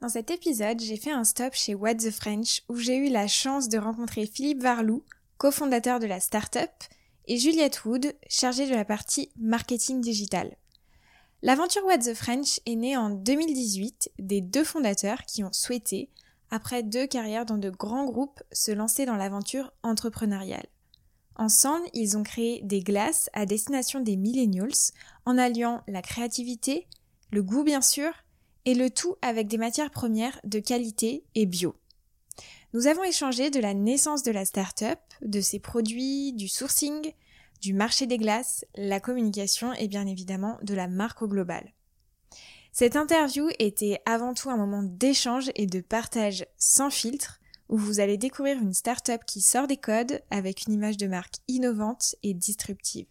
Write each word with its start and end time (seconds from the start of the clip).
Dans 0.00 0.08
cet 0.08 0.30
épisode, 0.30 0.80
j'ai 0.80 0.96
fait 0.96 1.10
un 1.10 1.24
stop 1.24 1.52
chez 1.52 1.74
What 1.74 1.96
the 1.96 2.10
French 2.10 2.62
où 2.70 2.76
j'ai 2.76 2.96
eu 2.96 3.10
la 3.10 3.28
chance 3.28 3.68
de 3.68 3.76
rencontrer 3.76 4.24
Philippe 4.24 4.62
Varlou, 4.62 5.04
cofondateur 5.36 6.00
de 6.00 6.06
la 6.06 6.20
startup, 6.20 6.70
et 7.26 7.36
Juliette 7.36 7.84
Wood, 7.84 8.14
chargée 8.26 8.66
de 8.66 8.74
la 8.74 8.86
partie 8.86 9.30
marketing 9.38 10.00
digital. 10.00 10.56
L'aventure 11.42 11.84
What 11.84 11.98
the 11.98 12.14
French 12.14 12.60
est 12.64 12.76
née 12.76 12.96
en 12.96 13.10
2018 13.10 14.12
des 14.18 14.40
deux 14.40 14.64
fondateurs 14.64 15.26
qui 15.26 15.44
ont 15.44 15.52
souhaité, 15.52 16.08
après 16.50 16.82
deux 16.82 17.06
carrières 17.06 17.44
dans 17.44 17.58
de 17.58 17.68
grands 17.68 18.06
groupes, 18.06 18.42
se 18.52 18.70
lancer 18.70 19.04
dans 19.04 19.16
l'aventure 19.16 19.70
entrepreneuriale. 19.82 20.66
Ensemble, 21.36 21.86
ils 21.92 22.16
ont 22.16 22.22
créé 22.22 22.62
des 22.64 22.80
glaces 22.80 23.28
à 23.34 23.44
destination 23.44 24.00
des 24.00 24.16
millennials 24.16 24.92
en 25.26 25.36
alliant 25.36 25.82
la 25.88 26.00
créativité, 26.00 26.86
le 27.30 27.42
goût 27.42 27.64
bien 27.64 27.82
sûr, 27.82 28.12
et 28.64 28.74
le 28.74 28.90
tout 28.90 29.16
avec 29.22 29.48
des 29.48 29.58
matières 29.58 29.90
premières 29.90 30.40
de 30.44 30.58
qualité 30.58 31.24
et 31.34 31.46
bio. 31.46 31.74
Nous 32.72 32.86
avons 32.86 33.02
échangé 33.02 33.50
de 33.50 33.60
la 33.60 33.74
naissance 33.74 34.22
de 34.22 34.30
la 34.30 34.44
start-up, 34.44 34.98
de 35.22 35.40
ses 35.40 35.58
produits, 35.58 36.32
du 36.32 36.48
sourcing, 36.48 37.12
du 37.60 37.74
marché 37.74 38.06
des 38.06 38.18
glaces, 38.18 38.64
la 38.76 39.00
communication 39.00 39.72
et 39.74 39.88
bien 39.88 40.06
évidemment 40.06 40.58
de 40.62 40.74
la 40.74 40.88
marque 40.88 41.22
au 41.22 41.28
global. 41.28 41.72
Cette 42.72 42.96
interview 42.96 43.48
était 43.58 44.00
avant 44.06 44.34
tout 44.34 44.50
un 44.50 44.56
moment 44.56 44.84
d'échange 44.84 45.50
et 45.56 45.66
de 45.66 45.80
partage 45.80 46.46
sans 46.56 46.90
filtre 46.90 47.40
où 47.68 47.76
vous 47.76 48.00
allez 48.00 48.16
découvrir 48.16 48.58
une 48.60 48.72
start-up 48.72 49.22
qui 49.26 49.40
sort 49.40 49.66
des 49.66 49.76
codes 49.76 50.22
avec 50.30 50.66
une 50.66 50.72
image 50.72 50.96
de 50.96 51.06
marque 51.06 51.36
innovante 51.48 52.14
et 52.22 52.34
disruptive. 52.34 53.06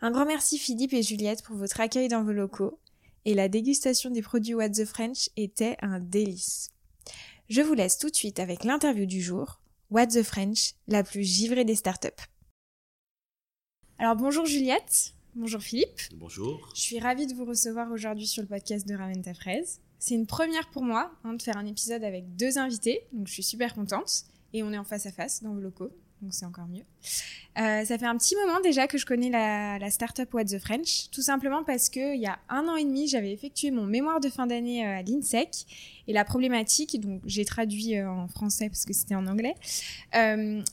Un 0.00 0.10
grand 0.10 0.26
merci 0.26 0.58
Philippe 0.58 0.92
et 0.92 1.02
Juliette 1.02 1.42
pour 1.42 1.56
votre 1.56 1.80
accueil 1.80 2.08
dans 2.08 2.24
vos 2.24 2.32
locaux 2.32 2.78
et 3.24 3.34
la 3.34 3.48
dégustation 3.48 4.10
des 4.10 4.22
produits 4.22 4.54
What 4.54 4.70
the 4.70 4.84
French 4.84 5.28
était 5.36 5.76
un 5.80 6.00
délice. 6.00 6.70
Je 7.48 7.60
vous 7.60 7.74
laisse 7.74 7.98
tout 7.98 8.10
de 8.10 8.16
suite 8.16 8.38
avec 8.38 8.64
l'interview 8.64 9.06
du 9.06 9.20
jour, 9.20 9.60
What 9.90 10.08
the 10.08 10.22
French, 10.22 10.74
la 10.88 11.02
plus 11.04 11.22
givrée 11.22 11.64
des 11.64 11.74
startups. 11.74 12.08
Alors 13.98 14.16
bonjour 14.16 14.46
Juliette, 14.46 15.14
bonjour 15.34 15.60
Philippe. 15.60 16.00
Bonjour. 16.14 16.72
Je 16.74 16.80
suis 16.80 16.98
ravie 16.98 17.26
de 17.26 17.34
vous 17.34 17.44
recevoir 17.44 17.92
aujourd'hui 17.92 18.26
sur 18.26 18.42
le 18.42 18.48
podcast 18.48 18.86
de 18.88 18.94
Ramène 18.94 19.22
ta 19.22 19.34
fraise. 19.34 19.80
C'est 19.98 20.14
une 20.14 20.26
première 20.26 20.68
pour 20.70 20.82
moi 20.82 21.12
hein, 21.24 21.34
de 21.34 21.42
faire 21.42 21.56
un 21.56 21.66
épisode 21.66 22.02
avec 22.02 22.34
deux 22.36 22.58
invités, 22.58 23.06
donc 23.12 23.28
je 23.28 23.32
suis 23.34 23.42
super 23.42 23.74
contente. 23.74 24.24
Et 24.54 24.62
on 24.62 24.72
est 24.72 24.78
en 24.78 24.84
face 24.84 25.06
à 25.06 25.12
face 25.12 25.42
dans 25.42 25.54
vos 25.54 25.60
locaux, 25.60 25.90
donc 26.22 26.32
c'est 26.32 26.46
encore 26.46 26.68
mieux. 26.68 26.84
Euh, 27.58 27.84
ça 27.84 27.98
fait 27.98 28.06
un 28.06 28.16
petit 28.16 28.34
moment 28.36 28.60
déjà 28.60 28.86
que 28.86 28.96
je 28.96 29.04
connais 29.04 29.28
la, 29.28 29.78
la 29.78 29.90
startup 29.90 30.32
What 30.32 30.46
the 30.46 30.58
French, 30.58 31.10
tout 31.10 31.20
simplement 31.20 31.64
parce 31.64 31.90
que 31.90 32.14
il 32.14 32.20
y 32.20 32.26
a 32.26 32.38
un 32.48 32.66
an 32.66 32.76
et 32.76 32.84
demi, 32.84 33.08
j'avais 33.08 33.32
effectué 33.32 33.70
mon 33.70 33.84
mémoire 33.84 34.20
de 34.20 34.30
fin 34.30 34.46
d'année 34.46 34.86
euh, 34.86 34.98
à 34.98 35.02
l'INSEC 35.02 35.66
et 36.08 36.12
la 36.14 36.24
problématique, 36.24 36.98
donc 36.98 37.20
j'ai 37.26 37.44
traduit 37.44 37.96
euh, 37.96 38.08
en 38.08 38.26
français 38.28 38.68
parce 38.70 38.86
que 38.86 38.94
c'était 38.94 39.14
en 39.14 39.26
anglais, 39.26 39.54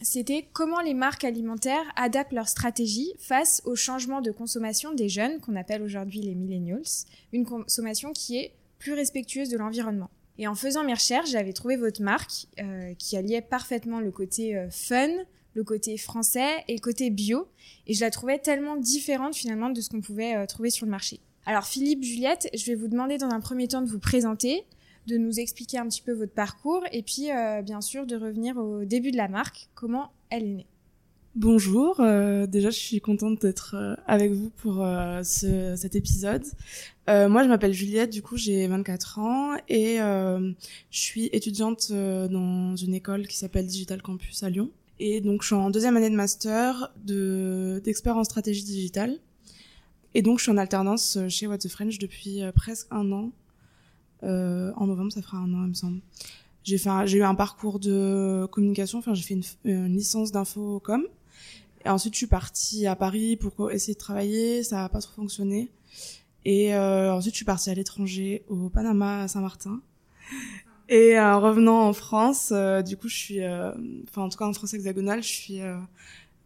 c'était 0.02 0.48
comment 0.54 0.80
les 0.80 0.94
marques 0.94 1.24
alimentaires 1.24 1.84
adaptent 1.96 2.34
leur 2.34 2.48
stratégie 2.48 3.12
face 3.20 3.62
au 3.66 3.76
changement 3.76 4.22
de 4.22 4.32
consommation 4.32 4.94
des 4.94 5.10
jeunes 5.10 5.40
qu'on 5.40 5.56
appelle 5.56 5.82
aujourd'hui 5.82 6.22
les 6.22 6.36
millennials, 6.36 6.82
une 7.34 7.46
consommation 7.46 8.14
qui 8.14 8.38
est 8.38 8.54
plus 8.78 8.94
respectueuse 8.94 9.50
de 9.50 9.58
l'environnement. 9.58 10.10
Et 10.38 10.48
en 10.48 10.56
faisant 10.56 10.84
mes 10.86 10.94
recherches, 10.94 11.32
j'avais 11.32 11.52
trouvé 11.52 11.76
votre 11.76 12.02
marque 12.02 12.48
qui 12.98 13.18
alliait 13.18 13.42
parfaitement 13.42 14.00
le 14.00 14.12
côté 14.12 14.68
fun, 14.72 15.10
le 15.54 15.64
côté 15.64 15.98
français 15.98 16.64
et 16.68 16.76
le 16.76 16.80
côté 16.80 17.10
bio. 17.10 17.48
Et 17.88 17.94
je 17.94 18.02
la 18.02 18.12
trouvais 18.12 18.40
tellement 18.40 18.76
différente 18.76 19.36
finalement 19.36 19.70
de 19.70 19.82
ce 19.82 19.90
qu'on 19.90 20.02
pouvait 20.02 20.36
euh, 20.36 20.46
trouver 20.46 20.70
sur 20.70 20.86
le 20.86 20.92
marché. 20.92 21.20
Alors 21.46 21.66
Philippe, 21.66 22.04
Juliette, 22.04 22.50
je 22.54 22.66
vais 22.66 22.76
vous 22.76 22.88
demander 22.88 23.18
dans 23.18 23.30
un 23.30 23.40
premier 23.40 23.68
temps 23.68 23.82
de 23.82 23.90
vous 23.90 24.00
présenter, 24.00 24.64
de 25.08 25.18
nous 25.18 25.40
expliquer 25.40 25.80
un 25.80 25.88
petit 25.88 26.02
peu 26.02 26.14
votre 26.14 26.34
parcours 26.34 26.84
et 26.92 27.02
puis 27.02 27.32
euh, 27.32 27.62
bien 27.62 27.82
sûr 27.82 28.06
de 28.06 28.16
revenir 28.16 28.58
au 28.58 28.86
début 28.86 29.12
de 29.12 29.18
la 29.18 29.28
marque, 29.28 29.70
comment 29.74 30.12
elle 30.30 30.44
est 30.44 30.54
née. 30.54 30.68
Bonjour, 31.36 32.00
euh, 32.02 32.48
déjà 32.48 32.70
je 32.70 32.78
suis 32.78 33.00
contente 33.00 33.42
d'être 33.42 33.76
avec 34.08 34.32
vous 34.32 34.50
pour 34.58 34.86
ce, 35.24 35.76
cet 35.76 35.96
épisode. 35.96 36.44
Moi 37.08 37.44
je 37.44 37.48
m'appelle 37.48 37.74
Juliette, 37.74 38.12
du 38.12 38.22
coup 38.22 38.38
j'ai 38.38 38.68
24 38.68 39.20
ans 39.20 39.56
et 39.68 39.98
je 39.98 40.54
suis 40.92 41.30
étudiante 41.32 41.92
dans 41.92 42.76
une 42.76 42.94
école 42.94 43.28
qui 43.28 43.38
s'appelle 43.38 43.66
Digital 43.66 44.02
Campus 44.02 44.44
à 44.44 44.50
Lyon. 44.50 44.70
Et 45.00 45.22
donc 45.22 45.42
je 45.42 45.48
suis 45.48 45.56
en 45.56 45.70
deuxième 45.70 45.96
année 45.96 46.10
de 46.10 46.16
master 46.16 46.92
de 47.06 47.82
d'expert 47.84 48.18
en 48.18 48.24
stratégie 48.24 48.64
digitale. 48.64 49.20
Et 50.14 50.22
donc 50.22 50.40
je 50.40 50.44
suis 50.44 50.52
en 50.52 50.58
alternance 50.58 51.18
chez 51.30 51.48
What 51.48 51.60
the 51.60 51.70
French 51.70 52.00
depuis 52.00 52.42
euh, 52.42 52.52
presque 52.52 52.88
un 52.92 53.12
an. 53.12 53.32
Euh, 54.24 54.74
en 54.76 54.88
novembre 54.88 55.14
ça 55.14 55.22
fera 55.22 55.38
un 55.38 55.54
an 55.54 55.64
il 55.64 55.70
me 55.70 55.74
semble. 55.74 56.02
J'ai 56.64 56.78
eu 57.18 57.24
un 57.24 57.36
parcours 57.36 57.80
de 57.80 58.48
communication, 58.52 59.00
enfin 59.00 59.14
j'ai 59.14 59.24
fait 59.24 59.40
une, 59.64 59.96
licence 59.96 60.32
d'info 60.32 60.80
com. 60.80 61.04
Et 61.86 61.90
ensuite, 61.90 62.14
je 62.14 62.18
suis 62.18 62.28
partie 62.28 62.86
à 62.88 62.96
Paris 62.96 63.38
pour 63.38 63.72
essayer 63.72 63.94
de 63.94 64.00
travailler. 64.00 64.64
Ça 64.64 64.78
n'a 64.78 64.90
pas 64.90 65.00
trop 65.00 65.14
fonctionné. 65.14 65.72
Et 66.46 66.76
euh, 66.76 67.14
ensuite, 67.14 67.34
je 67.34 67.38
suis 67.38 67.46
partie 67.46 67.70
à 67.70 67.74
l'étranger, 67.74 68.44
au 68.50 68.70
Panama, 68.70 69.24
à 69.24 69.28
Saint-Martin. 69.28 69.82
Et 70.92 71.20
euh, 71.20 71.36
en 71.36 71.40
revenant 71.40 71.88
en 71.88 71.94
France, 71.94 72.50
euh, 72.52 72.82
du 72.82 72.98
coup, 72.98 73.08
je 73.08 73.16
suis, 73.16 73.44
euh, 73.44 73.72
enfin, 74.08 74.24
en 74.24 74.30
tout 74.30 74.40
cas 74.40 74.46
en 74.46 74.54
France 74.54 74.74
hexagonale, 74.74 75.22
je 75.22 75.28
suis, 75.28 75.62
euh, 75.62 75.78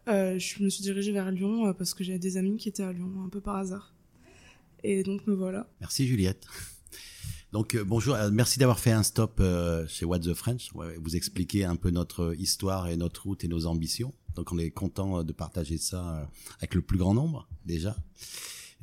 euh, 0.08 0.38
je 0.38 0.62
me 0.62 0.68
suis 0.68 0.82
dirigée 0.82 1.12
vers 1.12 1.30
Lyon 1.30 1.72
parce 1.72 1.94
que 1.94 2.04
j'ai 2.04 2.18
des 2.18 2.36
amis 2.36 2.58
qui 2.58 2.68
étaient 2.68 2.82
à 2.82 2.92
Lyon, 2.92 3.10
un 3.24 3.30
peu 3.30 3.40
par 3.40 3.56
hasard. 3.56 3.94
Et 4.82 5.02
donc, 5.02 5.26
me 5.26 5.34
voilà. 5.34 5.66
Merci 5.80 6.06
Juliette. 6.06 6.46
Donc 7.52 7.76
bonjour, 7.76 8.16
merci 8.32 8.58
d'avoir 8.58 8.80
fait 8.80 8.90
un 8.90 9.04
stop 9.04 9.40
chez 9.86 10.04
What 10.04 10.18
the 10.18 10.34
French. 10.34 10.72
Vous 10.74 11.16
expliquer 11.16 11.64
un 11.64 11.76
peu 11.76 11.90
notre 11.90 12.34
histoire 12.36 12.88
et 12.88 12.96
notre 12.96 13.22
route 13.22 13.44
et 13.44 13.48
nos 13.48 13.66
ambitions. 13.66 14.12
Donc 14.34 14.50
on 14.50 14.58
est 14.58 14.72
content 14.72 15.22
de 15.22 15.32
partager 15.32 15.78
ça 15.78 16.28
avec 16.58 16.74
le 16.74 16.82
plus 16.82 16.98
grand 16.98 17.14
nombre 17.14 17.48
déjà. 17.64 17.96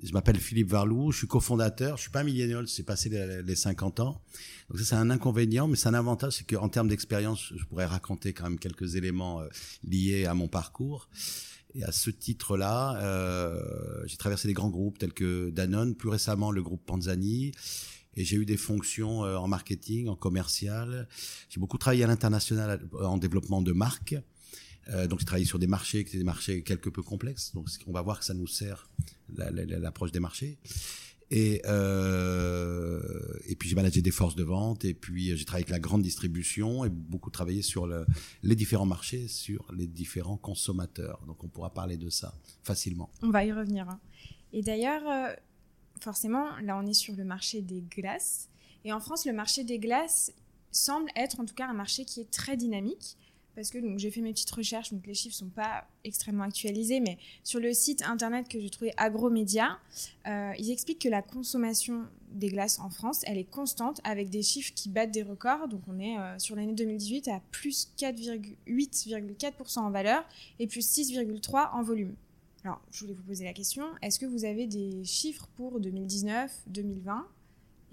Je 0.01 0.13
m'appelle 0.13 0.37
Philippe 0.37 0.69
Varlou, 0.69 1.11
je 1.11 1.19
suis 1.19 1.27
cofondateur, 1.27 1.97
je 1.97 2.03
suis 2.03 2.11
pas 2.11 2.23
millénial, 2.23 2.67
j'ai 2.67 2.83
passé 2.83 3.09
les, 3.09 3.43
les 3.43 3.55
50 3.55 3.99
ans. 3.99 4.21
Donc 4.69 4.79
ça 4.79 4.85
c'est 4.85 4.95
un 4.95 5.09
inconvénient, 5.09 5.67
mais 5.67 5.75
c'est 5.75 5.89
un 5.89 5.93
avantage, 5.93 6.33
c'est 6.33 6.47
qu'en 6.47 6.69
termes 6.69 6.87
d'expérience, 6.87 7.53
je 7.55 7.63
pourrais 7.65 7.85
raconter 7.85 8.33
quand 8.33 8.43
même 8.43 8.59
quelques 8.59 8.95
éléments 8.95 9.41
euh, 9.41 9.47
liés 9.83 10.25
à 10.25 10.33
mon 10.33 10.47
parcours. 10.47 11.09
Et 11.73 11.83
à 11.83 11.91
ce 11.91 12.09
titre-là, 12.09 12.97
euh, 13.01 14.03
j'ai 14.05 14.17
traversé 14.17 14.47
des 14.47 14.53
grands 14.53 14.69
groupes 14.69 14.97
tels 14.97 15.13
que 15.13 15.49
Danone, 15.51 15.95
plus 15.95 16.09
récemment 16.09 16.51
le 16.51 16.61
groupe 16.61 16.85
Panzani, 16.85 17.51
et 18.15 18.25
j'ai 18.25 18.35
eu 18.35 18.45
des 18.45 18.57
fonctions 18.57 19.23
euh, 19.23 19.37
en 19.37 19.47
marketing, 19.47 20.07
en 20.09 20.15
commercial. 20.15 21.07
J'ai 21.49 21.59
beaucoup 21.59 21.77
travaillé 21.77 22.03
à 22.03 22.07
l'international 22.07 22.81
en 22.99 23.17
développement 23.17 23.61
de 23.61 23.71
marques. 23.71 24.15
Euh, 24.89 25.07
donc 25.07 25.19
j'ai 25.19 25.25
travaillé 25.25 25.45
sur 25.45 25.59
des 25.59 25.67
marchés 25.67 26.03
qui 26.03 26.09
étaient 26.09 26.17
des 26.17 26.23
marchés 26.23 26.63
quelque 26.63 26.89
peu 26.89 27.01
complexes. 27.03 27.53
Donc 27.53 27.67
on 27.87 27.91
va 27.91 28.01
voir 28.01 28.19
que 28.19 28.25
ça 28.25 28.33
nous 28.33 28.47
sert 28.47 28.89
la- 29.35 29.51
la- 29.51 29.65
la- 29.65 29.79
l'approche 29.79 30.11
des 30.11 30.19
marchés. 30.19 30.57
Et, 31.33 31.61
euh, 31.65 33.01
et 33.45 33.55
puis 33.55 33.69
j'ai 33.69 33.75
managé 33.75 34.01
des 34.01 34.11
forces 34.11 34.35
de 34.35 34.43
vente 34.43 34.83
et 34.85 34.93
puis 34.93 35.35
j'ai 35.37 35.45
travaillé 35.45 35.63
avec 35.63 35.69
la 35.71 35.79
grande 35.79 36.01
distribution 36.01 36.83
et 36.83 36.89
beaucoup 36.89 37.29
travaillé 37.29 37.61
sur 37.61 37.87
le, 37.87 38.05
les 38.43 38.55
différents 38.55 38.85
marchés, 38.85 39.27
sur 39.29 39.65
les 39.73 39.87
différents 39.87 40.37
consommateurs. 40.37 41.21
Donc 41.27 41.43
on 41.43 41.47
pourra 41.47 41.73
parler 41.73 41.97
de 41.97 42.09
ça 42.09 42.33
facilement. 42.63 43.09
On 43.21 43.29
va 43.29 43.45
y 43.45 43.51
revenir. 43.53 43.87
hein. 43.89 43.99
Et 44.53 44.61
d'ailleurs, 44.61 45.03
euh, 45.07 45.33
forcément, 46.01 46.57
là 46.63 46.77
on 46.77 46.85
est 46.85 46.93
sur 46.93 47.15
le 47.15 47.23
marché 47.23 47.61
des 47.61 47.81
glaces. 47.81 48.49
Et 48.83 48.91
en 48.91 48.99
France, 48.99 49.25
le 49.25 49.33
marché 49.33 49.63
des 49.63 49.79
glaces 49.79 50.33
semble 50.71 51.09
être 51.15 51.39
en 51.39 51.45
tout 51.45 51.53
cas 51.55 51.67
un 51.67 51.73
marché 51.73 52.03
qui 52.03 52.19
est 52.21 52.29
très 52.31 52.57
dynamique. 52.57 53.15
Parce 53.55 53.69
que 53.69 53.77
donc 53.77 53.99
j'ai 53.99 54.11
fait 54.11 54.21
mes 54.21 54.31
petites 54.31 54.51
recherches, 54.51 54.93
donc 54.93 55.05
les 55.05 55.13
chiffres 55.13 55.35
sont 55.35 55.49
pas 55.49 55.85
extrêmement 56.03 56.43
actualisés, 56.43 56.99
mais 56.99 57.17
sur 57.43 57.59
le 57.59 57.73
site 57.73 58.01
internet 58.03 58.47
que 58.47 58.59
j'ai 58.59 58.69
trouvé 58.69 58.93
Agromédia, 58.97 59.77
euh, 60.27 60.53
ils 60.57 60.71
expliquent 60.71 61.01
que 61.01 61.09
la 61.09 61.21
consommation 61.21 62.05
des 62.31 62.47
glaces 62.47 62.79
en 62.79 62.89
France, 62.89 63.23
elle 63.27 63.37
est 63.37 63.49
constante 63.49 63.99
avec 64.05 64.29
des 64.29 64.41
chiffres 64.41 64.71
qui 64.73 64.87
battent 64.87 65.11
des 65.11 65.23
records. 65.23 65.67
Donc 65.67 65.81
on 65.87 65.99
est 65.99 66.17
euh, 66.17 66.39
sur 66.39 66.55
l'année 66.55 66.73
2018 66.73 67.27
à 67.27 67.41
plus 67.51 67.91
4,8,4% 67.97 69.79
en 69.79 69.91
valeur 69.91 70.23
et 70.59 70.67
plus 70.67 70.87
6,3% 70.87 71.73
en 71.73 71.83
volume. 71.83 72.15
Alors, 72.63 72.79
je 72.91 73.01
voulais 73.01 73.13
vous 73.13 73.23
poser 73.23 73.43
la 73.43 73.53
question, 73.53 73.85
est-ce 74.03 74.19
que 74.19 74.27
vous 74.27 74.45
avez 74.45 74.67
des 74.67 75.03
chiffres 75.03 75.47
pour 75.55 75.79
2019, 75.79 76.51
2020 76.67 77.27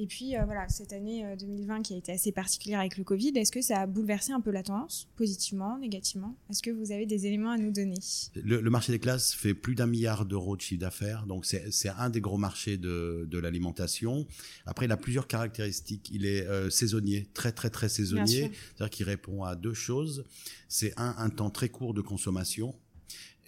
Et 0.00 0.06
puis, 0.06 0.36
euh, 0.36 0.44
voilà, 0.44 0.68
cette 0.68 0.92
année 0.92 1.26
euh, 1.26 1.34
2020 1.34 1.82
qui 1.82 1.94
a 1.94 1.96
été 1.96 2.12
assez 2.12 2.30
particulière 2.30 2.78
avec 2.78 2.96
le 2.98 3.04
Covid, 3.04 3.32
est-ce 3.34 3.50
que 3.50 3.60
ça 3.60 3.80
a 3.80 3.86
bouleversé 3.86 4.30
un 4.32 4.40
peu 4.40 4.52
la 4.52 4.62
tendance, 4.62 5.08
positivement, 5.16 5.76
négativement? 5.78 6.36
Est-ce 6.50 6.62
que 6.62 6.70
vous 6.70 6.92
avez 6.92 7.04
des 7.04 7.26
éléments 7.26 7.50
à 7.50 7.58
nous 7.58 7.72
donner? 7.72 7.96
Le, 8.36 8.60
le 8.60 8.70
marché 8.70 8.92
des 8.92 9.00
glaces 9.00 9.34
fait 9.34 9.54
plus 9.54 9.74
d'un 9.74 9.88
milliard 9.88 10.24
d'euros 10.24 10.56
de 10.56 10.60
chiffre 10.60 10.80
d'affaires, 10.80 11.26
donc 11.26 11.44
c'est 11.46 11.88
un 11.88 12.10
des 12.10 12.20
gros 12.20 12.38
marchés 12.38 12.76
de, 12.76 13.26
de 13.28 13.38
l'alimentation. 13.38 14.26
Après, 14.66 14.86
il 14.86 14.92
a 14.92 14.96
plusieurs 14.96 15.26
caractéristiques. 15.26 16.10
Il 16.12 16.26
est 16.26 16.46
euh, 16.46 16.70
saisonnier, 16.70 17.26
très 17.34 17.50
très 17.50 17.70
très 17.70 17.88
saisonnier, 17.88 18.52
c'est-à-dire 18.76 18.90
qu'il 18.90 19.06
répond 19.06 19.42
à 19.42 19.56
deux 19.56 19.74
choses. 19.74 20.24
C'est 20.68 20.92
un, 20.96 21.16
un 21.18 21.30
temps 21.30 21.50
très 21.50 21.70
court 21.70 21.92
de 21.92 22.02
consommation. 22.02 22.72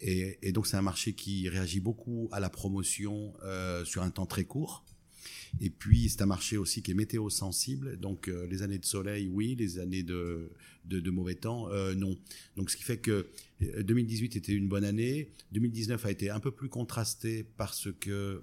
Et, 0.01 0.39
et 0.43 0.53
donc 0.53 0.67
c'est 0.67 0.77
un 0.77 0.83
marché 0.83 1.13
qui 1.13 1.49
réagit 1.49 1.81
beaucoup 1.81 2.29
à 2.33 2.41
la 2.41 2.49
promotion 2.49 3.35
euh, 3.45 3.85
sur 3.85 4.03
un 4.03 4.11
temps 4.11 4.27
très 4.27 4.45
court. 4.45 4.85
Et 5.61 5.71
puis, 5.71 6.09
c'est 6.09 6.23
un 6.23 6.27
marché 6.27 6.57
aussi 6.57 6.83
qui 6.83 6.91
est 6.91 6.95
météo 6.95 7.29
sensible. 7.31 7.99
Donc, 7.99 8.29
euh, 8.29 8.47
les 8.47 8.63
années 8.63 8.79
de 8.79 8.85
soleil, 8.85 9.29
oui. 9.29 9.55
Les 9.57 9.79
années 9.79 10.03
de, 10.03 10.51
mauvais 11.11 11.35
temps, 11.35 11.69
euh, 11.71 11.95
non. 11.95 12.17
Donc, 12.57 12.71
ce 12.71 12.77
qui 12.77 12.83
fait 12.83 12.99
que 12.99 13.27
2018 13.61 14.37
était 14.37 14.53
une 14.53 14.69
bonne 14.69 14.85
année. 14.85 15.31
2019 15.53 16.05
a 16.07 16.11
été 16.11 16.31
un 16.31 16.41
peu 16.41 16.51
plus 16.51 16.69
contrasté 16.69 17.45
parce 17.57 17.89
que 18.01 18.43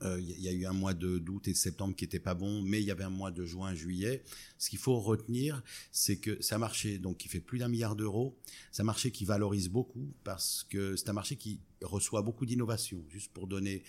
il 0.00 0.06
euh, 0.06 0.20
y 0.20 0.48
a 0.48 0.52
eu 0.52 0.64
un 0.66 0.72
mois 0.72 0.94
d'août 0.94 1.48
et 1.48 1.54
septembre 1.54 1.94
qui 1.96 2.04
était 2.04 2.20
pas 2.20 2.34
bon, 2.34 2.62
mais 2.62 2.80
il 2.80 2.86
y 2.86 2.90
avait 2.90 3.04
un 3.04 3.10
mois 3.10 3.30
de 3.30 3.44
juin, 3.44 3.74
juillet. 3.74 4.22
Ce 4.56 4.70
qu'il 4.70 4.78
faut 4.78 5.00
retenir, 5.00 5.62
c'est 5.90 6.18
que 6.18 6.40
c'est 6.40 6.54
un 6.54 6.58
marché 6.58 6.98
donc 6.98 7.18
qui 7.18 7.28
fait 7.28 7.40
plus 7.40 7.58
d'un 7.58 7.68
milliard 7.68 7.96
d'euros. 7.96 8.36
C'est 8.70 8.82
un 8.82 8.86
marché 8.86 9.10
qui 9.10 9.24
valorise 9.24 9.68
beaucoup 9.68 10.12
parce 10.22 10.64
que 10.70 10.94
c'est 10.94 11.08
un 11.08 11.14
marché 11.14 11.36
qui 11.36 11.60
reçoit 11.82 12.22
beaucoup 12.22 12.46
d'innovations. 12.46 13.02
Juste 13.08 13.32
pour 13.32 13.48
donner 13.48 13.82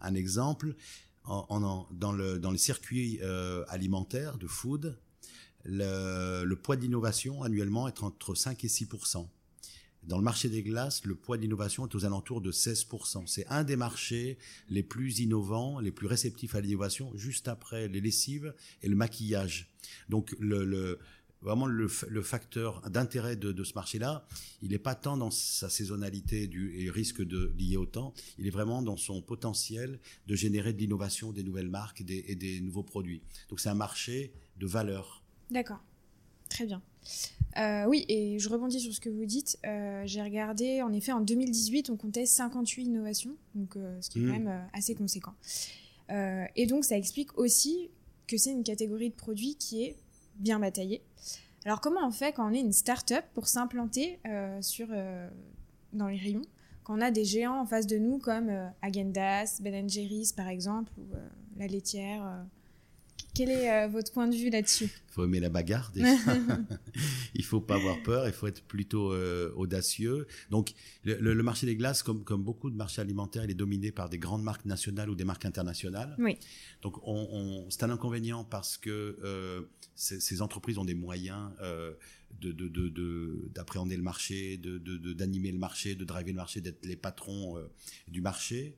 un 0.00 0.14
exemple, 0.14 0.74
dans, 1.26 2.12
le, 2.12 2.38
dans 2.38 2.50
les 2.50 2.58
circuits 2.58 3.18
euh, 3.22 3.64
alimentaires 3.68 4.38
de 4.38 4.46
food, 4.46 4.98
le, 5.64 6.54
poids 6.54 6.76
d'innovation 6.76 7.42
annuellement 7.42 7.88
est 7.88 8.02
entre 8.02 8.34
5 8.34 8.64
et 8.64 8.68
6% 8.68 9.26
dans 10.06 10.18
le 10.18 10.22
marché 10.22 10.50
des 10.50 10.62
glaces, 10.62 11.02
le 11.06 11.14
poids 11.14 11.38
d'innovation 11.38 11.86
est 11.86 11.94
aux 11.94 12.04
alentours 12.04 12.42
de 12.42 12.52
16%. 12.52 13.26
C'est 13.26 13.46
un 13.46 13.64
des 13.64 13.74
marchés 13.76 14.36
les 14.68 14.82
plus 14.82 15.20
innovants, 15.20 15.80
les 15.80 15.92
plus 15.92 16.06
réceptifs 16.06 16.54
à 16.54 16.60
l'innovation, 16.60 17.10
juste 17.14 17.48
après 17.48 17.88
les 17.88 18.02
lessives 18.02 18.54
et 18.82 18.88
le 18.88 18.96
maquillage. 18.96 19.72
Donc 20.10 20.36
le 20.38 20.98
vraiment 21.44 21.66
le, 21.66 21.88
le 22.08 22.22
facteur 22.22 22.80
d'intérêt 22.90 23.36
de, 23.36 23.52
de, 23.52 23.64
ce 23.64 23.74
marché-là, 23.74 24.26
il 24.62 24.70
n'est 24.70 24.78
pas 24.78 24.94
tant 24.94 25.16
dans 25.16 25.30
sa 25.30 25.68
saisonnalité 25.68 26.48
du, 26.48 26.74
et 26.80 26.90
risque 26.90 27.22
de 27.22 27.52
lié 27.56 27.76
au 27.76 27.86
temps, 27.86 28.14
il 28.38 28.46
est 28.46 28.50
vraiment 28.50 28.82
dans 28.82 28.96
son 28.96 29.20
potentiel 29.22 30.00
de 30.26 30.34
générer 30.34 30.72
de 30.72 30.78
l'innovation, 30.78 31.32
des 31.32 31.42
nouvelles 31.42 31.68
marques 31.68 32.02
des, 32.02 32.24
et 32.28 32.34
des 32.34 32.60
nouveaux 32.60 32.82
produits. 32.82 33.22
Donc 33.50 33.60
c'est 33.60 33.68
un 33.68 33.74
marché 33.74 34.32
de 34.58 34.66
valeur. 34.66 35.22
D'accord, 35.50 35.84
très 36.48 36.66
bien. 36.66 36.82
Euh, 37.58 37.84
oui, 37.86 38.04
et 38.08 38.38
je 38.38 38.48
rebondis 38.48 38.80
sur 38.80 38.92
ce 38.92 39.00
que 39.00 39.10
vous 39.10 39.26
dites. 39.26 39.58
Euh, 39.66 40.02
j'ai 40.06 40.22
regardé, 40.22 40.82
en 40.82 40.92
effet, 40.92 41.12
en 41.12 41.20
2018, 41.20 41.90
on 41.90 41.96
comptait 41.96 42.26
58 42.26 42.84
innovations, 42.84 43.36
donc, 43.54 43.76
euh, 43.76 44.00
ce 44.00 44.10
qui 44.10 44.20
est 44.20 44.22
quand 44.26 44.40
mmh. 44.40 44.44
même 44.44 44.68
assez 44.72 44.94
conséquent. 44.94 45.34
et 46.10 46.66
donc, 46.66 46.84
ça 46.84 46.96
explique 46.96 47.36
aussi 47.38 47.90
que 48.26 48.38
c'est 48.38 48.52
une 48.52 48.64
catégorie 48.64 49.10
de 49.10 49.14
produits 49.14 49.56
qui 49.56 49.84
est 49.84 49.96
bien 50.36 50.58
bataillée. 50.60 51.02
Alors, 51.64 51.80
comment 51.80 52.06
on 52.06 52.10
fait 52.10 52.32
quand 52.32 52.50
on 52.50 52.52
est 52.52 52.60
une 52.60 52.72
start-up 52.72 53.24
pour 53.34 53.48
s'implanter 53.48 54.20
sur 54.60 54.88
dans 55.92 56.08
les 56.08 56.18
rayons? 56.18 56.44
Quand 56.82 56.98
on 56.98 57.00
a 57.00 57.10
des 57.10 57.24
géants 57.24 57.60
en 57.60 57.66
face 57.66 57.86
de 57.86 57.96
nous 57.96 58.18
comme 58.18 58.50
Agendas, 58.82 59.60
Ben 59.62 59.88
Jerry's 59.88 60.32
par 60.32 60.48
exemple, 60.48 60.92
ou 60.98 61.04
la 61.56 61.66
laitière 61.66 62.44
quel 63.34 63.50
est 63.50 63.70
euh, 63.70 63.88
votre 63.88 64.12
point 64.12 64.28
de 64.28 64.34
vue 64.34 64.48
là-dessus? 64.48 64.84
Il 64.84 65.12
faut 65.12 65.24
aimer 65.24 65.40
la 65.40 65.48
bagarre 65.48 65.92
il 67.34 67.44
faut 67.44 67.60
pas 67.60 67.74
avoir 67.74 68.02
peur, 68.02 68.26
il 68.26 68.32
faut 68.32 68.46
être 68.46 68.62
plutôt 68.62 69.12
euh, 69.12 69.52
audacieux. 69.56 70.26
Donc 70.50 70.72
le, 71.04 71.34
marché 71.42 71.66
des 71.66 71.76
glaces, 71.76 72.02
comme, 72.02 72.24
comme 72.24 72.42
beaucoup 72.42 72.70
de 72.70 72.76
marchés 72.76 73.00
alimentaires, 73.00 73.44
il 73.44 73.50
est 73.50 73.54
dominé 73.54 73.92
par 73.92 74.08
des 74.08 74.18
grandes 74.18 74.42
marques 74.42 74.64
nationales 74.64 75.10
ou 75.10 75.14
des 75.14 75.24
marques 75.24 75.44
internationales. 75.44 76.14
Oui. 76.18 76.38
Donc 76.82 76.96
on, 77.02 77.66
c'est 77.70 77.82
un 77.82 77.90
inconvénient 77.90 78.44
parce 78.44 78.76
que 78.76 79.18
euh, 79.22 79.62
ces, 79.94 80.40
entreprises 80.42 80.78
ont 80.78 80.84
des 80.84 80.94
moyens 80.94 81.50
de, 82.40 83.48
d'appréhender 83.54 83.96
le 83.96 84.02
marché, 84.02 84.56
de, 84.56 84.78
d'animer 85.12 85.52
le 85.52 85.58
marché, 85.58 85.94
de 85.94 86.04
driver 86.04 86.32
le 86.32 86.36
marché, 86.36 86.60
d'être 86.60 86.84
les 86.86 86.96
patrons 86.96 87.56
du 88.08 88.20
marché. 88.20 88.76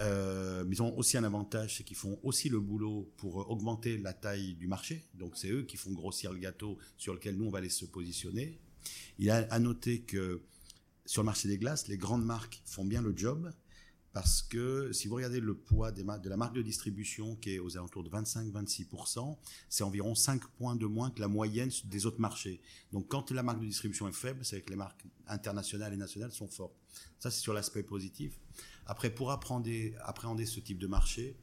Euh, 0.00 0.64
mais 0.66 0.76
ils 0.76 0.82
ont 0.82 0.96
aussi 0.96 1.18
un 1.18 1.24
avantage, 1.24 1.76
c'est 1.76 1.84
qu'ils 1.84 1.96
font 1.96 2.18
aussi 2.22 2.48
le 2.48 2.58
boulot 2.58 3.12
pour 3.18 3.50
augmenter 3.50 3.98
la 3.98 4.12
taille 4.12 4.54
du 4.54 4.66
marché. 4.66 5.04
Donc 5.14 5.36
c'est 5.36 5.50
eux 5.50 5.62
qui 5.62 5.76
font 5.76 5.92
grossir 5.92 6.32
le 6.32 6.38
gâteau 6.38 6.78
sur 6.96 7.12
lequel 7.12 7.36
nous 7.36 7.46
on 7.46 7.50
va 7.50 7.58
aller 7.58 7.68
se 7.68 7.84
positionner. 7.84 8.58
Il 9.18 9.30
a 9.30 9.46
à 9.50 9.58
noter 9.58 10.00
que 10.00 10.40
sur 11.04 11.22
le 11.22 11.26
marché 11.26 11.48
des 11.48 11.58
glaces, 11.58 11.88
les 11.88 11.98
grandes 11.98 12.24
marques 12.24 12.62
font 12.64 12.84
bien 12.84 13.02
le 13.02 13.14
job 13.16 13.52
parce 14.12 14.42
que 14.42 14.92
si 14.92 15.06
vous 15.06 15.14
regardez 15.14 15.38
le 15.38 15.54
poids 15.54 15.92
de 15.92 16.28
la 16.28 16.36
marque 16.36 16.54
de 16.54 16.62
distribution 16.62 17.36
qui 17.36 17.54
est 17.54 17.58
aux 17.60 17.76
alentours 17.76 18.02
de 18.02 18.10
25-26%, 18.10 19.36
c'est 19.68 19.84
environ 19.84 20.14
5 20.14 20.44
points 20.58 20.74
de 20.74 20.86
moins 20.86 21.10
que 21.10 21.20
la 21.20 21.28
moyenne 21.28 21.70
des 21.84 22.06
autres 22.06 22.20
marchés. 22.20 22.60
Donc 22.92 23.06
quand 23.08 23.30
la 23.30 23.42
marque 23.42 23.60
de 23.60 23.66
distribution 23.66 24.08
est 24.08 24.12
faible, 24.12 24.44
c'est 24.44 24.62
que 24.62 24.70
les 24.70 24.76
marques 24.76 25.04
internationales 25.28 25.92
et 25.92 25.96
nationales 25.96 26.32
sont 26.32 26.48
fortes. 26.48 26.74
Ça 27.20 27.30
c'est 27.30 27.40
sur 27.40 27.52
l'aspect 27.52 27.84
positif. 27.84 28.40
Après, 28.86 29.10
pour 29.10 29.30
appréhender, 29.30 29.94
appréhender 30.00 30.46
ce 30.46 30.60
type 30.60 30.78
de 30.78 30.86
marché, 30.86 31.36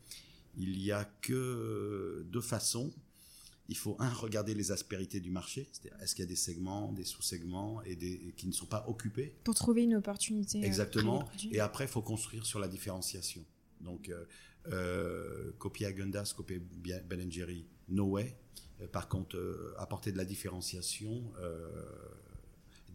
il 0.57 0.77
n'y 0.77 0.91
a 0.91 1.05
que 1.21 2.25
deux 2.29 2.41
façons. 2.41 2.91
Il 3.69 3.77
faut, 3.77 3.97
un, 3.99 4.09
regarder 4.09 4.53
les 4.53 4.71
aspérités 4.71 5.19
du 5.19 5.29
marché. 5.29 5.69
Est-ce 6.01 6.15
qu'il 6.15 6.23
y 6.23 6.27
a 6.27 6.29
des 6.29 6.37
segments, 6.37 6.93
des 6.93 7.03
sous-segments 7.03 7.81
et 7.83 7.97
qui 8.37 8.47
ne 8.47 8.53
sont 8.53 8.65
pas 8.65 8.85
occupés? 8.87 9.35
Pour 9.43 9.55
trouver 9.55 9.83
une 9.83 9.95
opportunité. 9.95 10.61
Euh, 10.61 10.65
Exactement. 10.65 11.27
Et 11.51 11.59
après, 11.59 11.83
il 11.83 11.89
faut 11.89 12.01
construire 12.01 12.45
sur 12.45 12.59
la 12.59 12.69
différenciation. 12.69 13.43
Donc, 13.81 14.09
euh, 14.09 14.25
euh, 14.71 15.51
copier 15.59 15.87
Agendas, 15.87 16.33
copier 16.35 16.59
Ben 16.59 17.31
Jerry, 17.31 17.65
no 17.89 18.05
way. 18.05 18.37
Par 18.91 19.09
contre, 19.09 19.75
apporter 19.77 20.11
de 20.11 20.17
la 20.17 20.25
différenciation 20.25 21.23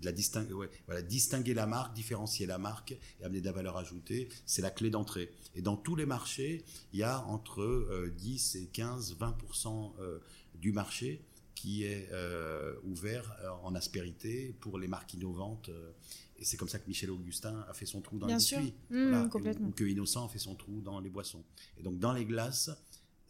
la 0.05 0.13
distinguer, 0.13 0.55
voilà, 0.87 1.03
distinguer 1.03 1.55
la 1.55 1.67
marque, 1.67 1.95
différencier 1.95 2.47
la 2.47 2.59
marque 2.59 2.93
et 3.21 3.25
amener 3.25 3.41
de 3.41 3.47
la 3.47 3.53
valeur 3.53 3.77
ajoutée, 3.77 4.29
c'est 4.47 4.63
la 4.63 4.71
clé 4.71 4.91
d'entrée. 4.91 5.31
Et 5.55 5.63
dans 5.63 5.77
tous 5.77 5.97
les 5.97 6.07
marchés, 6.07 6.65
il 6.93 7.01
y 7.01 7.03
a 7.03 7.25
entre 7.27 8.11
10 8.17 8.57
euh, 8.57 8.59
et 8.61 8.67
15, 8.67 9.17
20% 9.17 9.93
euh, 10.01 10.19
du 10.55 10.73
marché 10.73 11.23
qui 11.55 11.85
est 11.85 12.09
euh, 12.11 12.75
ouvert 12.85 13.37
en 13.63 13.75
aspérité 13.75 14.57
pour 14.61 14.79
les 14.79 14.89
marques 14.89 15.15
innovantes. 15.15 15.71
et 16.39 16.45
c'est 16.45 16.57
comme 16.57 16.69
ça 16.69 16.81
que 16.81 16.89
Michel 16.89 17.11
Augustin 17.11 17.65
a 17.69 17.75
fait 17.75 17.87
son 17.87 18.01
trou 18.01 18.19
dans 18.19 18.27
les 18.27 18.35
biscuits. 18.35 18.75
Mmh, 18.91 19.29
complètement. 19.29 19.69
Ou, 19.69 19.71
que 19.71 19.85
Innocent 19.85 20.27
a 20.27 20.29
fait 20.29 20.41
son 20.41 20.57
trou 20.57 20.81
dans 20.81 20.99
les 20.99 21.11
boissons. 21.11 21.45
Et 21.79 21.83
donc 21.83 22.01
dans 22.01 22.13
les 22.13 22.25
glaces, 22.25 22.71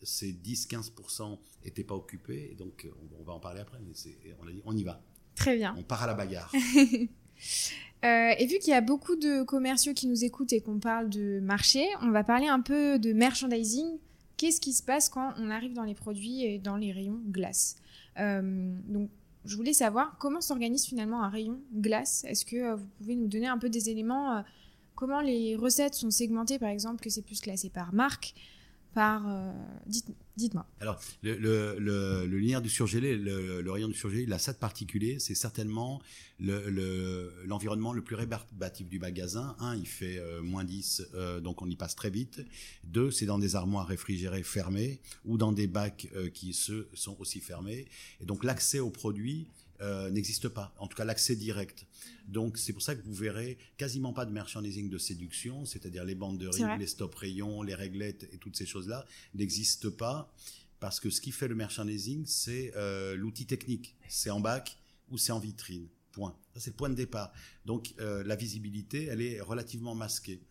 ces 0.02 0.32
10-15% 0.32 1.38
n'étaient 1.64 1.84
pas 1.84 1.94
occupés. 1.94 2.48
Et 2.50 2.54
donc 2.54 2.88
on, 3.18 3.22
va 3.22 3.34
en 3.34 3.40
parler 3.40 3.60
après, 3.60 3.78
mais 3.80 3.92
on, 4.40 4.48
a 4.48 4.50
dit, 4.50 4.62
on 4.64 4.76
y 4.76 4.82
va. 4.82 5.02
Très 5.34 5.56
bien. 5.56 5.75
On 5.79 5.82
part 5.82 6.02
à 6.02 6.06
la 6.06 6.14
bagarre. 6.14 6.52
Euh, 8.05 8.34
et 8.37 8.46
vu 8.46 8.58
qu'il 8.58 8.70
y 8.70 8.75
a 8.75 8.81
beaucoup 8.81 9.14
de 9.14 9.44
commerciaux 9.44 9.94
qui 9.94 10.08
nous 10.08 10.25
écoutent 10.25 10.52
et 10.52 10.61
qu'on 10.61 10.81
parle 10.81 11.08
de 11.08 11.38
marché, 11.38 11.87
on 12.00 12.11
va 12.11 12.25
parler 12.25 12.49
un 12.49 12.61
peu 12.61 12.99
de 12.99 13.12
merchandising. 13.12 13.87
Qu'est-ce 14.37 14.61
qui 14.61 14.73
se 14.73 14.82
passe 14.82 15.08
quand 15.08 15.32
on 15.38 15.50
arrive 15.50 15.73
dans 15.73 15.84
les 15.84 15.94
produits 15.94 16.44
et 16.44 16.58
dans 16.58 16.76
les 16.76 16.90
rayons 16.90 17.20
glace 17.31 17.76
euh, 18.19 18.75
Donc, 18.88 19.08
je 19.44 19.54
voulais 19.54 19.73
savoir 19.73 20.16
comment 20.18 20.40
s'organise 20.40 20.85
finalement 20.85 21.23
un 21.23 21.28
rayon 21.28 21.61
glace. 21.76 22.25
Est-ce 22.26 22.45
que 22.45 22.56
euh, 22.56 22.75
vous 22.75 22.87
pouvez 22.99 23.14
nous 23.14 23.28
donner 23.28 23.47
un 23.47 23.59
peu 23.59 23.68
des 23.68 23.88
éléments 23.88 24.42
Comment 24.97 25.21
les 25.21 25.54
recettes 25.54 25.95
sont 25.95 26.11
segmentées, 26.11 26.59
par 26.59 26.71
exemple, 26.71 27.00
que 27.02 27.09
c'est 27.11 27.23
plus 27.23 27.40
classé 27.40 27.71
par 27.71 27.95
marque 27.95 28.35
par. 28.94 29.22
Dites-moi. 30.37 30.66
Alors, 30.80 30.99
le, 31.22 32.25
linéaire 32.25 32.62
du 32.62 32.70
surgelé, 32.70 33.16
le, 33.16 33.70
rayon 33.70 33.88
du 33.88 33.94
surgelé, 33.94 34.22
il 34.22 34.32
a 34.32 34.38
ça 34.38 34.52
de 34.52 34.58
particulier, 34.58 35.18
c'est 35.18 35.34
certainement 35.34 36.00
l'environnement 36.40 37.92
le, 37.92 38.02
plus 38.02 38.16
rébarbatif 38.16 38.88
du 38.88 38.99
magasin. 38.99 39.54
Un, 39.61 39.76
il 39.76 39.87
fait 39.87 40.18
euh, 40.18 40.42
moins 40.42 40.64
10, 40.64 41.02
euh, 41.14 41.40
donc 41.40 41.61
on 41.61 41.68
y 41.68 41.76
passe 41.76 41.94
très 41.94 42.11
vite. 42.11 42.40
Deux, 42.84 43.11
c'est 43.11 43.26
dans 43.26 43.38
des 43.38 43.56
armoires 43.56 43.87
réfrigérées 43.87 44.42
fermées 44.42 45.00
ou 45.26 45.37
dans 45.37 45.52
des 45.52 45.66
bacs 45.66 46.08
euh, 46.16 46.30
qui, 46.30 46.54
ceux, 46.54 46.88
sont 46.94 47.16
aussi 47.20 47.40
fermés. 47.40 47.87
Et 48.20 48.25
donc 48.25 48.42
l'accès 48.42 48.80
aux 48.80 48.90
produits 48.90 49.49
n'existe 50.10 50.48
pas, 50.48 50.74
en 50.78 50.86
tout 50.86 50.96
cas 50.96 51.04
l'accès 51.04 51.34
direct. 51.34 51.86
Donc 52.28 52.56
c'est 52.56 52.72
pour 52.72 52.82
ça 52.82 52.94
que 52.94 53.02
vous 53.02 53.14
verrez 53.14 53.58
quasiment 53.76 54.12
pas 54.12 54.24
de 54.24 54.30
merchandising 54.30 54.88
de 54.88 54.98
séduction, 54.98 55.64
c'est-à-dire 55.64 56.04
les 56.04 56.14
bandes 56.14 56.38
de 56.38 56.46
riz, 56.46 56.62
les 56.78 56.86
stop 56.86 57.14
rayons, 57.14 57.62
les 57.62 57.74
réglettes 57.74 58.28
et 58.32 58.38
toutes 58.38 58.56
ces 58.56 58.66
choses-là 58.66 59.04
n'existent 59.34 59.90
pas 59.90 60.32
parce 60.82 60.98
que 60.98 61.10
ce 61.10 61.20
qui 61.20 61.30
fait 61.30 61.46
le 61.46 61.54
merchandising, 61.54 62.26
c'est 62.26 62.72
euh, 62.74 63.14
l'outil 63.14 63.46
technique. 63.46 63.94
C'est 64.08 64.30
en 64.30 64.40
bac 64.40 64.76
ou 65.10 65.16
c'est 65.16 65.30
en 65.30 65.38
vitrine. 65.38 65.86
Point. 66.10 66.36
Ça, 66.54 66.58
c'est 66.58 66.70
le 66.70 66.76
point 66.76 66.90
de 66.90 66.96
départ. 66.96 67.32
Donc, 67.64 67.94
euh, 68.00 68.24
la 68.24 68.34
visibilité, 68.34 69.04
elle 69.04 69.22
est 69.22 69.40
relativement 69.40 69.94
masquée. 69.94 70.42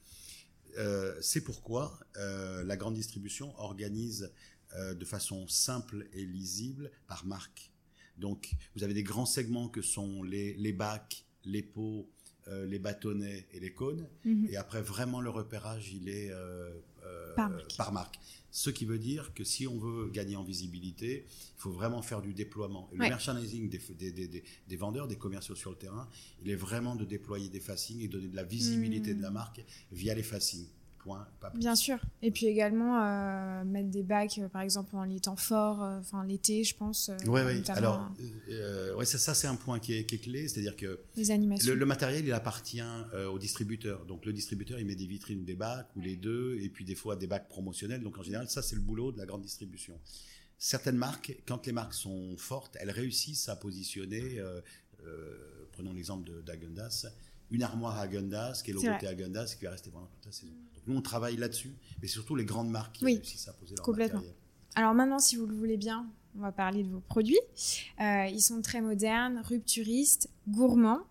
Euh, 0.77 1.13
c'est 1.21 1.41
pourquoi 1.41 2.00
la 2.15 2.77
grande 2.77 2.93
distribution 2.93 3.53
organise 3.59 4.31
de 4.73 5.03
façon 5.03 5.50
simple 5.50 6.07
et 6.13 6.23
lisible 6.23 6.91
par 7.07 7.25
marque. 7.25 7.71
Donc, 8.22 8.51
vous 8.75 8.84
avez 8.84 8.94
des 8.94 9.04
grands 9.04 9.25
segments 9.25 9.68
que 9.68 9.82
sont 9.82 10.24
les, 10.24 10.54
les 10.54 10.72
bacs, 10.72 11.25
les 11.44 11.63
pots, 11.63 12.08
euh, 12.48 12.66
les 12.66 12.80
bâtonnets 12.80 13.46
et 13.51 13.60
les 13.60 13.74
cônes. 13.74 14.08
Mhm. 14.25 14.48
Et 14.50 14.58
après, 14.58 14.82
vraiment, 14.82 15.22
le 15.22 15.30
repérage, 15.30 15.92
il 15.94 16.08
est 16.08 16.32
euh, 16.32 16.72
euh, 17.06 17.36
par, 17.78 17.92
marque. 17.92 18.20
Ce 18.51 18.70
qui 18.70 18.86
veut 18.86 19.00
dire 19.00 19.34
que 19.34 19.44
si 19.44 19.68
on 19.68 19.78
veut 19.78 20.10
gagner 20.10 20.36
en 20.36 20.44
visibilité, 20.44 21.25
il 21.28 21.62
faut 21.62 21.72
vraiment 21.72 22.01
faire 22.01 22.22
du 22.22 22.34
déploiement. 22.34 22.90
Et 22.94 22.98
le 22.98 23.10
merchandising 23.10 23.70
des, 23.70 24.78
vendeurs, 24.78 25.08
des 25.08 25.18
commerciaux 25.18 25.56
sur 25.56 25.72
le 25.72 25.78
terrain, 25.78 26.10
il 26.44 26.51
est 26.51 26.56
vraiment 26.56 26.96
de 26.96 27.06
déployer 27.06 27.50
des 27.50 27.60
facings 27.60 28.01
et 28.01 28.08
donner 28.08 28.28
de 28.28 28.36
la 28.36 28.44
visibilité 28.44 29.13
de 29.13 29.22
la 29.22 29.32
marque 29.32 29.63
via 29.92 30.13
les 30.13 30.24
facings. 30.24 30.68
Point. 31.03 31.27
Pas 31.39 31.51
Bien 31.55 31.75
sûr. 31.75 31.98
Et 32.22 32.31
puis 32.31 32.46
également 32.46 33.01
euh, 33.01 33.63
mettre 33.63 33.89
des 33.89 34.03
bacs, 34.03 34.38
euh, 34.39 34.48
par 34.48 34.62
exemple, 34.62 34.96
en 34.96 35.03
les 35.03 35.20
temps 35.20 35.36
forts, 35.36 35.84
euh, 35.84 36.00
enfin 36.00 36.25
l'été, 36.25 36.63
je 36.63 36.75
pense. 36.75 37.12
Oui, 37.25 37.41
oui. 37.46 37.63
Alors, 37.70 38.12
ouais, 38.98 39.05
ça, 39.05 39.17
ça 39.17 39.34
c'est 39.34 39.48
un 39.48 39.55
point 39.55 39.79
qui 39.79 39.93
est, 39.93 40.05
qui 40.05 40.15
est 40.15 40.20
clé, 40.20 40.48
c'est-à-dire 40.48 40.75
que 40.75 41.00
les 41.15 41.31
animations. 41.31 41.72
le, 41.72 41.79
le 41.79 41.86
matériel, 41.86 42.25
il 42.25 42.34
appartient 42.34 42.81
au 43.31 43.38
distributeur. 43.39 44.05
Donc 44.05 44.25
le 44.25 44.34
distributeur, 44.34 44.79
il 44.79 44.86
met 44.86 44.96
des 44.96 45.08
vitrines, 45.08 45.43
des 45.43 45.55
bacs 45.55 45.88
ou 45.96 46.01
les 46.01 46.15
deux, 46.15 46.58
et 46.62 46.70
puis 46.70 46.86
des 46.86 46.96
fois 46.96 47.15
des 47.15 47.27
bacs 47.27 47.48
promotionnels. 47.48 48.01
Donc 48.01 48.17
en 48.17 48.24
général, 48.24 48.50
ça 48.50 48.62
c'est 48.62 48.75
le 48.75 48.81
boulot 48.81 49.12
de 49.12 49.17
la 49.17 49.25
grande 49.25 49.41
distribution. 49.41 50.00
Certaines 50.58 50.98
marques, 50.98 51.36
quand 51.48 51.65
les 51.65 51.72
marques 51.72 51.96
sont 51.96 52.38
fortes, 52.38 52.77
elles 52.79 52.91
réussissent 52.91 53.50
à 53.50 53.55
positionner. 53.55 54.39
euh, 54.39 54.62
euh, 55.08 55.67
prenons 55.72 55.93
l'exemple 55.93 56.29
d'Agendas, 56.43 57.08
une 57.50 57.63
armoire 57.63 57.98
à 57.98 58.01
Agendas, 58.01 58.62
qui 58.63 58.70
est 58.70 58.74
logotée 58.75 59.05
vrai. 59.05 59.08
Agendas, 59.08 59.55
qui 59.58 59.65
va 59.65 59.72
rester 59.72 59.89
pendant 59.89 60.05
toute 60.05 60.25
la 60.25 60.31
saison. 60.31 60.53
Nous, 60.88 60.95
on 60.97 61.01
travaille 61.01 61.38
là-dessus, 61.38 61.73
mais 62.01 62.07
surtout 62.07 62.35
les 62.35 62.45
grandes 62.45 62.69
marques 62.69 62.95
qui 62.97 63.05
Oui, 63.05 63.15
réussissent 63.15 63.47
à 63.47 63.53
poser 63.53 63.75
leur 63.75 63.85
complètement. 63.85 64.19
matériel. 64.19 64.35
Alors 64.75 64.93
maintenant, 64.93 65.19
si 65.19 65.35
vous 65.35 65.45
le 65.45 65.53
voulez 65.55 65.77
bien, 65.77 66.07
on 66.38 66.41
va 66.41 66.51
parler 66.51 66.83
de 66.83 66.89
vos 66.89 67.01
produits. 67.01 67.39
Euh, 68.00 68.25
ils 68.31 68.41
sont 68.41 68.61
très 68.61 68.81
modernes, 68.81 69.41
rupturistes, 69.45 70.29
gourmands, 70.47 71.01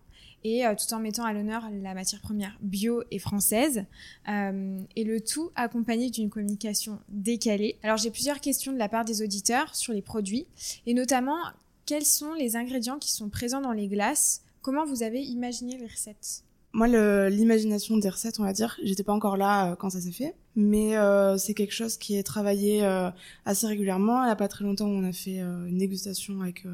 et 0.43 0.65
euh, 0.65 0.73
tout 0.73 0.91
en 0.95 0.99
mettant 0.99 1.23
à 1.23 1.33
l'honneur 1.33 1.69
la 1.69 1.93
matière 1.93 2.19
première 2.21 2.57
bio 2.61 3.03
et 3.11 3.19
française, 3.19 3.85
euh, 4.27 4.81
et 4.95 5.03
le 5.03 5.21
tout 5.21 5.51
accompagné 5.55 6.09
d'une 6.09 6.31
communication 6.31 6.99
décalée. 7.09 7.77
Alors 7.83 7.97
j'ai 7.97 8.09
plusieurs 8.09 8.41
questions 8.41 8.73
de 8.73 8.79
la 8.79 8.89
part 8.89 9.05
des 9.05 9.21
auditeurs 9.21 9.75
sur 9.75 9.93
les 9.93 10.01
produits, 10.01 10.47
et 10.87 10.95
notamment 10.95 11.37
quels 11.85 12.05
sont 12.05 12.33
les 12.33 12.55
ingrédients 12.55 12.97
qui 12.97 13.11
sont 13.11 13.29
présents 13.29 13.61
dans 13.61 13.73
les 13.73 13.87
glaces? 13.87 14.41
Comment 14.63 14.85
vous 14.85 15.03
avez 15.03 15.21
imaginé 15.21 15.77
les 15.77 15.87
recettes? 15.87 16.43
Moi, 16.73 16.87
l'imagination 17.29 17.97
des 17.97 18.07
recettes, 18.09 18.39
on 18.39 18.43
va 18.43 18.53
dire, 18.53 18.77
j'étais 18.81 19.03
pas 19.03 19.11
encore 19.11 19.35
là 19.35 19.71
euh, 19.71 19.75
quand 19.75 19.89
ça 19.89 19.99
s'est 19.99 20.13
fait, 20.13 20.35
mais 20.55 20.97
euh, 20.97 21.37
c'est 21.37 21.53
quelque 21.53 21.73
chose 21.73 21.97
qui 21.97 22.15
est 22.15 22.23
travaillé 22.23 22.85
euh, 22.85 23.09
assez 23.45 23.67
régulièrement. 23.67 24.23
Il 24.23 24.29
y 24.29 24.31
a 24.31 24.37
pas 24.37 24.47
très 24.47 24.63
longtemps, 24.63 24.87
on 24.87 25.03
a 25.03 25.11
fait 25.11 25.41
euh, 25.41 25.65
une 25.65 25.77
dégustation 25.77 26.41
avec 26.41 26.65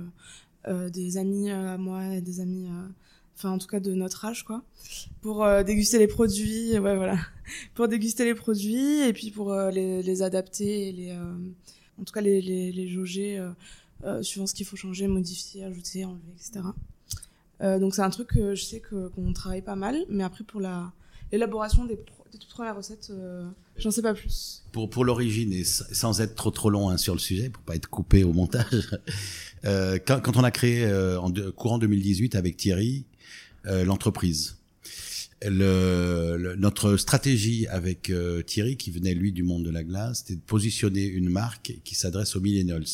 euh, 0.68 0.90
des 0.90 1.18
amis 1.18 1.50
à 1.50 1.78
moi 1.80 2.14
et 2.14 2.22
des 2.22 2.42
amis, 2.42 2.68
enfin 3.36 3.50
en 3.52 3.58
tout 3.58 3.68
cas 3.68 3.80
de 3.80 3.94
notre 3.94 4.24
âge, 4.26 4.44
quoi, 4.44 4.62
pour 5.22 5.48
déguster 5.66 5.98
les 5.98 6.08
produits. 6.08 6.78
Ouais, 6.78 6.96
voilà, 6.96 7.18
pour 7.74 7.88
déguster 7.88 8.26
les 8.26 8.36
produits 8.36 9.00
et 9.02 9.14
puis 9.14 9.32
pour 9.32 9.56
les, 9.56 10.04
les 10.04 10.22
adapter 10.22 10.90
et 10.90 10.92
les, 10.92 11.14
en 11.14 12.04
tout 12.04 12.14
cas 12.14 12.22
les, 12.22 12.42
les, 12.42 12.72
les 12.72 12.88
jauger 12.88 13.42
suivant 14.22 14.46
ce 14.46 14.54
qu'il 14.54 14.66
faut 14.66 14.76
changer, 14.76 15.08
modifier, 15.08 15.64
ajouter, 15.64 16.04
enlever, 16.04 16.34
etc. 16.36 16.66
Euh, 17.62 17.80
donc 17.80 17.96
c'est 17.96 18.02
un 18.02 18.10
truc 18.10 18.28
que 18.30 18.54
je 18.56 18.64
sais 18.64 18.80
que 18.80 19.08
qu'on 19.10 19.34
travaille 19.34 19.62
pas 19.64 19.76
mal, 19.76 19.98
mais 20.10 20.24
après 20.24 20.44
pour 20.44 20.62
la 20.62 20.92
l'élaboration 21.32 21.86
des, 21.86 21.96
des 22.32 22.38
toutes 22.38 22.50
premières 22.52 22.76
recettes, 22.78 23.10
euh, 23.12 23.46
j'en 23.78 23.92
sais 23.92 24.02
pas 24.02 24.14
plus. 24.14 24.64
Pour, 24.72 24.90
pour 24.90 25.04
l'origine, 25.04 25.52
et 25.54 25.64
sans 25.64 26.22
être 26.22 26.36
trop 26.36 26.52
trop 26.52 26.70
long 26.70 26.90
hein, 26.90 26.98
sur 26.98 27.14
le 27.14 27.20
sujet, 27.20 27.50
pour 27.50 27.64
pas 27.64 27.76
être 27.76 27.90
coupé 27.90 28.24
au 28.24 28.32
montage, 28.34 28.98
euh, 29.66 29.98
quand, 30.06 30.22
quand 30.22 30.38
on 30.38 30.44
a 30.44 30.52
créé 30.52 30.86
en 31.18 31.32
courant 31.56 31.78
2018 31.80 32.36
avec 32.36 32.58
Thierry 32.58 33.06
l'entreprise, 33.66 34.56
le, 35.46 36.38
le- 36.38 36.56
notre 36.56 36.98
stratégie 36.98 37.68
avec 37.68 38.10
euh, 38.10 38.42
Thierry, 38.42 38.78
qui 38.78 38.92
venait 38.92 39.14
lui 39.14 39.32
du 39.32 39.44
monde 39.44 39.64
de 39.66 39.70
la 39.70 39.84
glace, 39.84 40.20
c'était 40.20 40.36
de 40.36 40.42
positionner 40.46 41.04
une 41.06 41.30
marque 41.30 41.74
qui 41.84 41.96
s'adresse 41.96 42.36
aux 42.36 42.42
millennials. 42.42 42.86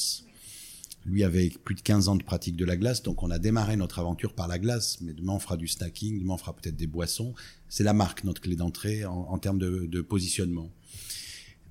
Lui 1.05 1.23
avait 1.23 1.51
plus 1.63 1.75
de 1.75 1.81
15 1.81 2.07
ans 2.07 2.15
de 2.15 2.23
pratique 2.23 2.55
de 2.55 2.65
la 2.65 2.77
glace, 2.77 3.03
donc 3.03 3.23
on 3.23 3.31
a 3.31 3.39
démarré 3.39 3.75
notre 3.75 3.99
aventure 3.99 4.33
par 4.33 4.47
la 4.47 4.57
glace, 4.57 4.99
mais 5.01 5.13
demain 5.13 5.33
on 5.33 5.39
fera 5.39 5.57
du 5.57 5.67
snacking, 5.67 6.19
demain 6.19 6.35
on 6.35 6.37
fera 6.37 6.55
peut-être 6.55 6.77
des 6.77 6.87
boissons. 6.87 7.33
C'est 7.67 7.83
la 7.83 7.93
marque, 7.93 8.23
notre 8.23 8.41
clé 8.41 8.55
d'entrée 8.55 9.03
en, 9.05 9.37
termes 9.37 9.59
de, 9.59 10.01
positionnement. 10.01 10.71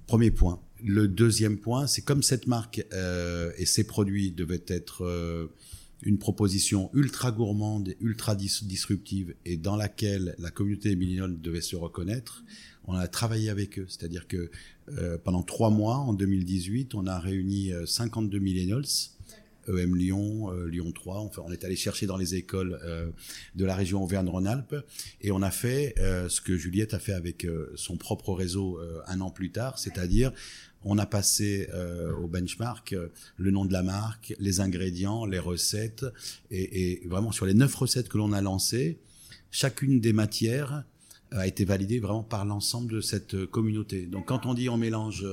Premier 0.07 0.31
point. 0.31 0.61
Le 0.85 1.09
deuxième 1.09 1.59
point, 1.59 1.87
c'est 1.87 2.03
comme 2.03 2.23
cette 2.23 2.47
marque 2.47 2.85
euh, 2.93 3.53
et 3.57 3.67
ses 3.67 3.85
produits 3.85 4.33
devaient 4.33 4.65
être 4.67 5.05
euh, 5.05 5.47
une 6.03 6.19
proposition 6.19 6.91
ultra 6.93 7.31
gourmande, 7.31 7.95
ultra 8.01 8.35
dis- 8.35 8.65
disruptive 8.65 9.35
et 9.45 9.57
dans 9.57 9.77
laquelle 9.77 10.35
la 10.39 10.51
communauté 10.51 10.91
des 10.91 10.97
millennials 10.97 11.41
devait 11.41 11.61
se 11.61 11.77
reconnaître, 11.77 12.45
on 12.85 12.95
a 12.95 13.07
travaillé 13.07 13.51
avec 13.51 13.79
eux. 13.79 13.87
C'est-à-dire 13.89 14.27
que 14.27 14.51
euh, 14.91 15.17
pendant 15.19 15.43
trois 15.43 15.71
mois, 15.71 15.97
en 15.97 16.13
2018, 16.13 16.95
on 16.95 17.07
a 17.07 17.19
réuni 17.19 17.73
euh, 17.73 17.87
52 17.87 18.39
millennials, 18.39 18.85
EM 19.69 19.97
Lyon, 19.97 20.53
euh, 20.53 20.67
Lyon 20.69 20.93
3. 20.93 21.21
Enfin, 21.21 21.43
on 21.45 21.53
est 21.53 21.65
allé 21.65 21.77
chercher 21.77 22.07
dans 22.07 22.17
les 22.17 22.35
écoles 22.35 22.79
euh, 22.85 23.09
de 23.55 23.65
la 23.65 23.75
région 23.75 24.03
Auvergne-Rhône-Alpes 24.03 24.75
et 25.21 25.33
on 25.33 25.43
a 25.43 25.51
fait 25.51 25.95
euh, 25.99 26.29
ce 26.29 26.41
que 26.41 26.57
Juliette 26.57 26.95
a 26.95 26.99
fait 26.99 27.13
avec 27.13 27.45
euh, 27.45 27.73
son 27.77 27.97
propre 27.97 28.33
réseau 28.33 28.79
euh, 28.79 29.01
un 29.07 29.21
an 29.21 29.31
plus 29.31 29.51
tard, 29.51 29.79
c'est-à-dire 29.79 30.33
on 30.85 30.99
a 30.99 31.07
passé 31.07 31.69
euh, 31.73 32.13
au 32.17 32.27
benchmark 32.27 32.97
le 33.37 33.51
nom 33.51 33.65
de 33.65 33.73
la 33.73 33.83
marque, 33.83 34.35
les 34.41 34.61
ingrédients, 34.61 35.27
les 35.27 35.39
recettes 35.39 36.05
et, 36.51 37.03
et 37.03 37.07
vraiment 37.07 37.31
sur 37.31 37.47
les 37.47 37.55
neuf 37.55 37.75
recettes 37.75 38.09
que 38.09 38.19
l'on 38.19 38.33
a 38.33 38.41
lancées, 38.41 38.99
chacune 39.51 40.01
des 40.01 40.13
matières 40.13 40.85
a 41.31 41.47
été 41.47 41.65
validée 41.65 41.99
vraiment 41.99 42.23
par 42.23 42.45
l'ensemble 42.45 42.93
de 42.93 43.01
cette 43.01 43.47
communauté. 43.47 44.07
Donc 44.07 44.27
quand 44.27 44.45
on 44.45 44.55
dit 44.55 44.69
on 44.69 44.77
mélange 44.77 45.25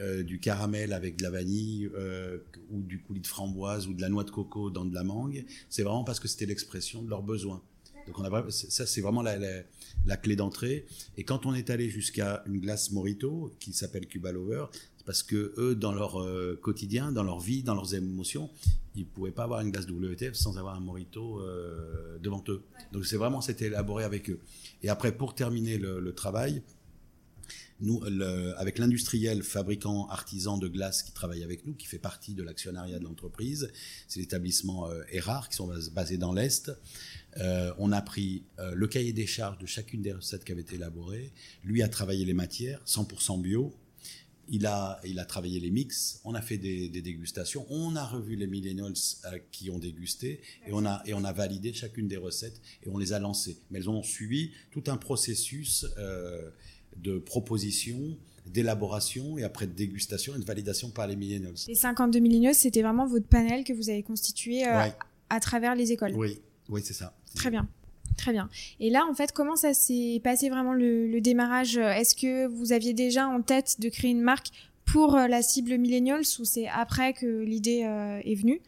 euh, 0.00 0.24
du 0.24 0.40
caramel 0.40 0.92
avec 0.92 1.16
de 1.16 1.22
la 1.22 1.30
vanille 1.30 1.88
euh, 1.94 2.38
ou 2.70 2.82
du 2.82 3.00
coulis 3.00 3.20
de 3.20 3.28
framboise 3.28 3.86
ou 3.86 3.94
de 3.94 4.00
la 4.00 4.08
noix 4.08 4.24
de 4.24 4.30
coco 4.30 4.68
dans 4.68 4.84
de 4.84 4.92
la 4.92 5.04
mangue, 5.04 5.44
c'est 5.68 5.84
vraiment 5.84 6.02
parce 6.02 6.18
que 6.18 6.26
c'était 6.26 6.46
l'expression 6.46 7.00
de 7.00 7.08
leurs 7.08 7.22
besoins. 7.22 7.62
Donc 8.08 8.18
on 8.18 8.24
a 8.24 8.50
ça 8.50 8.86
c'est 8.86 9.00
vraiment 9.00 9.22
la, 9.22 9.38
la, 9.38 9.62
la 10.04 10.16
clé 10.16 10.34
d'entrée. 10.34 10.84
Et 11.16 11.22
quand 11.22 11.46
on 11.46 11.54
est 11.54 11.70
allé 11.70 11.88
jusqu'à 11.90 12.42
une 12.46 12.58
glace 12.58 12.90
Morito 12.90 13.52
qui 13.60 13.72
s'appelle 13.72 14.06
Cuba 14.06 14.32
Lover, 14.32 14.66
c'est 14.96 15.06
parce 15.06 15.22
que 15.22 15.54
eux 15.58 15.76
dans 15.76 15.92
leur 15.92 16.20
euh, 16.20 16.58
quotidien, 16.60 17.12
dans 17.12 17.22
leur 17.22 17.38
vie, 17.38 17.62
dans 17.62 17.76
leurs 17.76 17.94
émotions, 17.94 18.50
ils 18.96 19.06
pouvaient 19.06 19.30
pas 19.30 19.44
avoir 19.44 19.60
une 19.60 19.70
glace 19.70 19.86
WTF 19.86 20.34
sans 20.34 20.58
avoir 20.58 20.74
un 20.74 20.80
Morito 20.80 21.40
devant 22.20 22.42
eux. 22.48 22.62
Donc 22.92 23.06
c'est 23.06 23.16
vraiment 23.16 23.40
c'était 23.40 23.66
élaboré 23.66 24.02
avec 24.02 24.28
eux. 24.28 24.40
Et 24.82 24.88
après 24.88 25.12
pour 25.12 25.36
terminer 25.36 25.78
le, 25.78 26.00
le 26.00 26.14
travail, 26.14 26.62
avec 28.56 28.78
l'industriel 28.78 29.42
fabricant 29.42 30.06
artisan 30.08 30.58
de 30.58 30.68
glace 30.68 31.02
qui 31.02 31.12
travaille 31.12 31.42
avec 31.42 31.66
nous, 31.66 31.74
qui 31.74 31.86
fait 31.86 31.98
partie 31.98 32.34
de 32.34 32.42
l'actionnariat 32.42 32.98
de 32.98 33.04
l'entreprise, 33.04 33.70
c'est 34.08 34.20
l'établissement 34.20 34.88
euh, 34.88 35.02
Erard, 35.12 35.48
qui 35.48 35.56
sont 35.56 35.66
bas- 35.66 35.90
basés 35.92 36.16
dans 36.16 36.32
l'Est. 36.32 36.70
Euh, 37.38 37.72
on 37.78 37.92
a 37.92 38.00
pris 38.00 38.44
euh, 38.58 38.74
le 38.74 38.86
cahier 38.86 39.12
des 39.12 39.26
charges 39.26 39.58
de 39.58 39.66
chacune 39.66 40.02
des 40.02 40.12
recettes 40.12 40.44
qui 40.44 40.52
avaient 40.52 40.62
été 40.62 40.76
élaborées. 40.76 41.32
Lui 41.64 41.82
a 41.82 41.88
travaillé 41.88 42.24
les 42.24 42.34
matières, 42.34 42.80
100% 42.86 43.40
bio. 43.40 43.74
Il 44.46 44.66
a, 44.66 45.00
il 45.06 45.18
a 45.18 45.24
travaillé 45.24 45.58
les 45.58 45.70
mix, 45.70 46.20
on 46.22 46.34
a 46.34 46.42
fait 46.42 46.58
des, 46.58 46.90
dégustations, 46.90 47.64
on 47.70 47.96
a 47.96 48.04
revu 48.04 48.36
les 48.36 48.46
millennials 48.46 48.92
euh, 49.24 49.38
qui 49.50 49.70
ont 49.70 49.78
dégusté 49.78 50.42
et 50.66 50.72
on, 50.72 50.84
a, 50.84 51.02
et 51.06 51.14
on 51.14 51.24
a 51.24 51.32
validé 51.32 51.72
chacune 51.72 52.08
des 52.08 52.18
recettes 52.18 52.60
et 52.82 52.90
on 52.90 52.98
les 52.98 53.14
a 53.14 53.18
lancées. 53.18 53.56
Mais 53.70 53.78
elles 53.78 53.88
ont 53.88 54.02
suivi 54.02 54.50
tout 54.70 54.84
un 54.88 54.98
processus 54.98 55.86
de 57.02 57.18
proposition, 57.18 57.98
d'élaboration 58.46 59.38
et 59.38 59.44
après 59.44 59.66
de 59.66 59.72
dégustation 59.72 60.34
et 60.34 60.38
de 60.38 60.44
validation 60.44 60.90
par 60.90 61.06
les 61.06 61.16
millennials. 61.16 61.54
Les 61.68 61.74
52 61.74 62.18
milléniaux, 62.18 62.52
c'était 62.52 62.82
vraiment 62.82 63.06
votre 63.06 63.26
panel 63.26 63.64
que 63.64 63.72
vous 63.72 63.90
avez 63.90 64.02
constitué 64.02 64.66
euh, 64.66 64.76
Ouais. 64.78 64.92
à 65.30 65.40
travers 65.40 65.74
les 65.74 65.92
écoles. 65.92 66.12
Oui, 66.14 66.40
oui, 66.68 66.80
c'est 66.84 66.92
ça. 66.94 67.14
Très 67.34 67.50
bien. 67.50 67.68
Très 68.16 68.32
bien. 68.32 68.48
Et 68.80 68.90
là, 68.90 69.06
en 69.10 69.14
fait, 69.14 69.32
comment 69.32 69.56
ça 69.56 69.74
s'est 69.74 70.20
passé 70.22 70.48
vraiment 70.48 70.72
le, 70.72 71.08
le 71.08 71.20
démarrage? 71.20 71.76
Est-ce 71.78 72.14
que 72.14 72.46
vous 72.46 72.72
aviez 72.72 72.92
déjà 72.94 73.26
en 73.26 73.42
tête 73.42 73.80
de 73.80 73.88
créer 73.88 74.12
une 74.12 74.20
marque 74.22 74.48
pour 74.84 75.16
euh, 75.16 75.26
la 75.26 75.42
cible 75.42 75.76
millennials 75.78 76.22
ou 76.38 76.44
c'est 76.44 76.68
après 76.68 77.12
que 77.12 77.26
l'idée 77.42 77.82
euh, 77.84 78.20
est 78.24 78.34
venue? 78.36 78.60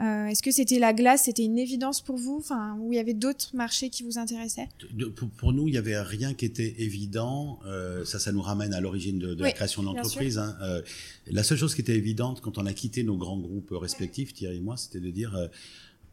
Euh, 0.00 0.26
Est-ce 0.26 0.42
que 0.44 0.52
c'était 0.52 0.78
la 0.78 0.92
glace, 0.92 1.24
c'était 1.24 1.44
une 1.44 1.58
évidence 1.58 2.00
pour 2.00 2.16
vous 2.16 2.36
Enfin, 2.38 2.76
ou 2.80 2.92
il 2.92 2.96
y 2.96 3.00
avait 3.00 3.14
d'autres 3.14 3.50
marchés 3.56 3.90
qui 3.90 4.04
vous 4.04 4.16
intéressaient? 4.16 4.68
De- 4.92 5.06
pour, 5.06 5.28
pour 5.30 5.52
nous, 5.52 5.66
il 5.66 5.72
n'y 5.72 5.76
avait 5.78 6.00
rien 6.00 6.34
qui 6.34 6.44
était 6.44 6.76
évident. 6.78 7.58
Euh, 7.66 8.04
ça, 8.04 8.18
ça 8.20 8.30
nous 8.30 8.40
ramène 8.42 8.72
à 8.74 8.80
l'origine 8.80 9.18
de, 9.18 9.34
de 9.34 9.42
Oui, 9.42 9.48
la 9.48 9.52
création 9.52 9.82
de 9.82 9.86
l'entreprise. 9.88 10.38
hein. 10.38 10.56
Euh, 10.62 10.82
la 11.26 11.42
seule 11.42 11.58
chose 11.58 11.74
qui 11.74 11.80
était 11.80 11.96
évidente 11.96 12.40
quand 12.40 12.58
on 12.58 12.66
a 12.66 12.72
quitté 12.72 13.02
nos 13.02 13.16
grands 13.16 13.38
groupes 13.38 13.70
respectifs, 13.72 14.32
Thierry 14.34 14.58
et 14.58 14.60
moi, 14.60 14.76
c'était 14.76 15.00
de 15.00 15.10
dire, 15.10 15.36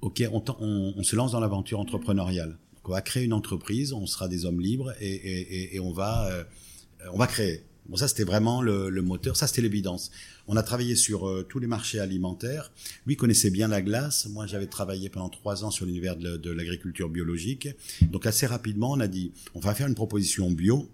OK, 0.01 0.23
on, 0.31 0.39
ten- 0.41 0.55
on- 0.59 0.93
on 0.97 1.03
se 1.03 1.15
lance 1.15 1.33
dans 1.33 1.39
l'aventure 1.39 1.79
entrepreneuriale. 1.79 2.57
Donc, 2.77 2.89
on 2.89 2.91
va 2.91 3.01
créer 3.01 3.23
une 3.23 3.33
entreprise, 3.33 3.93
on 3.93 4.07
sera 4.07 4.27
des 4.27 4.45
hommes 4.45 4.61
libres 4.61 4.93
et, 4.99 5.07
et- 5.13 5.55
et- 5.55 5.75
et 5.75 5.79
on, 5.79 5.91
va, 5.91 6.27
on 7.13 7.17
va 7.17 7.27
créer. 7.27 7.61
Bon, 7.87 7.97
ça, 7.97 8.07
c'était 8.07 8.23
vraiment 8.23 8.61
le, 8.61 8.89
moteur. 9.01 9.35
Ça, 9.35 9.47
c'était 9.47 9.61
l'évidence. 9.61 10.11
On 10.47 10.57
a 10.57 10.63
travaillé 10.63 10.95
sur 10.95 11.27
euh, 11.27 11.43
tous 11.43 11.59
les 11.59 11.67
marchés 11.67 11.99
alimentaires. 11.99 12.71
Lui 13.05 13.15
connaissait 13.15 13.51
bien 13.51 13.67
la 13.67 13.81
glace. 13.81 14.27
Moi, 14.31 14.47
j'avais 14.47 14.67
travaillé 14.67 15.09
pendant 15.09 15.29
trois 15.29 15.63
ans 15.63 15.71
sur 15.71 15.85
l'univers 15.85 16.15
de, 16.15 16.51
l'agriculture 16.51 17.09
biologique. 17.09 17.69
Donc, 18.01 18.25
assez 18.25 18.47
rapidement, 18.47 18.91
on 18.91 18.99
a 18.99 19.07
dit, 19.07 19.31
on 19.53 19.59
va 19.59 19.75
faire 19.75 19.87
une 19.87 19.95
proposition 19.95 20.49
bio 20.51 20.89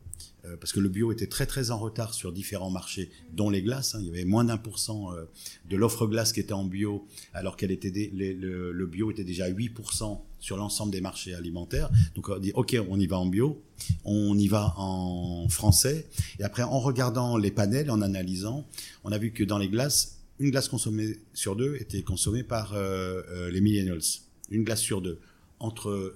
euh, 0.45 0.57
parce 0.57 0.73
que 0.73 0.79
le 0.79 0.89
bio 0.89 1.11
était 1.11 1.27
très 1.27 1.45
très 1.45 1.71
en 1.71 1.77
retard 1.77 2.13
sur 2.13 2.31
différents 2.31 2.71
marchés, 2.71 3.09
dont 3.33 3.49
les 3.49 3.61
glaces. 3.61 3.95
Hein. 3.95 3.99
il 4.01 4.07
y 4.07 4.09
avait 4.09 4.25
moins 4.25 4.43
d'un 4.43 4.57
pour 4.57 4.79
cent 4.79 5.13
euh, 5.13 5.25
de 5.69 5.77
l'offre 5.77 6.07
glace 6.07 6.33
qui 6.33 6.39
était 6.39 6.53
en 6.53 6.65
bio, 6.65 7.05
alors 7.33 7.57
qu'elle 7.57 7.71
était 7.71 7.91
le, 8.13 8.85
bio 8.85 9.11
était 9.11 9.23
déjà 9.23 9.45
à 9.45 9.49
8% 9.49 10.19
sur 10.41 10.57
l'ensemble 10.57 10.91
des 10.91 10.99
marchés 10.99 11.33
alimentaires. 11.33 11.89
Donc 12.15 12.27
on 12.27 12.37
dit 12.37 12.51
ok, 12.53 12.75
on 12.89 12.99
y 12.99 13.07
va 13.07 13.17
en 13.17 13.27
bio, 13.27 13.63
on 14.03 14.37
y 14.37 14.49
va 14.49 14.73
en 14.75 15.47
français. 15.47 16.07
Et 16.39 16.43
après, 16.43 16.63
en 16.63 16.79
regardant 16.79 17.37
les 17.37 17.51
panels, 17.51 17.89
en 17.89 18.01
analysant, 18.01 18.67
on 19.05 19.13
a 19.13 19.17
vu 19.17 19.31
que 19.31 19.45
dans 19.45 19.57
les 19.57 19.69
glaces, 19.69 20.17
une 20.39 20.51
glace 20.51 20.67
consommée 20.67 21.19
sur 21.33 21.55
deux 21.55 21.77
était 21.77 22.01
consommée 22.01 22.43
par 22.43 22.73
euh, 22.73 23.49
les 23.51 23.61
millennials. 23.61 24.01
Une 24.49 24.65
glace 24.65 24.81
sur 24.81 25.01
deux 25.01 25.21
entre 25.59 26.15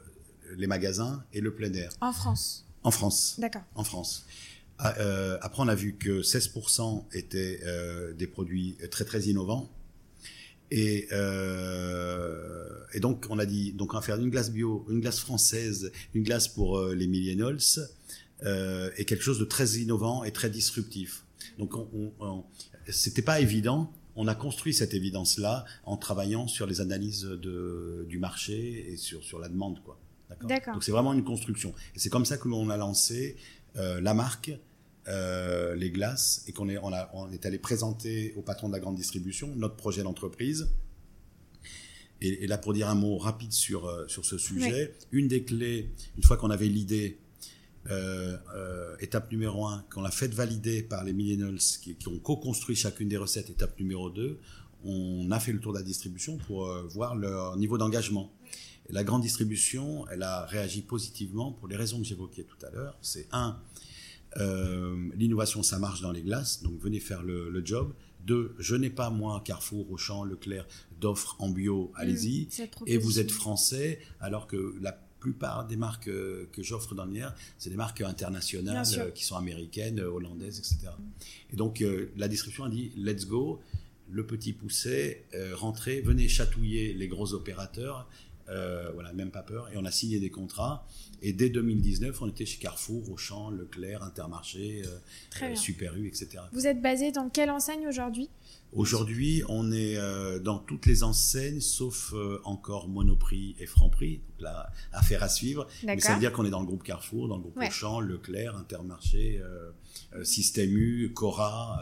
les 0.57 0.67
magasins 0.67 1.23
et 1.31 1.39
le 1.39 1.53
plein 1.53 1.71
air. 1.73 1.91
En 2.01 2.11
France. 2.11 2.65
En 2.83 2.91
France. 2.91 3.35
D'accord. 3.39 3.63
En 3.75 3.83
France. 3.83 4.25
Ah, 4.77 4.93
euh, 4.99 5.37
après, 5.41 5.63
on 5.63 5.67
a 5.67 5.75
vu 5.75 5.95
que 5.95 6.21
16% 6.21 7.05
étaient 7.13 7.61
euh, 7.63 8.13
des 8.13 8.27
produits 8.27 8.75
très 8.91 9.05
très 9.05 9.21
innovants. 9.21 9.69
Et, 10.71 11.07
euh, 11.11 12.67
et, 12.93 12.99
donc, 12.99 13.27
on 13.29 13.39
a 13.39 13.45
dit, 13.45 13.73
donc 13.73 13.93
on 13.93 13.97
va 13.97 14.01
faire 14.01 14.19
une 14.19 14.29
glace 14.29 14.51
bio, 14.51 14.85
une 14.89 15.01
glace 15.01 15.19
française, 15.19 15.91
une 16.13 16.23
glace 16.23 16.47
pour 16.47 16.81
les 16.87 17.07
millennials, 17.07 17.59
et 18.97 19.05
quelque 19.05 19.23
chose 19.23 19.39
de 19.39 19.45
très 19.45 19.77
innovant 19.77 20.23
et 20.23 20.31
très 20.31 20.49
disruptif. 20.49 21.23
Donc, 21.57 21.75
on, 21.75 22.11
on, 22.19 22.43
c'était 22.89 23.21
pas 23.21 23.39
évident. 23.39 23.91
On 24.15 24.27
a 24.27 24.35
construit 24.35 24.73
cette 24.73 24.93
évidence-là 24.93 25.65
en 25.85 25.97
travaillant 25.97 26.47
sur 26.47 26.67
les 26.67 26.81
analyses 26.81 27.23
de, 27.23 28.05
du 28.07 28.17
marché 28.17 28.91
et 28.91 28.97
sur, 28.97 29.23
sur 29.23 29.39
la 29.39 29.49
demande, 29.49 29.81
quoi. 29.83 29.99
Donc 30.41 30.83
c'est 30.83 30.91
vraiment 30.91 31.13
une 31.13 31.23
construction. 31.23 31.73
Et 31.95 31.99
c'est 31.99 32.09
comme 32.09 32.25
ça 32.25 32.37
que 32.37 32.47
l'on 32.47 32.69
a 32.69 32.77
lancé 32.77 33.37
euh, 33.77 34.01
la 34.01 34.13
marque, 34.13 34.51
euh, 35.07 35.75
les 35.75 35.91
glaces, 35.91 36.43
et 36.47 36.51
qu'on 36.51 36.69
est, 36.69 36.77
on, 36.77 36.91
on 37.13 37.31
est 37.31 37.45
allé 37.45 37.59
présenter 37.59 38.33
au 38.35 38.41
patron 38.41 38.67
de 38.67 38.73
la 38.73 38.79
grande 38.79 38.95
distribution 38.95 39.53
notre 39.55 39.75
projet 39.75 40.03
d'entreprise. 40.03 40.69
Et, 42.21 42.47
là, 42.47 42.57
pour 42.57 42.73
dire 42.73 42.89
un 42.89 42.95
mot 42.95 43.17
rapide 43.17 43.51
sur, 43.51 43.85
euh, 43.85 44.07
sur 44.07 44.25
ce 44.25 44.37
sujet, 44.37 44.95
une 45.11 45.27
des 45.27 45.43
clés, 45.43 45.91
une 46.17 46.23
fois 46.23 46.37
qu'on 46.37 46.49
avait 46.49 46.67
l'idée, 46.67 47.19
étape 48.99 49.31
numéro 49.31 49.67
un, 49.67 49.85
qu'on 49.93 50.01
l'a 50.01 50.09
fait 50.09 50.33
valider 50.33 50.81
par 50.81 51.03
les 51.03 51.13
millennials 51.13 51.59
qui, 51.59 51.93
qui 51.93 52.07
ont 52.07 52.17
co-construit 52.17 52.75
chacune 52.75 53.09
des 53.09 53.17
recettes, 53.17 53.51
étape 53.51 53.79
numéro 53.79 54.09
deux, 54.09 54.39
on 54.83 55.29
a 55.29 55.39
fait 55.39 55.51
le 55.51 55.59
tour 55.59 55.71
de 55.71 55.77
la 55.77 55.83
distribution 55.83 56.37
pour 56.37 56.67
voir 56.89 57.15
leur 57.15 57.57
niveau 57.57 57.77
d'engagement 57.77 58.31
la 58.89 59.03
grande 59.03 59.21
distribution, 59.21 60.07
elle 60.09 60.23
a 60.23 60.45
réagi 60.45 60.81
positivement 60.81 61.51
pour 61.51 61.67
les 61.67 61.75
raisons 61.75 61.99
que 61.99 62.05
j'évoquais 62.05 62.43
tout 62.43 62.63
à 62.65 62.69
l'heure. 62.69 62.97
C'est 63.01 63.27
un, 63.31 63.59
euh, 64.37 65.09
l'innovation, 65.15 65.63
ça 65.63 65.79
marche 65.79 66.01
dans 66.01 66.11
les 66.11 66.21
glaces, 66.21 66.61
donc 66.63 66.79
venez 66.79 66.99
faire 66.99 67.23
le, 67.23 67.61
job. 67.65 67.93
Deux, 68.25 68.55
je 68.59 68.75
n'ai 68.75 68.89
pas, 68.89 69.09
moi, 69.09 69.41
Carrefour, 69.45 69.89
Auchan, 69.91 70.23
Leclerc, 70.23 70.67
d'offres 70.99 71.35
en 71.39 71.49
bio, 71.49 71.91
mmh, 71.93 71.99
allez-y. 71.99 72.47
et 72.87 72.97
vous 72.97 73.19
êtes 73.19 73.31
français, 73.31 73.99
alors 74.19 74.47
que 74.47 74.75
la 74.81 74.91
plupart 75.19 75.65
des 75.67 75.77
marques 75.77 76.07
euh, 76.07 76.47
que 76.51 76.61
j'offre 76.63 76.95
dans 76.95 77.05
l'IR, 77.05 77.33
c'est 77.57 77.69
des 77.69 77.75
marques 77.75 78.01
internationales 78.01 78.85
euh, 78.97 79.11
qui 79.11 79.23
sont 79.23 79.37
américaines, 79.37 79.99
hollandaises, 79.99 80.59
etc. 80.59 80.91
Et 81.51 81.55
donc, 81.55 81.83
la 82.15 82.27
distribution 82.27 82.65
a 82.65 82.69
dit, 82.69 82.91
let's 82.97 83.25
go, 83.25 83.59
le 84.11 84.25
petit 84.25 84.53
poussé, 84.53 85.23
rentrez, 85.53 86.01
venez 86.01 86.27
chatouiller 86.27 86.93
les 86.93 87.07
gros 87.07 87.33
opérateurs 87.33 88.07
euh, 88.49 88.91
voilà, 88.93 89.11
même 89.13 89.31
pas 89.31 89.41
peur. 89.41 89.69
Et 89.73 89.77
on 89.77 89.85
a 89.85 89.91
signé 89.91 90.19
des 90.19 90.29
contrats. 90.29 90.87
Et 91.21 91.33
dès 91.33 91.49
2019, 91.49 92.21
on 92.21 92.27
était 92.27 92.45
chez 92.45 92.59
Carrefour, 92.59 93.09
Auchan, 93.09 93.49
Leclerc, 93.49 94.03
Intermarché, 94.03 94.83
euh, 94.85 95.43
euh 95.43 95.55
Super 95.55 95.95
U, 95.95 96.07
etc. 96.07 96.43
Vous 96.51 96.67
êtes 96.67 96.81
basé 96.81 97.11
dans 97.11 97.29
quelle 97.29 97.49
enseigne 97.49 97.87
aujourd'hui? 97.87 98.29
Aujourd'hui, 98.73 99.41
on 99.47 99.71
est 99.71 99.97
euh, 99.97 100.37
dans 100.37 100.59
toutes 100.59 100.85
les 100.85 101.03
enseignes, 101.03 101.61
sauf 101.61 102.13
encore 102.43 102.87
Monoprix 102.89 103.55
et 103.59 103.65
Franprix. 103.65 104.17
Donc 104.17 104.41
là, 104.41 104.69
affaire 104.91 105.23
à 105.23 105.29
suivre. 105.29 105.67
Mais 105.83 105.99
ça 105.99 106.13
veut 106.13 106.19
dire 106.19 106.31
qu'on 106.31 106.45
est 106.45 106.49
dans 106.49 106.59
le 106.59 106.67
groupe 106.67 106.83
Carrefour, 106.83 107.27
dans 107.27 107.37
le 107.37 107.41
groupe 107.41 107.57
Auchan, 107.57 107.99
Leclerc, 107.99 108.55
Intermarché, 108.57 109.41
Système 110.23 110.75
U, 110.75 111.11
Cora. 111.13 111.81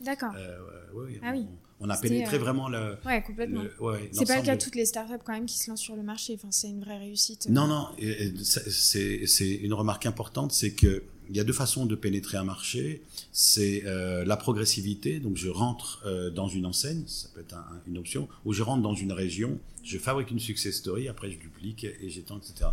D'accord. 0.00 0.32
Ah 0.34 1.32
oui 1.32 1.46
on 1.71 1.71
a 1.90 1.96
pénétré 1.96 2.36
euh, 2.36 2.40
vraiment 2.40 2.68
le. 2.68 2.96
Ouais, 3.04 3.22
complètement. 3.22 3.62
c'est 4.12 4.26
pas 4.26 4.38
le 4.38 4.44
cas 4.44 4.56
de 4.56 4.62
toutes 4.62 4.74
les 4.74 4.84
startups 4.84 5.22
quand 5.24 5.32
même 5.32 5.46
qui 5.46 5.58
se 5.58 5.70
lancent 5.70 5.80
sur 5.80 5.96
le 5.96 6.02
marché. 6.02 6.34
Enfin, 6.34 6.48
c'est 6.50 6.68
une 6.68 6.80
vraie 6.80 6.98
réussite. 6.98 7.48
Non, 7.48 7.66
non. 7.66 7.88
C'est 8.44 9.50
une 9.62 9.74
remarque 9.74 10.06
importante, 10.06 10.52
c'est 10.52 10.72
que 10.72 11.02
il 11.30 11.36
y 11.36 11.40
a 11.40 11.44
deux 11.44 11.52
façons 11.52 11.86
de 11.86 11.94
pénétrer 11.94 12.36
un 12.36 12.44
marché. 12.44 13.02
C'est 13.32 13.84
euh, 13.86 14.24
la 14.24 14.36
progressivité. 14.36 15.18
Donc, 15.18 15.36
je 15.36 15.48
rentre 15.48 16.02
euh, 16.04 16.30
dans 16.30 16.48
une 16.48 16.66
enseigne, 16.66 17.04
ça 17.06 17.28
peut 17.34 17.40
être 17.40 17.56
une 17.86 17.96
option, 17.96 18.28
ou 18.44 18.52
je 18.52 18.62
rentre 18.62 18.82
dans 18.82 18.94
une 18.94 19.12
région, 19.12 19.58
je 19.82 19.98
fabrique 19.98 20.30
une 20.30 20.40
success 20.40 20.76
story, 20.76 21.08
après 21.08 21.30
je 21.30 21.38
duplique 21.38 21.84
et 21.84 22.08
j'étends, 22.08 22.38
etc. 22.38 22.70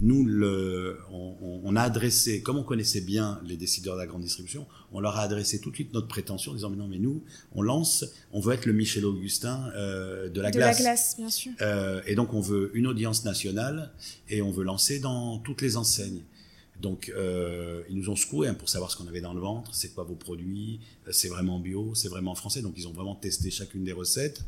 Nous, 0.00 0.24
le, 0.24 0.98
on, 1.12 1.76
a 1.76 1.82
adressé, 1.82 2.42
comme 2.42 2.56
on 2.56 2.64
connaissait 2.64 3.00
bien 3.00 3.40
les 3.46 3.56
décideurs 3.56 3.94
de 3.94 4.00
la 4.00 4.06
grande 4.06 4.22
distribution, 4.22 4.66
on 4.92 5.00
leur 5.00 5.16
a 5.16 5.22
adressé 5.22 5.60
tout 5.60 5.70
de 5.70 5.76
suite 5.76 5.94
notre 5.94 6.08
prétention 6.08 6.50
en 6.50 6.54
disant 6.54 6.70
mais 6.70 6.76
non, 6.76 6.88
mais 6.88 6.98
nous, 6.98 7.22
on 7.54 7.62
lance, 7.62 8.04
on 8.32 8.40
veut 8.40 8.54
être 8.54 8.66
le 8.66 8.72
Michel 8.72 9.04
Augustin 9.04 9.70
euh, 9.76 10.28
de 10.28 10.40
la 10.40 10.50
glace. 10.50 10.78
De 10.78 10.82
la 10.82 10.90
glace, 10.90 11.16
bien 11.16 11.30
sûr. 11.30 11.52
Euh, 11.60 12.02
et 12.06 12.16
donc 12.16 12.34
on 12.34 12.40
veut 12.40 12.72
une 12.74 12.88
audience 12.88 13.24
nationale 13.24 13.92
et 14.28 14.42
on 14.42 14.50
veut 14.50 14.64
lancer 14.64 14.98
dans 14.98 15.38
toutes 15.38 15.62
les 15.62 15.76
enseignes. 15.76 16.22
Donc, 16.80 17.12
euh, 17.16 17.82
ils 17.88 17.96
nous 17.96 18.10
ont 18.10 18.16
secoué 18.16 18.48
hein, 18.48 18.54
pour 18.54 18.68
savoir 18.68 18.90
ce 18.90 18.96
qu'on 18.96 19.06
avait 19.06 19.20
dans 19.20 19.32
le 19.32 19.40
ventre, 19.40 19.74
c'est 19.74 19.94
quoi 19.94 20.04
vos 20.04 20.16
produits, 20.16 20.80
c'est 21.10 21.28
vraiment 21.28 21.60
bio, 21.60 21.94
c'est 21.94 22.08
vraiment 22.08 22.34
français. 22.34 22.62
Donc, 22.62 22.74
ils 22.76 22.88
ont 22.88 22.92
vraiment 22.92 23.14
testé 23.14 23.50
chacune 23.50 23.84
des 23.84 23.92
recettes. 23.92 24.44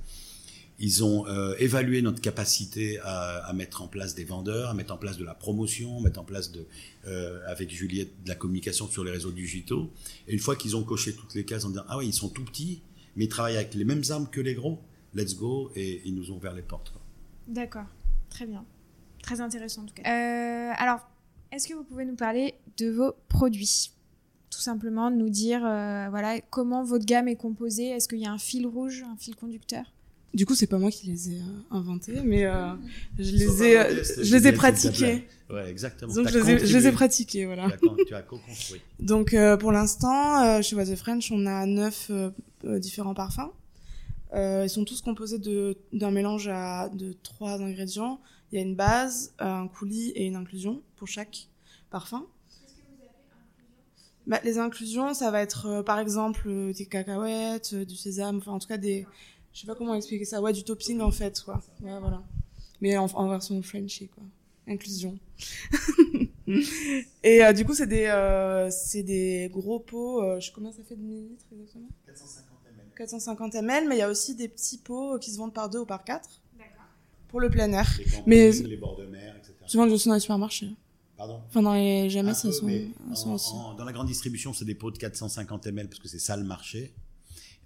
Ils 0.79 1.03
ont 1.05 1.27
euh, 1.27 1.55
évalué 1.59 2.03
notre 2.03 2.21
capacité 2.21 2.99
à, 3.01 3.47
à, 3.47 3.53
mettre 3.55 3.83
en 3.83 3.89
place 3.89 4.15
des 4.15 4.25
vendeurs, 4.25 4.69
à 4.69 4.75
mettre 4.75 4.93
en 4.93 4.99
place 4.99 5.17
de 5.17 5.25
la 5.25 5.35
promotion, 5.35 6.01
mettre 6.01 6.21
en 6.21 6.25
place 6.25 6.53
de, 6.53 6.67
euh, 7.07 7.41
avec 7.47 7.71
Juliette 7.71 8.23
de 8.25 8.29
la 8.29 8.35
communication 8.35 8.87
sur 8.87 9.03
les 9.03 9.11
réseaux 9.11 9.31
digitaux. 9.31 9.91
Et 10.29 10.35
une 10.35 10.39
fois 10.39 10.55
qu'ils 10.55 10.77
ont 10.77 10.85
coché 10.85 11.15
toutes 11.15 11.35
les 11.35 11.45
cases 11.45 11.65
en 11.65 11.71
disant 11.71 11.85
ah 11.89 11.97
oui 11.97 12.09
ils 12.09 12.13
sont 12.13 12.29
tout 12.29 12.45
petits, 12.45 12.83
mais 13.17 13.25
ils 13.25 13.29
travaillent 13.29 13.57
avec 13.57 13.75
les 13.75 13.85
mêmes 13.85 14.03
armes 14.11 14.29
que 14.31 14.41
les 14.41 14.55
gros, 14.55 14.79
let's 15.15 15.35
go 15.35 15.71
et 15.75 16.03
ils 16.05 16.15
nous 16.15 16.31
ont 16.31 16.37
ouvert 16.37 16.55
les 16.55 16.63
portes. 16.63 16.93
D'accord, 17.49 17.87
très 18.29 18.45
bien, 18.45 18.65
très 19.23 19.41
intéressant 19.41 19.83
en 19.83 19.87
tout 19.87 19.95
cas. 19.95 20.03
Euh, 20.03 20.75
alors, 20.77 21.01
est-ce 21.53 21.69
que 21.69 21.75
vous 21.75 21.85
pouvez 21.85 22.05
nous 22.05 22.17
parler 22.17 22.55
de 22.77 22.91
vos 22.91 23.15
produits? 23.29 23.93
Tout 24.51 24.61
simplement 24.61 25.11
nous 25.11 25.31
dire 25.31 25.65
euh, 25.65 26.09
voilà 26.11 26.41
comment 26.51 26.85
votre 26.85 27.07
gamme 27.07 27.29
est 27.29 27.37
composée? 27.37 27.89
Est-ce 27.89 28.09
qu'il 28.09 28.19
y 28.19 28.27
a 28.27 28.33
un 28.33 28.39
fil 28.39 28.67
rouge 28.67 29.05
un 29.11 29.17
fil 29.17 29.37
conducteur? 29.37 29.85
Du 30.37 30.45
coup, 30.45 30.55
c'est 30.55 30.67
pas 30.67 30.79
moi 30.79 30.91
qui 30.91 31.07
les 31.07 31.31
ai 31.31 31.39
euh, 31.39 31.61
inventés, 31.71 32.21
mais 32.23 32.45
euh, 32.45 32.75
je 33.19 33.31
les 33.31 33.63
ai, 33.63 33.79
euh, 33.79 34.05
je 34.23 34.37
les 34.37 34.47
ai 34.47 34.53
pratiqués. 34.53 35.27
Ouais, 35.49 35.71
exactement. 35.71 36.13
Donc 36.13 36.29
je 36.29 36.39
les, 36.39 36.51
ai, 36.51 36.67
je 36.67 36.77
les, 36.77 36.87
ai, 36.87 36.93
pratiqués, 36.93 37.47
voilà. 37.47 37.69
Tu 38.07 38.15
as 38.15 38.21
co-construit. 38.21 38.83
Donc 39.01 39.35
pour 39.61 39.73
l'instant, 39.73 40.61
chez 40.61 40.77
What 40.77 40.85
the 40.85 40.97
French, 40.97 41.33
on 41.33 41.47
a 41.47 41.65
neuf 41.65 42.11
différents 42.65 43.15
parfums. 43.15 43.51
ils 44.35 44.69
sont 44.69 44.85
tous 44.85 45.01
composés 45.01 45.39
de 45.39 45.79
d'un 45.95 46.11
mélange 46.11 46.49
à 46.49 46.91
de 46.91 47.17
trois 47.23 47.63
ingrédients. 47.63 48.21
Il 48.53 48.57
y 48.57 48.59
a 48.59 48.63
une 48.63 48.77
base, 48.77 49.33
un 49.39 49.69
coulis 49.69 50.11
et 50.11 50.27
une 50.27 50.37
inclusion 50.37 50.83
pour 50.97 51.09
chaque 51.09 51.49
parfum. 51.91 52.27
Bah, 54.27 54.41
les 54.45 54.59
inclusions, 54.59 55.15
ça 55.15 55.31
va 55.31 55.41
être 55.41 55.83
par 55.83 56.01
exemple 56.01 56.51
des 56.77 56.85
cacahuètes, 56.85 57.75
du 57.75 57.95
sésame, 57.95 58.39
enfin 58.39 58.53
en 58.53 58.59
tout 58.59 58.69
cas 58.69 58.77
des 58.77 59.07
je 59.57 59.63
sais 59.63 59.67
pas 59.67 59.75
comment 59.75 59.95
expliquer 59.95 60.27
ça. 60.27 60.43
Ouais, 60.43 60.53
du 60.53 60.65
topping 60.65 61.01
en 61.01 61.11
fait, 61.11 61.41
quoi. 61.41 61.63
Ouais, 61.81 61.99
voilà. 61.99 62.23
Mais 62.83 62.99
en, 62.99 63.29
version 63.29 63.63
Frenchy, 63.63 64.09
quoi. 64.09 64.23
Inclusion. 64.69 65.19
et 67.23 67.43
euh, 67.43 67.55
du 67.55 67.65
coup, 67.65 67.73
c'est 67.73 67.87
des, 67.87 68.05
euh, 68.05 68.69
c'est 68.71 69.03
des 69.03 69.49
gros 69.51 69.81
pots. 69.81 70.23
Euh, 70.23 70.39
je 70.41 70.47
sais 70.47 70.53
combien 70.55 70.73
ça 70.73 70.83
fait 70.87 70.97
de 70.97 71.01
millilitres 71.01 71.47
exactement? 71.53 71.89
450 72.05 72.59
ml. 72.67 72.87
450 72.97 73.55
ml, 73.55 73.89
mais 73.89 73.95
il 73.95 73.99
y 73.99 74.03
a 74.03 74.11
aussi 74.11 74.35
des 74.35 74.49
petits 74.49 74.77
pots 74.77 75.19
qui 75.19 75.31
se 75.31 75.39
vendent 75.39 75.55
par 75.55 75.71
deux 75.71 75.79
ou 75.79 75.87
par 75.87 76.05
quatre. 76.05 76.43
D'accord. 76.59 76.85
Pour 77.29 77.41
le 77.41 77.49
plein 77.49 77.73
air. 77.73 77.91
Les 77.99 78.05
mais 78.27 78.51
les 78.51 78.77
bords 78.77 78.97
de 78.97 79.07
mer, 79.07 79.37
etc. 79.39 79.55
Souvent, 79.65 79.89
je 79.89 79.95
suis 79.95 80.09
dans 80.09 80.15
les 80.15 80.21
supermarchés. 80.21 80.69
Pardon? 81.17 81.41
Enfin, 81.49 81.63
dans 81.63 81.73
les 81.73 82.11
jamais, 82.11 82.35
ça 82.35 82.53
sont, 82.53 83.33
aussi. 83.33 83.55
dans 83.79 83.85
la 83.87 83.93
grande 83.93 84.09
distribution, 84.09 84.53
c'est 84.53 84.67
des 84.67 84.75
pots 84.75 84.91
de 84.91 84.99
450 84.99 85.67
ml 85.69 85.89
parce 85.89 86.01
que 86.01 86.09
c'est 86.09 86.19
ça 86.19 86.37
le 86.37 86.45
marché 86.45 86.93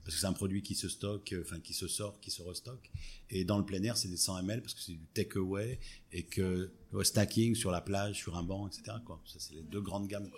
parce 0.04 0.14
que 0.14 0.20
c'est 0.20 0.26
un 0.26 0.32
produit 0.32 0.62
qui 0.62 0.74
se 0.74 0.88
stocke, 0.88 1.32
euh, 1.32 1.42
enfin 1.44 1.60
qui 1.60 1.74
se 1.74 1.86
sort, 1.88 2.20
qui 2.20 2.30
se 2.30 2.42
restocke. 2.42 2.90
Et 3.30 3.44
dans 3.44 3.58
le 3.58 3.64
plein 3.64 3.82
air, 3.82 3.96
c'est 3.96 4.08
des 4.08 4.16
100 4.16 4.38
ml 4.38 4.62
parce 4.62 4.74
que 4.74 4.80
c'est 4.80 4.92
du 4.92 5.06
take-away 5.14 5.78
et 6.12 6.24
que 6.24 6.70
le 6.92 7.04
stacking 7.04 7.54
sur 7.54 7.70
la 7.70 7.80
plage, 7.80 8.16
sur 8.16 8.36
un 8.36 8.42
banc, 8.42 8.66
etc. 8.68 8.82
Ça, 9.26 9.38
c'est 9.38 9.54
les 9.54 9.62
deux 9.62 9.80
grandes 9.80 10.08
gammes. 10.08 10.30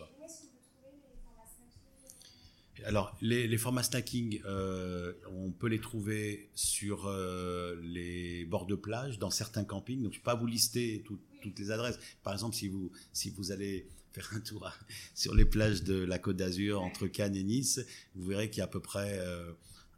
Alors, 2.84 3.16
les, 3.20 3.56
formats 3.58 3.82
snacking, 3.82 4.40
euh, 4.44 5.12
on 5.30 5.52
peut 5.52 5.68
les 5.68 5.80
trouver 5.80 6.48
sur 6.54 7.06
euh, 7.06 7.76
les 7.82 8.44
bords 8.44 8.66
de 8.66 8.74
plage, 8.74 9.18
dans 9.18 9.30
certains 9.30 9.64
campings. 9.64 10.02
Donc, 10.02 10.12
je 10.12 10.18
ne 10.18 10.20
vais 10.22 10.24
pas 10.24 10.34
vous 10.34 10.46
lister 10.46 11.02
tout- 11.04 11.20
toutes 11.42 11.58
les 11.58 11.70
adresses. 11.70 11.98
Par 12.22 12.32
exemple, 12.32 12.56
si 12.56 12.68
vous, 12.68 12.90
si 13.12 13.30
vous 13.30 13.52
allez 13.52 13.86
faire 14.12 14.30
un 14.34 14.40
tour 14.40 14.70
sur 15.14 15.34
les 15.34 15.44
plages 15.44 15.82
de 15.82 16.04
la 16.04 16.18
Côte 16.18 16.36
d'Azur, 16.36 16.82
entre 16.82 17.06
Cannes 17.06 17.36
et 17.36 17.42
Nice, 17.42 17.80
vous 18.14 18.26
verrez 18.26 18.50
qu'il 18.50 18.58
y 18.58 18.60
a 18.60 18.64
à 18.64 18.68
peu 18.68 18.80
près 18.80 19.18
euh, 19.18 19.52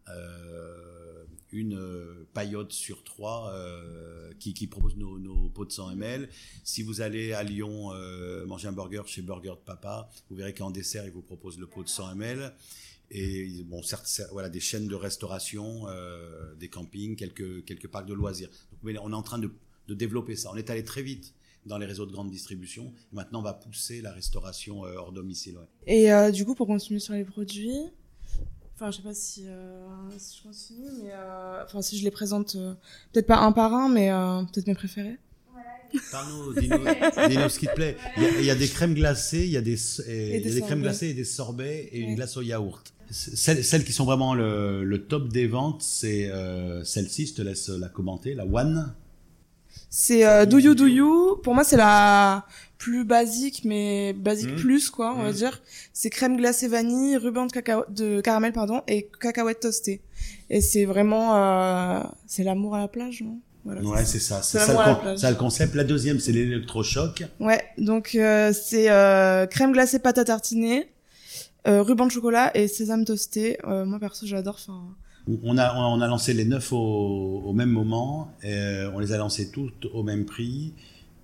euh, 0.08 1.24
une 1.52 1.80
paillote 2.32 2.72
sur 2.72 3.04
trois 3.04 3.52
euh, 3.54 4.32
qui, 4.40 4.66
propose 4.66 4.96
nos, 4.96 5.48
pots 5.50 5.64
de 5.64 5.72
100 5.72 5.92
ml. 5.92 6.28
Si 6.64 6.82
vous 6.82 7.00
allez 7.00 7.32
à 7.32 7.42
Lyon 7.42 7.92
manger 8.46 8.68
un 8.68 8.72
burger 8.72 9.02
chez 9.06 9.22
Burger 9.22 9.50
de 9.50 9.64
Papa, 9.64 10.10
vous 10.30 10.36
verrez 10.36 10.54
qu'en 10.54 10.70
dessert, 10.70 11.04
ils 11.04 11.12
vous 11.12 11.22
proposent 11.22 11.58
le 11.58 11.66
pot 11.66 11.82
de 11.84 11.88
100 11.88 12.16
ml. 12.16 12.52
Et 13.10 13.62
bon, 13.64 13.82
certes, 13.82 14.22
voilà, 14.32 14.48
des 14.48 14.60
chaînes 14.60 14.88
de 14.88 14.94
restauration, 14.96 15.86
des 16.58 16.68
campings, 16.68 17.14
quelques, 17.14 17.64
quelques 17.64 17.86
parcs 17.86 18.06
de 18.06 18.14
loisirs. 18.14 18.48
Donc, 18.48 18.80
mais 18.82 18.98
on 18.98 19.12
est 19.12 19.14
en 19.14 19.22
train 19.22 19.38
de 19.38 19.94
développer 19.94 20.34
ça. 20.34 20.50
On 20.52 20.56
est 20.56 20.70
allé 20.70 20.82
très 20.82 21.02
vite 21.02 21.34
dans 21.66 21.78
les 21.78 21.86
réseaux 21.86 22.06
de 22.06 22.12
grande 22.12 22.30
distribution. 22.30 22.92
Maintenant, 23.12 23.40
on 23.40 23.42
va 23.42 23.54
pousser 23.54 24.00
la 24.00 24.12
restauration 24.12 24.84
euh, 24.84 24.96
hors 24.96 25.12
domicile. 25.12 25.56
ouais. 25.56 25.66
Et 25.86 26.12
euh, 26.12 26.30
du 26.30 26.44
coup, 26.44 26.54
pour 26.54 26.66
continuer 26.66 27.00
sur 27.00 27.14
les 27.14 27.24
produits, 27.24 27.72
enfin, 28.74 28.90
je 28.90 28.96
sais 28.98 29.02
pas 29.02 29.14
si, 29.14 29.44
euh, 29.46 29.86
si 30.18 30.38
je 30.38 30.42
continue, 30.42 30.88
mais 31.02 31.10
euh, 31.12 31.62
enfin, 31.64 31.80
si 31.82 31.98
je 31.98 32.04
les 32.04 32.10
présente, 32.10 32.56
euh, 32.56 32.74
peut-être 33.12 33.26
pas 33.26 33.38
un 33.38 33.52
par 33.52 33.72
un, 33.74 33.88
mais 33.88 34.10
euh, 34.10 34.42
peut-être 34.52 34.66
mes 34.66 34.74
préférés. 34.74 35.16
Parle-nous, 36.10 36.54
dis-nous, 36.60 36.84
dis-nous 37.28 37.48
ce 37.48 37.58
qui 37.60 37.66
te 37.68 37.74
plaît. 37.74 37.96
Il 38.16 38.22
y, 38.24 38.26
a, 38.26 38.40
il 38.40 38.44
y 38.46 38.50
a 38.50 38.56
des 38.56 38.66
crèmes 38.66 38.94
glacées, 38.94 39.44
il 39.44 39.50
y 39.52 39.56
a 39.56 39.60
des, 39.60 39.78
et- 40.10 40.10
Et 40.10 40.26
il 40.26 40.32
y 40.32 40.36
a 40.36 40.40
des 40.40 40.54
des 40.54 40.60
crèmes 40.60 40.68
sorbets. 40.70 40.82
glacées 40.82 41.08
et 41.10 41.14
des 41.14 41.24
sorbets 41.24 41.88
et 41.92 41.98
une 42.00 42.14
glace 42.16 42.36
au 42.36 42.42
yaourt. 42.42 42.92
Celles, 43.10 43.62
celles 43.62 43.84
qui 43.84 43.92
sont 43.92 44.04
vraiment 44.04 44.34
le, 44.34 44.82
le 44.82 45.06
top 45.06 45.28
des 45.28 45.46
ventes, 45.46 45.82
c'est 45.82 46.28
euh, 46.32 46.82
celle-ci, 46.82 47.26
je 47.26 47.34
te 47.34 47.42
laisse 47.42 47.68
la 47.68 47.88
commenter, 47.88 48.34
la 48.34 48.44
One. 48.44 48.92
C'est 49.96 50.26
euh, 50.26 50.44
Do 50.44 50.58
You 50.58 50.74
Do 50.74 50.86
You. 50.88 51.36
Pour 51.44 51.54
moi, 51.54 51.62
c'est 51.62 51.76
la 51.76 52.44
plus 52.78 53.04
basique, 53.04 53.62
mais 53.64 54.12
basique 54.12 54.50
Mhm. 54.50 54.56
plus, 54.56 54.90
quoi, 54.90 55.14
on 55.16 55.22
va 55.22 55.28
Mhm. 55.30 55.36
dire. 55.36 55.62
C'est 55.92 56.10
crème 56.10 56.36
glacée 56.36 56.66
vanille, 56.66 57.16
ruban 57.16 57.46
de, 57.46 57.52
cacao 57.52 57.84
de 57.88 58.20
caramel, 58.20 58.52
pardon, 58.52 58.82
et 58.88 59.08
cacahuètes 59.20 59.60
toastées. 59.60 60.00
Et 60.50 60.60
c'est 60.60 60.84
vraiment, 60.84 61.36
euh, 61.36 62.00
c'est 62.26 62.42
l'amour 62.42 62.74
à 62.74 62.80
la 62.80 62.88
plage, 62.88 63.22
non? 63.22 63.38
Voilà, 63.64 63.82
Ouais, 63.82 64.04
c'est 64.04 64.18
ça. 64.18 64.42
C'est 64.42 64.58
ça, 64.58 64.72
le 64.72 64.78
la 64.78 64.94
con- 64.96 65.00
plage. 65.00 65.18
ça 65.20 65.30
le 65.30 65.36
concept. 65.36 65.76
La 65.76 65.84
deuxième, 65.84 66.18
c'est 66.18 66.32
l'électrochoc. 66.32 67.22
Ouais, 67.38 67.62
donc 67.78 68.16
euh, 68.16 68.52
c'est 68.52 68.90
euh, 68.90 69.46
crème 69.46 69.72
glacée 69.72 70.00
pâte 70.00 70.18
à 70.18 70.24
tartiner, 70.24 70.90
euh, 71.68 71.82
ruban 71.82 72.06
de 72.06 72.10
chocolat 72.10 72.50
et 72.56 72.66
sésame 72.66 73.04
toasté. 73.04 73.58
Euh, 73.64 73.84
moi 73.86 74.00
perso, 74.00 74.26
j'adore. 74.26 74.56
Enfin, 74.60 74.88
On 75.26 75.56
a, 75.56 75.74
on 75.74 76.00
a 76.00 76.06
lancé 76.06 76.34
les 76.34 76.44
neuf 76.44 76.72
au, 76.72 77.52
même 77.54 77.70
moment. 77.70 78.30
On 78.44 78.98
les 78.98 79.12
a 79.12 79.18
lancés 79.18 79.50
toutes 79.50 79.86
au 79.92 80.02
même 80.02 80.26
prix. 80.26 80.74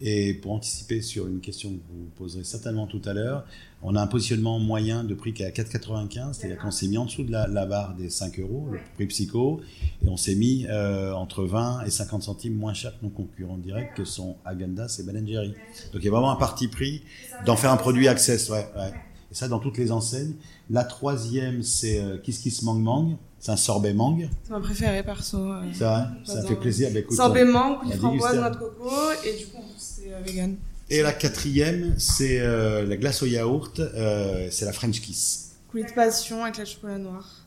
Et 0.02 0.32
pour 0.32 0.52
anticiper 0.52 1.02
sur 1.02 1.26
une 1.26 1.40
question 1.40 1.68
que 1.70 1.74
vous 1.74 2.08
poserez 2.16 2.42
certainement 2.42 2.86
tout 2.86 3.02
à 3.04 3.12
l'heure, 3.12 3.44
on 3.82 3.94
a 3.96 4.00
un 4.00 4.06
positionnement 4.06 4.58
moyen 4.58 5.04
de 5.04 5.14
prix 5.14 5.34
qui 5.34 5.42
est 5.42 5.46
à 5.46 5.50
4,95. 5.50 6.32
C'est-à-dire 6.32 6.58
qu'on 6.58 6.70
s'est 6.70 6.88
mis 6.88 6.96
en 6.96 7.04
dessous 7.04 7.22
de 7.22 7.30
la, 7.30 7.66
barre 7.66 7.94
des 7.94 8.08
5 8.08 8.40
euros, 8.40 8.68
le 8.72 8.78
prix 8.94 9.06
psycho. 9.06 9.60
Et 10.02 10.08
on 10.08 10.16
s'est 10.16 10.36
mis 10.36 10.66
euh, 10.70 11.12
entre 11.12 11.44
20 11.44 11.84
et 11.84 11.90
50 11.90 12.22
centimes 12.22 12.54
moins 12.54 12.72
cher 12.72 12.98
que 12.98 13.04
nos 13.04 13.10
concurrents 13.10 13.58
directs 13.58 13.94
que 13.94 14.04
sont 14.04 14.36
Agendas 14.46 14.98
et 15.00 15.02
Ben. 15.02 15.22
Donc 15.22 15.52
il 15.94 16.04
y 16.04 16.08
a 16.08 16.10
vraiment 16.10 16.30
un 16.30 16.36
parti 16.36 16.68
pris 16.68 17.02
d'en 17.44 17.56
faire 17.56 17.70
un 17.70 17.76
produit 17.76 18.08
access. 18.08 18.50
Et 18.50 19.34
ça 19.34 19.48
dans 19.48 19.58
toutes 19.58 19.76
les 19.76 19.92
enseignes. 19.92 20.34
La 20.70 20.84
troisième, 20.84 21.62
c'est 21.62 22.00
euh, 22.00 22.16
Kiss 22.16 22.38
Kiss 22.38 22.62
Mang 22.62 22.80
Mang. 22.80 23.18
C'est 23.40 23.52
un 23.52 23.56
sorbet 23.56 23.94
mangue. 23.94 24.28
c'est 24.44 24.50
ma 24.50 24.60
préférée 24.60 25.02
perso. 25.02 25.38
euh. 25.38 25.62
C'est 25.72 25.84
vrai 25.84 26.04
Ça 26.24 26.42
fait 26.46 26.56
plaisir. 26.56 26.90
Bah, 26.92 26.98
écoute, 27.00 27.16
Sorbet 27.16 27.44
mangue, 27.44 27.90
framboise, 27.94 28.36
noix 28.36 28.50
de 28.50 28.56
coco, 28.56 28.90
et 29.24 29.36
du 29.38 29.46
coup, 29.46 29.64
c'est 29.78 30.12
euh, 30.12 30.20
vegan. 30.20 30.56
Et 30.90 31.02
la 31.02 31.12
quatrième, 31.12 31.94
c'est 31.98 32.38
euh, 32.40 32.84
la 32.86 32.96
glace 32.96 33.22
au 33.22 33.26
yaourt. 33.26 33.80
euh, 33.80 34.48
c'est 34.50 34.64
la 34.66 34.72
French 34.72 35.00
Kiss. 35.00 35.52
Coulis 35.68 35.84
de 35.84 35.92
passion 35.92 36.42
avec 36.44 36.58
la 36.58 36.64
chocolat 36.66 36.98
noir. 36.98 37.46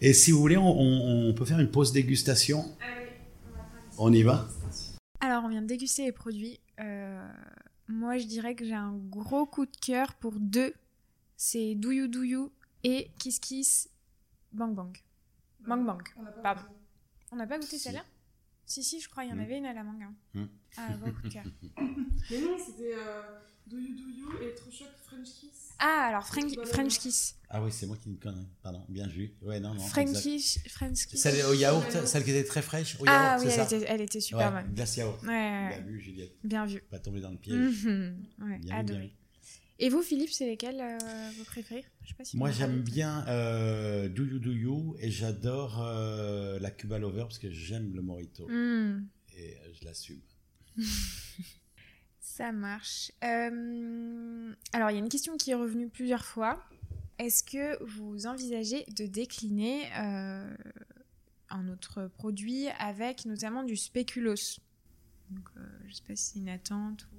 Et 0.00 0.12
si 0.14 0.30
vous 0.30 0.38
voulez, 0.38 0.56
on, 0.56 0.64
on- 0.80 1.28
on 1.30 1.34
peut 1.34 1.44
faire 1.44 1.58
une 1.60 1.70
pause 1.70 1.92
dégustation. 1.92 2.64
On 3.98 4.12
y 4.12 4.22
va 4.22 4.48
Alors, 5.20 5.44
on 5.44 5.48
vient 5.48 5.62
de 5.62 5.66
déguster 5.66 6.04
les 6.04 6.12
produits. 6.12 6.60
Euh, 6.80 7.22
moi, 7.88 8.16
je 8.18 8.26
dirais 8.26 8.54
que 8.54 8.64
j'ai 8.64 8.74
un 8.74 8.94
gros 9.10 9.44
coup 9.46 9.66
de 9.66 9.76
cœur 9.84 10.14
pour 10.14 10.32
deux. 10.38 10.72
C'est 11.36 11.74
Do 11.74 11.90
You 11.90 12.06
Do 12.08 12.22
You 12.22 12.50
et 12.84 13.10
Kiss 13.18 13.38
Kiss 13.38 13.88
Bang 14.52 14.74
Bang. 14.74 14.96
Bang 15.66 15.84
Bang. 15.86 16.02
Pardon. 16.42 16.62
On 17.30 17.36
n'a 17.36 17.46
pas 17.46 17.58
goûté 17.58 17.76
Si. 17.78 17.84
celle-là? 17.84 18.04
Si, 18.64 18.82
si, 18.84 19.00
je 19.00 19.08
crois, 19.08 19.24
il 19.24 19.30
y 19.30 19.32
en 19.32 19.36
Hmm. 19.36 19.40
avait 19.40 19.58
une 19.58 19.66
à 19.66 19.72
la 19.74 19.82
mangue. 19.82 20.02
hein. 20.02 20.14
Hmm. 20.34 20.46
Ah, 20.76 20.88
gros 21.00 21.10
coup 21.12 21.22
de 21.22 21.28
cœur. 21.32 21.44
Mais 22.30 22.40
non, 22.40 22.56
c'était 22.64 22.94
euh, 22.94 23.22
Do 23.66 23.76
You 23.76 23.94
Do 23.96 24.08
You 24.08 24.38
et 24.40 24.44
Electrochoc 24.44 24.88
French 25.04 25.26
Kiss. 25.28 25.70
Ah, 25.78 26.06
alors 26.08 26.26
French, 26.26 26.52
French 26.66 26.98
Kiss. 26.98 27.36
Ah 27.48 27.62
oui, 27.62 27.72
c'est 27.72 27.86
moi 27.86 27.96
qui 27.96 28.08
me 28.08 28.16
connerie. 28.16 28.46
Pardon, 28.62 28.84
bien 28.88 29.06
vu. 29.08 29.34
Ouais, 29.42 29.58
non, 29.60 29.74
non. 29.74 29.82
French. 29.88 30.22
Kiss. 30.22 30.60
French 30.68 31.06
Kiss. 31.06 31.20
Celle 31.20 31.44
au 31.46 31.54
yaourt, 31.54 31.90
celle 32.06 32.24
qui 32.24 32.30
était 32.30 32.44
très 32.44 32.62
fraîche 32.62 32.96
au 33.00 33.04
Ah 33.06 33.10
yaourt, 33.36 33.44
oui, 33.44 33.50
c'est 33.50 33.60
elle 33.60 33.68
ça 33.68 33.76
était, 33.76 33.86
elle 33.88 34.00
était 34.00 34.20
super 34.20 34.52
ouais, 34.54 34.62
bonne. 34.62 34.74
glace 34.74 34.96
yaourt. 34.96 35.22
Ouais, 35.22 35.28
ouais, 35.28 35.68
Bien 35.70 35.80
vu, 35.82 36.00
Juliette. 36.00 36.36
bien 36.44 36.66
vu. 36.66 36.80
Pas 36.82 36.98
tomber 37.00 37.20
dans 37.20 37.30
le 37.30 37.38
piège. 37.38 37.84
Mhm. 37.84 38.26
Ouais, 38.42 38.58
Bien 38.58 38.74
vu, 38.74 38.80
adoré. 38.80 38.98
bien 39.00 39.08
vu. 39.08 39.12
Et 39.84 39.88
vous, 39.88 40.00
Philippe, 40.00 40.30
c'est 40.30 40.46
lesquels 40.46 40.80
euh, 40.80 41.30
vous 41.36 41.42
préférez 41.44 41.84
Je 42.02 42.08
sais 42.10 42.14
pas 42.14 42.24
si 42.24 42.36
Moi, 42.36 42.52
j'aime 42.52 42.82
bien 42.82 43.26
euh, 43.26 44.08
Do 44.08 44.24
You 44.24 44.38
Do 44.38 44.52
You 44.52 44.96
et 45.00 45.10
j'adore 45.10 45.82
euh, 45.82 46.60
la 46.60 46.70
Cuba 46.70 47.00
Lover 47.00 47.22
parce 47.22 47.40
que 47.40 47.50
j'aime 47.50 47.92
le 47.96 48.00
mojito 48.00 48.46
Hmm. 48.48 49.06
et 49.36 49.56
euh, 49.56 49.72
je 49.74 49.84
l'assume. 49.84 50.20
Ça 52.20 52.52
marche. 52.52 53.10
Euh, 53.24 54.54
alors, 54.72 54.90
il 54.90 54.94
y 54.94 54.96
a 54.96 55.00
une 55.00 55.08
question 55.08 55.36
qui 55.36 55.50
est 55.50 55.54
revenue 55.56 55.88
plusieurs 55.88 56.24
fois. 56.24 56.62
Est-ce 57.18 57.42
que 57.42 57.82
vous 57.84 58.26
envisagez 58.26 58.84
de 58.96 59.06
décliner 59.06 59.90
un 59.94 61.68
autre 61.72 62.06
produit 62.06 62.68
avec 62.78 63.26
notamment 63.26 63.64
du 63.64 63.76
spéculoos? 63.76 64.60
Donc, 65.30 65.44
euh, 65.56 65.60
Je 65.88 65.94
sais 65.94 66.02
pas 66.06 66.14
si 66.14 66.24
c'est 66.34 66.38
une 66.38 66.48
attente 66.48 67.08
ou... 67.12 67.16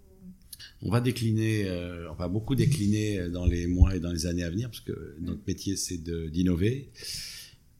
On 0.82 0.90
va 0.92 1.02
décliner, 1.02 1.66
euh, 1.68 2.12
on 2.12 2.16
va 2.16 2.28
beaucoup 2.28 2.56
décliner 2.56 3.20
euh, 3.20 3.30
dans 3.30 3.46
les 3.46 3.68
mois 3.68 3.96
et 3.96 4.00
dans 4.00 4.12
les 4.12 4.26
années 4.26 4.44
à 4.44 4.50
venir 4.50 4.70
parce 4.70 4.82
que 4.82 5.16
notre 5.22 5.42
métier 5.48 5.76
c'est 5.76 5.98
d'innover. 6.32 6.90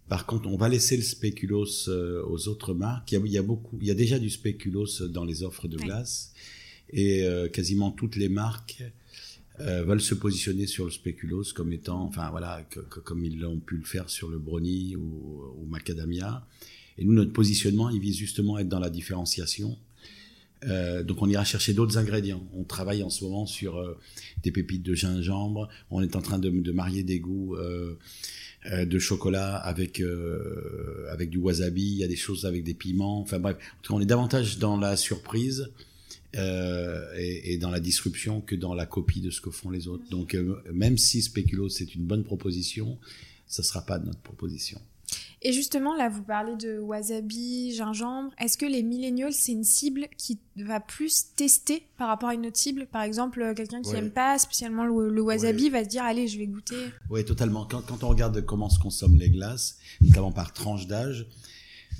Par 0.10 0.26
contre, 0.26 0.48
on 0.48 0.58
va 0.58 0.70
laisser 0.70 0.98
le 0.98 1.04
spéculoos 1.04 1.88
euh, 1.88 2.24
aux 2.28 2.48
autres 2.48 2.74
marques. 2.74 3.12
Il 3.12 3.16
y, 3.16 3.22
a, 3.22 3.26
il 3.26 3.32
y 3.32 3.38
a 3.38 3.42
beaucoup, 3.42 3.78
il 3.82 3.88
y 3.88 3.92
a 3.92 3.96
déjà 3.96 4.20
du 4.20 4.30
spéculoos 4.30 5.08
dans 5.10 5.24
les 5.26 5.44
offres 5.44 5.68
de 5.68 5.78
glace 5.78 6.34
et 6.92 7.24
euh, 7.24 7.48
quasiment 7.48 7.90
toutes 7.92 8.16
les 8.18 8.30
marques 8.30 8.84
euh, 9.60 9.84
veulent 9.84 10.02
se 10.02 10.14
positionner 10.16 10.68
sur 10.68 10.86
le 10.86 10.92
spéculoos 10.92 11.46
comme 11.56 11.72
étant, 11.74 12.02
enfin 12.04 12.30
voilà, 12.32 12.66
que- 12.70 12.80
que- 12.82 13.00
comme 13.00 13.24
ils 13.24 13.40
l'ont 13.40 13.60
pu 13.60 13.78
le 13.78 13.86
faire 13.86 14.10
sur 14.10 14.28
le 14.30 14.40
brownie 14.40 14.96
ou, 14.96 15.44
ou 15.58 15.66
macadamia. 15.68 16.46
Et 16.98 17.06
nous, 17.06 17.14
notre 17.14 17.34
positionnement, 17.34 17.90
il 17.90 18.00
vise 18.00 18.18
justement 18.18 18.56
à 18.58 18.62
être 18.62 18.70
dans 18.70 18.80
la 18.80 18.90
différenciation. 18.90 19.78
Euh, 20.68 21.04
donc 21.04 21.22
on 21.22 21.30
ira 21.30 21.44
chercher 21.44 21.74
d'autres 21.74 21.98
ingrédients. 21.98 22.46
On 22.54 22.64
travaille 22.64 23.04
en 23.04 23.10
ce 23.10 23.24
moment 23.24 23.46
sur 23.46 23.78
euh, 23.78 23.98
des 24.44 24.52
pépites 24.52 24.84
de 24.84 24.94
gingembre. 24.94 25.70
On 25.92 26.02
est 26.02 26.16
en 26.16 26.22
train 26.22 26.40
de, 26.40 26.72
marier 26.72 27.04
des 27.04 27.20
goûts 27.20 27.56
euh, 27.56 27.98
de 28.66 29.00
chocolat 29.00 29.56
avec 29.56 30.02
avec 31.10 31.30
du 31.30 31.38
wasabi. 31.38 31.84
Il 31.84 31.98
y 31.98 32.04
a 32.04 32.08
des 32.08 32.16
choses 32.16 32.46
avec 32.46 32.64
des 32.64 32.74
piments. 32.74 33.20
Enfin 33.20 33.40
bref, 33.40 33.58
on 33.90 34.00
est 34.00 34.06
davantage 34.06 34.58
dans 34.58 34.78
la 34.78 34.96
surprise 34.96 35.70
et, 36.36 37.58
dans 37.60 37.70
la 37.70 37.80
disruption 37.80 38.42
que 38.42 38.56
dans 38.56 38.74
la 38.74 38.86
copie 38.86 39.22
de 39.22 39.30
ce 39.30 39.42
que 39.42 39.52
font 39.52 39.70
les 39.70 39.88
autres. 39.88 40.10
Donc 40.10 40.38
même 40.72 40.98
si 40.98 41.22
Speculoos 41.22 41.70
c'est 41.70 41.94
une 41.94 42.06
bonne 42.06 42.24
proposition, 42.24 42.98
ça 43.48 43.64
sera 43.64 43.86
pas 43.86 44.00
notre 44.00 44.22
proposition. 44.22 44.80
Et 45.46 45.52
justement, 45.52 45.94
là, 45.96 46.08
vous 46.08 46.24
parlez 46.24 46.56
de 46.56 46.80
wasabi, 46.80 47.74
gingembre. 47.76 48.32
Est-ce 48.40 48.58
que 48.58 48.66
les 48.66 48.82
millennials, 48.82 49.34
c'est 49.34 49.52
une 49.52 49.66
cible 49.66 50.08
qui 50.18 50.40
va 50.56 50.80
plus 50.80 51.26
tester 51.36 51.84
par 51.98 52.08
rapport 52.08 52.30
à 52.30 52.34
une 52.34 52.46
autre 52.46 52.56
cible? 52.58 52.88
Par 52.90 53.02
exemple, 53.02 53.42
euh, 53.42 53.54
quelqu'un 53.54 53.82
qui 53.82 53.90
Ouais. 53.90 53.98
aime 53.98 54.12
pas 54.12 54.40
spécialement 54.40 54.86
le, 54.86 55.10
le 55.10 55.22
wasabi 55.22 55.70
va 55.70 55.84
se 55.84 55.90
dire, 55.90 56.04
allez, 56.04 56.28
je 56.30 56.38
vais 56.40 56.48
goûter. 56.48 56.78
Oui, 57.10 57.26
totalement. 57.26 57.66
Quand, 57.66 57.82
quand 57.82 58.04
on 58.04 58.08
regarde 58.08 58.40
comment 58.46 58.70
se 58.70 58.80
consomment 58.80 59.18
les 59.18 59.30
glaces, 59.30 59.80
notamment 60.00 60.32
par 60.32 60.54
tranche 60.54 60.88
d'âge, 60.88 61.28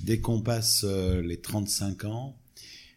dès 0.02 0.20
qu'on 0.20 0.40
passe 0.40 0.82
euh, 0.88 1.20
les 1.20 1.36
35 1.36 2.04
ans, 2.04 2.34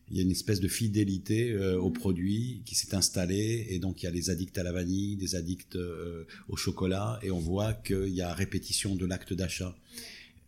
il 0.10 0.16
y 0.16 0.20
a 0.22 0.24
une 0.24 0.32
espèce 0.32 0.62
de 0.62 0.70
fidélité 0.70 1.52
euh, 1.52 1.78
au 1.82 1.90
produit 1.90 2.62
qui 2.66 2.76
s'est 2.76 2.96
installée 2.96 3.68
et 3.70 3.80
donc 3.80 4.02
il 4.02 4.06
y 4.06 4.08
a 4.08 4.12
les 4.12 4.30
addicts 4.30 4.58
à 4.58 4.64
la 4.64 4.72
vanille, 4.72 5.18
des 5.18 5.36
addicts 5.36 5.76
euh, 5.76 6.24
au 6.48 6.56
chocolat 6.56 7.20
et 7.22 7.32
on 7.32 7.40
voit 7.40 7.74
qu'il 7.74 8.08
y 8.16 8.22
a 8.22 8.34
répétition 8.34 8.96
de 8.96 9.06
l'acte 9.06 9.34
d'achat. 9.34 9.76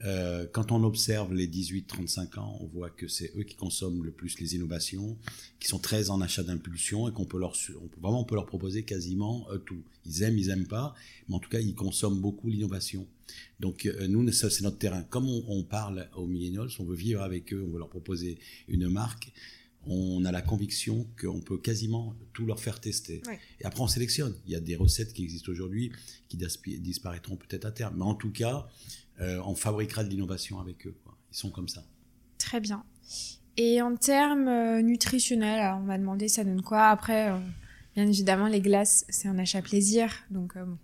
Euh, 0.05 0.47
quand 0.51 0.71
on 0.71 0.83
observe 0.83 1.33
les 1.33 1.47
18-35 1.47 2.39
ans, 2.39 2.57
on 2.61 2.67
voit 2.67 2.89
que 2.89 3.07
c'est 3.07 3.33
eux 3.37 3.43
qui 3.43 3.55
consomment 3.55 4.03
le 4.03 4.11
plus 4.11 4.39
les 4.39 4.55
innovations, 4.55 5.17
qui 5.59 5.67
sont 5.67 5.79
très 5.79 6.09
en 6.09 6.21
achat 6.21 6.43
d'impulsion 6.43 7.09
et 7.09 7.11
qu'on 7.11 7.25
peut 7.25 7.39
leur, 7.39 7.53
on 7.81 7.87
peut, 7.87 7.99
vraiment 8.01 8.21
on 8.21 8.23
peut 8.23 8.35
leur 8.35 8.45
proposer 8.45 8.83
quasiment 8.83 9.45
euh, 9.51 9.57
tout. 9.57 9.81
Ils 10.05 10.23
aiment, 10.23 10.37
ils 10.37 10.49
aiment 10.49 10.67
pas, 10.67 10.95
mais 11.27 11.35
en 11.35 11.39
tout 11.39 11.49
cas 11.49 11.59
ils 11.59 11.75
consomment 11.75 12.19
beaucoup 12.19 12.49
l'innovation. 12.49 13.05
Donc 13.59 13.85
euh, 13.85 14.07
nous, 14.07 14.31
ça 14.31 14.49
c'est 14.49 14.63
notre 14.63 14.77
terrain. 14.77 15.03
Comme 15.03 15.27
on, 15.27 15.43
on, 15.47 15.63
parle 15.63 16.07
aux 16.15 16.27
millennials, 16.27 16.69
on 16.79 16.85
veut 16.85 16.95
vivre 16.95 17.21
avec 17.21 17.53
eux, 17.53 17.63
on 17.67 17.71
veut 17.71 17.79
leur 17.79 17.89
proposer 17.89 18.37
une 18.69 18.87
marque. 18.87 19.31
On 19.85 20.25
a 20.25 20.31
la 20.31 20.41
conviction 20.41 21.07
qu'on 21.19 21.39
peut 21.39 21.57
quasiment 21.57 22.13
tout 22.33 22.45
leur 22.45 22.59
faire 22.59 22.81
tester. 22.81 23.21
Ouais. 23.25 23.39
Et 23.61 23.65
après, 23.65 23.81
on 23.81 23.87
sélectionne. 23.87 24.35
Il 24.45 24.51
y 24.51 24.55
a 24.55 24.59
des 24.59 24.75
recettes 24.75 25.13
qui 25.13 25.23
existent 25.23 25.51
aujourd'hui 25.51 25.91
qui 26.27 26.37
disparaîtront 26.37 27.37
peut-être 27.37 27.65
à 27.65 27.71
terme. 27.71 27.95
Mais 27.97 28.03
en 28.03 28.13
tout 28.13 28.31
cas, 28.31 28.67
euh, 29.21 29.41
on 29.45 29.55
fabriquera 29.55 30.03
de 30.03 30.09
l'innovation 30.09 30.59
avec 30.59 30.87
eux. 30.87 30.95
Quoi. 31.03 31.17
Ils 31.31 31.37
sont 31.37 31.51
comme 31.51 31.67
ça. 31.67 31.83
Très 32.37 32.59
bien. 32.59 32.83
Et 33.57 33.81
en 33.81 33.95
termes 33.97 34.47
euh, 34.47 34.81
nutritionnels, 34.81 35.59
alors 35.59 35.79
on 35.79 35.83
m'a 35.83 35.97
demandé 35.97 36.29
ça 36.29 36.45
donne 36.45 36.61
quoi? 36.61 36.87
Après, 36.87 37.29
euh, 37.29 37.37
bien 37.93 38.07
évidemment, 38.07 38.47
les 38.47 38.61
glaces, 38.61 39.05
c'est 39.09 39.27
un 39.27 39.37
achat 39.37 39.61
plaisir. 39.61 40.13
Donc, 40.31 40.55
euh, 40.55 40.63
bon. 40.63 40.77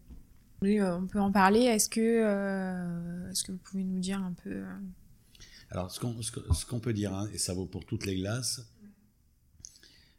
oui, 0.62 0.82
on 0.82 1.08
peut 1.08 1.22
en 1.22 1.32
parler. 1.32 1.62
Est-ce 1.62 1.88
que, 1.88 3.30
est-ce 3.32 3.46
que 3.46 3.54
vous 3.54 3.60
pouvez 3.60 3.86
nous 3.86 4.00
dire 4.00 4.22
un 4.22 4.34
peu 4.44 4.64
Alors, 5.72 5.88
qu'on 6.00 6.22
ce 6.22 6.66
qu'on 6.66 6.80
peut 6.82 6.92
dire, 6.94 7.14
hein, 7.14 7.30
et 7.34 7.38
ça 7.38 7.54
vaut 7.54 7.66
pour 7.66 7.86
toutes 7.86 8.06
les 8.06 8.18
glaces, 8.18 8.62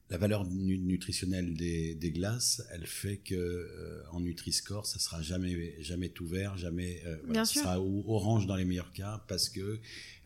la 0.08 0.18
valeur 0.18 0.44
nu- 0.46 0.78
nutritionnelle 0.78 1.54
des, 1.54 1.94
des 1.96 2.12
glaces, 2.12 2.62
elle 2.72 2.86
fait 2.86 3.16
que 3.16 3.34
euh, 3.34 4.02
en 4.12 4.20
Nutri-Score, 4.20 4.86
ça 4.86 4.98
sera 5.00 5.20
jamais 5.20 5.74
jamais 5.82 6.08
tout 6.08 6.26
vert, 6.26 6.56
jamais 6.56 7.02
euh, 7.06 7.16
ça 7.44 7.60
sera 7.62 7.80
orange 7.80 8.46
dans 8.46 8.54
les 8.54 8.64
meilleurs 8.64 8.92
cas 8.92 9.24
parce 9.26 9.48
que 9.48 9.80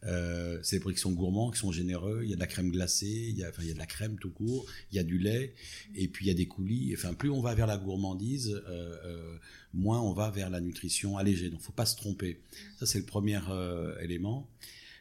euh, 0.04 0.58
c'est 0.62 0.76
des 0.76 0.80
produits 0.80 0.96
qui 0.96 1.02
sont 1.02 1.12
gourmands, 1.12 1.50
qui 1.50 1.58
sont 1.58 1.72
généreux. 1.72 2.20
Il 2.24 2.30
y 2.30 2.32
a 2.32 2.36
de 2.36 2.40
la 2.40 2.46
crème 2.46 2.70
glacée, 2.70 3.26
il 3.30 3.38
y 3.38 3.44
a, 3.44 3.48
enfin, 3.48 3.62
il 3.62 3.68
y 3.68 3.70
a 3.70 3.74
de 3.74 3.78
la 3.78 3.86
crème 3.86 4.16
tout 4.18 4.30
court, 4.30 4.66
il 4.92 4.96
y 4.96 4.98
a 4.98 5.02
du 5.02 5.18
lait, 5.18 5.54
et 5.94 6.08
puis 6.08 6.26
il 6.26 6.28
y 6.28 6.32
a 6.32 6.34
des 6.34 6.46
coulis. 6.46 6.92
Enfin, 6.94 7.14
plus 7.14 7.30
on 7.30 7.40
va 7.40 7.54
vers 7.54 7.66
la 7.66 7.78
gourmandise, 7.78 8.50
euh, 8.50 8.96
euh, 9.04 9.36
moins 9.72 10.00
on 10.02 10.12
va 10.12 10.30
vers 10.30 10.50
la 10.50 10.60
nutrition 10.60 11.16
allégée. 11.16 11.48
Donc, 11.48 11.60
faut 11.60 11.72
pas 11.72 11.86
se 11.86 11.96
tromper. 11.96 12.40
Ça, 12.78 12.84
c'est 12.86 12.98
le 12.98 13.06
premier 13.06 13.40
euh, 13.48 13.98
élément. 14.00 14.46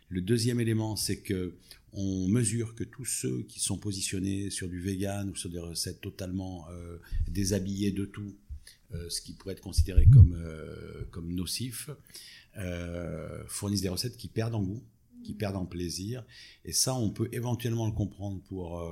Le 0.09 0.21
deuxième 0.21 0.59
élément, 0.59 0.95
c'est 0.95 1.17
que 1.17 1.55
on 1.93 2.27
mesure 2.27 2.75
que 2.75 2.83
tous 2.83 3.05
ceux 3.05 3.43
qui 3.43 3.59
sont 3.59 3.77
positionnés 3.77 4.49
sur 4.49 4.67
du 4.67 4.79
vegan 4.79 5.29
ou 5.29 5.35
sur 5.35 5.49
des 5.49 5.59
recettes 5.59 6.01
totalement 6.01 6.67
euh, 6.69 6.97
déshabillées 7.27 7.91
de 7.91 8.05
tout, 8.05 8.35
euh, 8.93 9.09
ce 9.09 9.21
qui 9.21 9.33
pourrait 9.33 9.53
être 9.53 9.61
considéré 9.61 10.05
comme, 10.05 10.33
euh, 10.35 11.05
comme 11.11 11.33
nocif, 11.33 11.89
fournissent 13.47 13.81
des 13.81 13.89
recettes 13.89 14.17
qui 14.17 14.27
perdent 14.27 14.55
en 14.55 14.63
goût, 14.63 14.83
qui 15.23 15.33
perdent 15.33 15.55
en 15.55 15.65
plaisir. 15.65 16.25
Et 16.65 16.73
ça, 16.73 16.93
on 16.93 17.09
peut 17.09 17.29
éventuellement 17.31 17.85
le 17.85 17.93
comprendre 17.93 18.41
pour 18.41 18.83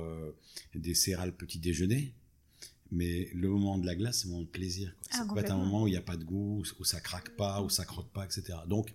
des 0.74 0.94
céréales 0.94 1.36
petit 1.36 1.58
déjeuner. 1.58 2.14
Mais 2.90 3.28
le 3.34 3.50
moment 3.50 3.76
de 3.76 3.84
la 3.84 3.94
glace, 3.94 4.20
c'est 4.20 4.24
le 4.24 4.30
moment 4.30 4.44
de 4.44 4.48
plaisir. 4.48 4.94
Ah, 5.10 5.18
ça 5.18 5.26
peut 5.26 5.40
être 5.40 5.50
un 5.50 5.58
moment 5.58 5.82
où 5.82 5.88
il 5.88 5.90
n'y 5.90 5.98
a 5.98 6.02
pas 6.02 6.16
de 6.16 6.24
goût, 6.24 6.62
où 6.78 6.84
ça 6.84 7.00
craque 7.00 7.36
pas, 7.36 7.60
où 7.60 7.68
ça 7.68 7.84
croque 7.84 8.10
pas, 8.10 8.24
etc. 8.24 8.58
Donc, 8.66 8.94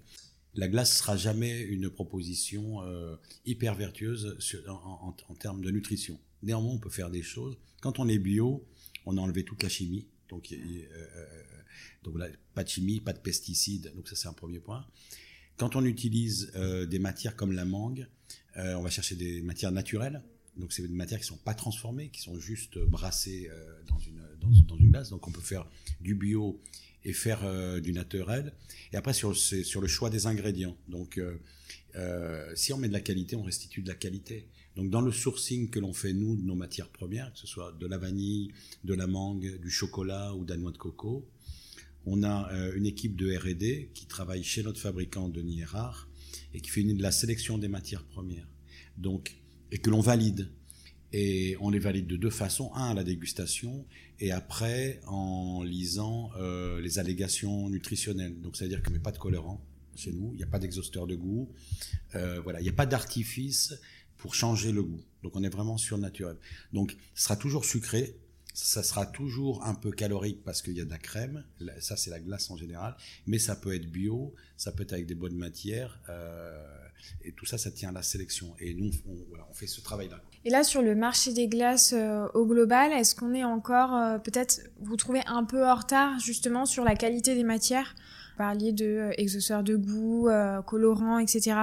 la 0.55 0.67
glace 0.67 0.97
sera 0.97 1.17
jamais 1.17 1.61
une 1.61 1.89
proposition 1.89 2.83
euh, 2.83 3.15
hyper 3.45 3.75
vertueuse 3.75 4.37
en, 4.67 5.35
termes 5.39 5.61
de 5.61 5.71
nutrition. 5.71 6.19
Néanmoins, 6.41 6.73
on 6.73 6.79
peut 6.79 6.89
faire 6.89 7.09
des 7.09 7.23
choses. 7.23 7.57
Quand 7.81 7.99
on 7.99 8.07
est 8.07 8.19
bio, 8.19 8.65
on 9.05 9.17
a 9.17 9.21
enlevé 9.21 9.43
toute 9.43 9.63
la 9.63 9.69
chimie. 9.69 10.07
Donc, 10.29 10.51
euh, 10.51 10.57
euh, 11.15 12.17
là, 12.17 12.27
pas 12.53 12.63
de 12.63 12.69
chimie, 12.69 12.99
pas 12.99 13.13
de 13.13 13.19
pesticides. 13.19 13.91
Donc 13.95 14.07
ça, 14.07 14.15
c'est 14.15 14.27
un 14.27 14.33
premier 14.33 14.59
point. 14.59 14.85
Quand 15.57 15.75
on 15.75 15.85
utilise 15.85 16.51
euh, 16.55 16.85
des 16.85 16.99
matières 16.99 17.35
comme 17.35 17.51
la 17.51 17.65
mangue, 17.65 18.07
euh, 18.57 18.75
on 18.75 18.81
va 18.81 18.89
chercher 18.89 19.15
des 19.15 19.41
matières 19.41 19.71
naturelles. 19.71 20.23
Donc 20.57 20.71
c'est 20.73 20.83
des 20.83 20.93
matières 20.93 21.19
qui 21.19 21.25
sont 21.25 21.37
pas 21.37 21.53
transformées, 21.53 22.09
qui 22.09 22.21
sont 22.21 22.39
juste 22.39 22.77
brassées 22.77 23.49
euh, 23.51 23.81
dans 23.87 23.99
une 23.99 24.21
dans, 24.39 24.49
dans 24.67 24.77
une 24.77 24.91
glace. 24.91 25.09
Donc 25.09 25.27
on 25.27 25.31
peut 25.31 25.41
faire 25.41 25.67
du 25.99 26.15
bio 26.15 26.61
et 27.05 27.13
faire 27.13 27.43
euh, 27.43 27.79
du 27.79 27.91
naturel. 27.91 28.53
Et 28.91 28.97
après 28.97 29.13
sur 29.13 29.35
sur 29.35 29.81
le 29.81 29.87
choix 29.87 30.09
des 30.09 30.27
ingrédients. 30.27 30.77
Donc 30.87 31.17
euh, 31.17 31.37
euh, 31.95 32.51
si 32.55 32.73
on 32.73 32.77
met 32.77 32.87
de 32.87 32.93
la 32.93 33.01
qualité, 33.01 33.35
on 33.35 33.43
restitue 33.43 33.81
de 33.81 33.89
la 33.89 33.95
qualité. 33.95 34.47
Donc 34.75 34.89
dans 34.89 35.01
le 35.01 35.11
sourcing 35.11 35.69
que 35.69 35.79
l'on 35.79 35.93
fait 35.93 36.13
nous 36.13 36.35
de 36.35 36.43
nos 36.43 36.55
matières 36.55 36.89
premières, 36.89 37.31
que 37.33 37.39
ce 37.39 37.47
soit 37.47 37.71
de 37.79 37.87
la 37.87 37.97
vanille, 37.97 38.51
de 38.83 38.93
la 38.93 39.07
mangue, 39.07 39.59
du 39.59 39.69
chocolat 39.69 40.33
ou 40.33 40.45
de 40.45 40.51
la 40.51 40.57
noix 40.57 40.71
de 40.71 40.77
coco, 40.77 41.27
on 42.05 42.23
a 42.23 42.51
une 42.75 42.85
équipe 42.85 43.15
de 43.15 43.33
R&D 43.33 43.91
qui 43.93 44.07
travaille 44.07 44.43
chez 44.43 44.61
notre 44.61 44.79
fabricant 44.79 45.29
Denis 45.29 45.61
Erard 45.61 46.09
et 46.53 46.59
qui 46.59 46.69
fait 46.69 46.83
de 46.83 47.01
la 47.01 47.11
sélection 47.11 47.57
des 47.57 47.69
matières 47.69 48.03
premières. 48.03 48.47
Donc 48.97 49.35
et 49.73 49.79
que 49.79 49.89
l'on 49.89 50.01
valide. 50.01 50.49
Et 51.13 51.55
on 51.61 51.69
les 51.69 51.79
valide 51.79 52.07
de 52.07 52.17
deux 52.17 52.31
façons. 52.31 52.73
Un, 52.73 52.89
à 52.89 52.93
la 52.93 53.03
dégustation, 53.03 53.85
et 54.19 54.31
après, 54.31 54.99
en 55.05 55.63
lisant 55.63 56.31
euh, 56.37 56.81
les 56.81 56.97
allégations 56.97 57.69
nutritionnelles. 57.69 58.39
Donc, 58.41 58.57
c'est-à-dire 58.57 58.81
qu'il 58.81 58.93
n'y 58.93 58.99
a 58.99 59.01
pas 59.01 59.11
de 59.11 59.19
colorant 59.19 59.63
chez 59.95 60.11
nous, 60.11 60.31
il 60.33 60.37
n'y 60.37 60.43
a 60.43 60.47
pas 60.47 60.59
d'exhausteur 60.59 61.05
de 61.05 61.15
goût, 61.15 61.49
euh, 62.15 62.39
voilà, 62.41 62.59
il 62.59 62.63
n'y 62.63 62.69
a 62.69 62.73
pas 62.73 62.87
d'artifice 62.87 63.75
pour 64.17 64.33
changer 64.33 64.71
le 64.71 64.81
goût. 64.81 65.03
Donc, 65.21 65.35
on 65.35 65.43
est 65.43 65.49
vraiment 65.49 65.77
sur 65.77 65.97
le 65.97 66.01
naturel. 66.01 66.37
Donc, 66.71 66.97
ce 67.13 67.25
sera 67.25 67.35
toujours 67.35 67.63
sucré, 67.63 68.15
ça 68.55 68.81
sera 68.81 69.05
toujours 69.05 69.63
un 69.65 69.75
peu 69.75 69.91
calorique 69.91 70.43
parce 70.43 70.61
qu'il 70.61 70.73
y 70.73 70.81
a 70.81 70.85
de 70.85 70.89
la 70.89 70.97
crème, 70.97 71.43
ça 71.79 71.97
c'est 71.97 72.09
la 72.09 72.19
glace 72.19 72.49
en 72.49 72.57
général, 72.57 72.95
mais 73.27 73.39
ça 73.39 73.55
peut 73.55 73.73
être 73.75 73.89
bio, 73.91 74.33
ça 74.57 74.71
peut 74.71 74.83
être 74.83 74.93
avec 74.93 75.05
des 75.05 75.15
bonnes 75.15 75.37
matières, 75.37 75.99
euh, 76.09 76.77
et 77.23 77.33
tout 77.33 77.45
ça, 77.45 77.57
ça 77.57 77.69
tient 77.69 77.89
à 77.89 77.91
la 77.91 78.03
sélection. 78.03 78.55
Et 78.59 78.73
nous, 78.73 78.91
on, 79.07 79.17
on 79.49 79.53
fait 79.53 79.67
ce 79.67 79.81
travail-là. 79.81 80.23
Et 80.45 80.49
là, 80.49 80.63
sur 80.63 80.81
le 80.81 80.93
marché 80.93 81.31
des 81.33 81.47
glaces 81.47 81.93
euh, 81.93 82.27
au 82.33 82.45
global, 82.45 82.91
est-ce 82.91 83.15
qu'on 83.15 83.33
est 83.33 83.45
encore, 83.45 83.95
euh, 83.95 84.17
peut-être, 84.17 84.59
vous 84.81 84.97
trouvez 84.97 85.21
un 85.25 85.45
peu 85.45 85.65
en 85.65 85.75
retard 85.75 86.19
justement 86.19 86.65
sur 86.65 86.83
la 86.83 86.95
qualité 86.95 87.33
des 87.35 87.43
matières? 87.43 87.95
Vous 88.31 88.37
parliez 88.39 88.73
de 88.73 88.85
euh, 88.85 89.11
exhausteurs 89.17 89.63
de 89.63 89.75
goût, 89.77 90.27
euh, 90.27 90.61
colorants, 90.61 91.19
etc. 91.19 91.55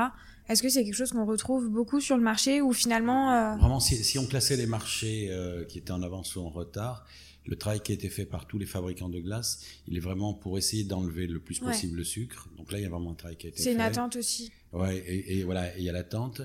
Est-ce 0.48 0.62
que 0.62 0.68
c'est 0.70 0.82
quelque 0.84 0.94
chose 0.94 1.12
qu'on 1.12 1.26
retrouve 1.26 1.68
beaucoup 1.68 2.00
sur 2.00 2.16
le 2.16 2.22
marché 2.22 2.62
ou 2.62 2.72
finalement... 2.72 3.56
Vraiment, 3.58 3.80
si, 3.80 4.02
si 4.02 4.18
on 4.18 4.26
classait 4.26 4.56
les 4.56 4.66
marchés 4.66 5.30
qui 5.68 5.78
étaient 5.78 5.92
en 5.92 6.02
avance 6.02 6.34
ou 6.34 6.40
en 6.40 6.48
retard, 6.50 7.06
le 7.46 7.54
travail 7.54 7.80
qui 7.80 7.92
a 7.92 7.94
été 7.94 8.08
fait 8.08 8.24
par 8.24 8.46
tous 8.48 8.58
les 8.58 8.66
fabricants 8.66 9.08
de 9.08 9.20
glace, 9.20 9.60
il 9.86 9.96
est 9.96 10.00
vraiment 10.00 10.34
pour 10.34 10.58
essayer 10.58 10.82
d'enlever 10.82 11.28
le 11.28 11.38
plus 11.38 11.60
Ouais. 11.60 11.68
possible 11.68 11.98
le 11.98 12.04
sucre. 12.04 12.48
Donc 12.56 12.72
là, 12.72 12.78
il 12.78 12.82
y 12.82 12.86
a 12.86 12.88
vraiment 12.88 13.12
un 13.12 13.14
travail 13.14 13.36
qui 13.36 13.46
a 13.46 13.50
été 13.50 13.58
fait. 13.58 13.62
C'est 13.62 13.72
une 13.74 13.80
attente 13.80 14.16
aussi. 14.16 14.50
Ouais, 14.72 14.96
et, 14.98 15.38
et 15.38 15.44
voilà, 15.44 15.68
et 15.68 15.78
il 15.78 15.84
y 15.84 15.88
a 15.88 15.92
l'attente. 15.92 16.42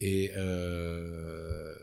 Et, 0.00 0.30
euh, 0.36 1.74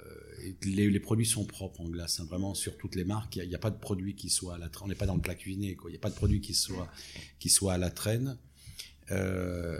et 0.43 0.55
les, 0.65 0.89
les 0.89 0.99
produits 0.99 1.25
sont 1.25 1.45
propres 1.45 1.81
en 1.81 1.89
glace, 1.89 2.19
hein, 2.19 2.25
vraiment 2.27 2.53
sur 2.53 2.77
toutes 2.77 2.95
les 2.95 3.03
marques. 3.03 3.35
Il 3.35 3.47
n'y 3.47 3.55
a, 3.55 3.59
pas 3.59 3.69
de 3.69 3.77
produit 3.77 4.15
qui 4.15 4.29
soit 4.29 4.55
à 4.55 4.57
la 4.57 4.69
traîne. 4.69 4.85
On 4.85 4.89
n'est 4.89 4.95
pas 4.95 5.05
dans 5.05 5.15
le 5.15 5.21
plat 5.21 5.35
cuisiné, 5.35 5.75
quoi. 5.75 5.89
Il 5.89 5.93
n'y 5.93 5.97
a 5.97 6.01
pas 6.01 6.09
de 6.09 6.15
produit 6.15 6.41
qui 6.41 6.53
soit, 6.53 6.89
qui 7.39 7.49
soit 7.49 7.73
à 7.73 7.77
la 7.77 7.91
traîne. 7.91 8.37
Euh, 9.11 9.79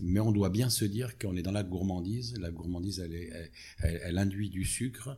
mais 0.00 0.20
on 0.20 0.32
doit 0.32 0.50
bien 0.50 0.70
se 0.70 0.84
dire 0.84 1.18
qu'on 1.18 1.36
est 1.36 1.42
dans 1.42 1.52
la 1.52 1.62
gourmandise. 1.62 2.34
La 2.38 2.50
gourmandise, 2.50 3.00
elle, 3.00 3.14
est, 3.14 3.30
elle, 3.32 3.50
elle- 3.80 4.00
elle 4.04 4.18
induit 4.18 4.50
du 4.50 4.64
sucre. 4.64 5.16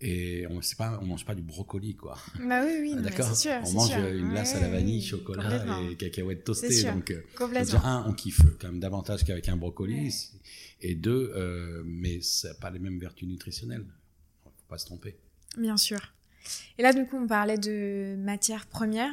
Et 0.00 0.46
on 0.48 0.60
ne 0.60 1.06
mange 1.06 1.24
pas 1.24 1.34
du 1.34 1.42
brocoli, 1.42 1.96
quoi. 1.96 2.16
Bah 2.38 2.62
oui, 2.64 2.78
oui, 2.80 2.94
D'accord 3.02 3.34
c'est 3.34 3.48
sûr. 3.48 3.60
On 3.64 3.72
mange 3.72 3.88
sûr. 3.88 3.98
une 4.06 4.30
glace 4.30 4.54
à 4.54 4.60
la 4.60 4.68
vanille, 4.68 5.02
chocolat 5.02 5.66
et 5.90 5.96
cacahuètes 5.96 6.44
toastées. 6.44 6.84
Donc, 6.84 7.10
euh, 7.10 7.20
déjà, 7.52 7.80
un, 7.84 8.08
on 8.08 8.12
kiffe 8.12 8.42
quand 8.60 8.68
même 8.68 8.78
davantage 8.78 9.24
qu'avec 9.24 9.48
un 9.48 9.56
brocoli. 9.56 9.94
Ouais. 9.94 10.10
Et 10.80 10.94
deux, 10.94 11.32
euh, 11.34 11.82
mais 11.84 12.20
ça 12.20 12.48
n'a 12.48 12.54
pas 12.54 12.70
les 12.70 12.78
mêmes 12.78 12.98
vertus 12.98 13.28
nutritionnelles. 13.28 13.86
Faut 14.44 14.50
pas 14.68 14.78
se 14.78 14.86
tromper. 14.86 15.16
Bien 15.56 15.76
sûr. 15.76 16.14
Et 16.78 16.82
là, 16.82 16.92
du 16.92 17.04
coup, 17.06 17.16
on 17.16 17.26
parlait 17.26 17.58
de 17.58 18.16
matières 18.16 18.66
premières. 18.66 19.12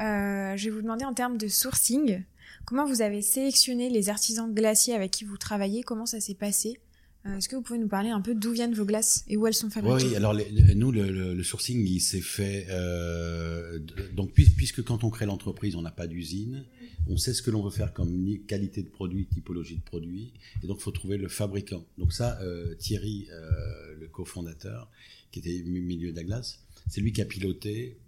Euh, 0.00 0.56
je 0.56 0.64
vais 0.64 0.70
vous 0.70 0.82
demander 0.82 1.04
en 1.04 1.14
termes 1.14 1.36
de 1.36 1.48
sourcing, 1.48 2.22
comment 2.64 2.84
vous 2.84 3.02
avez 3.02 3.22
sélectionné 3.22 3.90
les 3.90 4.08
artisans 4.08 4.52
glaciers 4.52 4.94
avec 4.94 5.10
qui 5.10 5.24
vous 5.24 5.36
travaillez? 5.36 5.82
Comment 5.82 6.06
ça 6.06 6.20
s'est 6.20 6.34
passé? 6.34 6.78
Est-ce 7.26 7.48
que 7.50 7.56
vous 7.56 7.60
pouvez 7.62 7.78
nous 7.78 7.88
parler 7.88 8.08
un 8.08 8.22
peu 8.22 8.34
d'où 8.34 8.52
viennent 8.52 8.72
vos 8.74 8.86
glaces 8.86 9.24
et 9.28 9.36
où 9.36 9.46
elles 9.46 9.52
sont 9.54 9.68
fabriquées 9.68 10.06
Oui, 10.06 10.16
alors 10.16 10.34
nous, 10.74 10.90
le, 10.90 11.42
sourcing, 11.42 11.86
il 11.86 12.00
s'est 12.00 12.22
fait. 12.22 12.66
euh, 12.70 13.78
donc, 14.14 14.32
puis- 14.32 14.46
puisque 14.48 14.82
quand 14.82 15.04
on 15.04 15.10
crée 15.10 15.26
l'entreprise, 15.26 15.74
on 15.76 15.82
n'a 15.82 15.90
pas 15.90 16.06
d'usine, 16.06 16.64
on 17.08 17.18
sait 17.18 17.34
ce 17.34 17.42
que 17.42 17.50
l'on 17.50 17.62
veut 17.62 17.70
faire 17.70 17.92
comme 17.92 18.38
qualité 18.46 18.82
de 18.82 18.88
produit, 18.88 19.26
typologie 19.26 19.76
de 19.76 19.82
produit, 19.82 20.32
et 20.62 20.66
donc 20.66 20.78
il 20.80 20.82
faut 20.82 20.90
trouver 20.92 21.18
le 21.18 21.28
fabricant. 21.28 21.84
Donc 21.98 22.12
ça, 22.14 22.38
euh, 22.40 22.74
Thierry, 22.76 23.26
euh, 23.30 23.94
le 24.00 24.08
cofondateur, 24.08 24.90
qui 25.30 25.40
était 25.40 25.62
mi- 25.66 25.80
milieu 25.80 26.12
de 26.12 26.16
la 26.16 26.24
glace, 26.24 26.60
c'est 26.88 27.02
lui 27.02 27.12
qui 27.12 27.20
a 27.20 27.26
piloté 27.26 27.98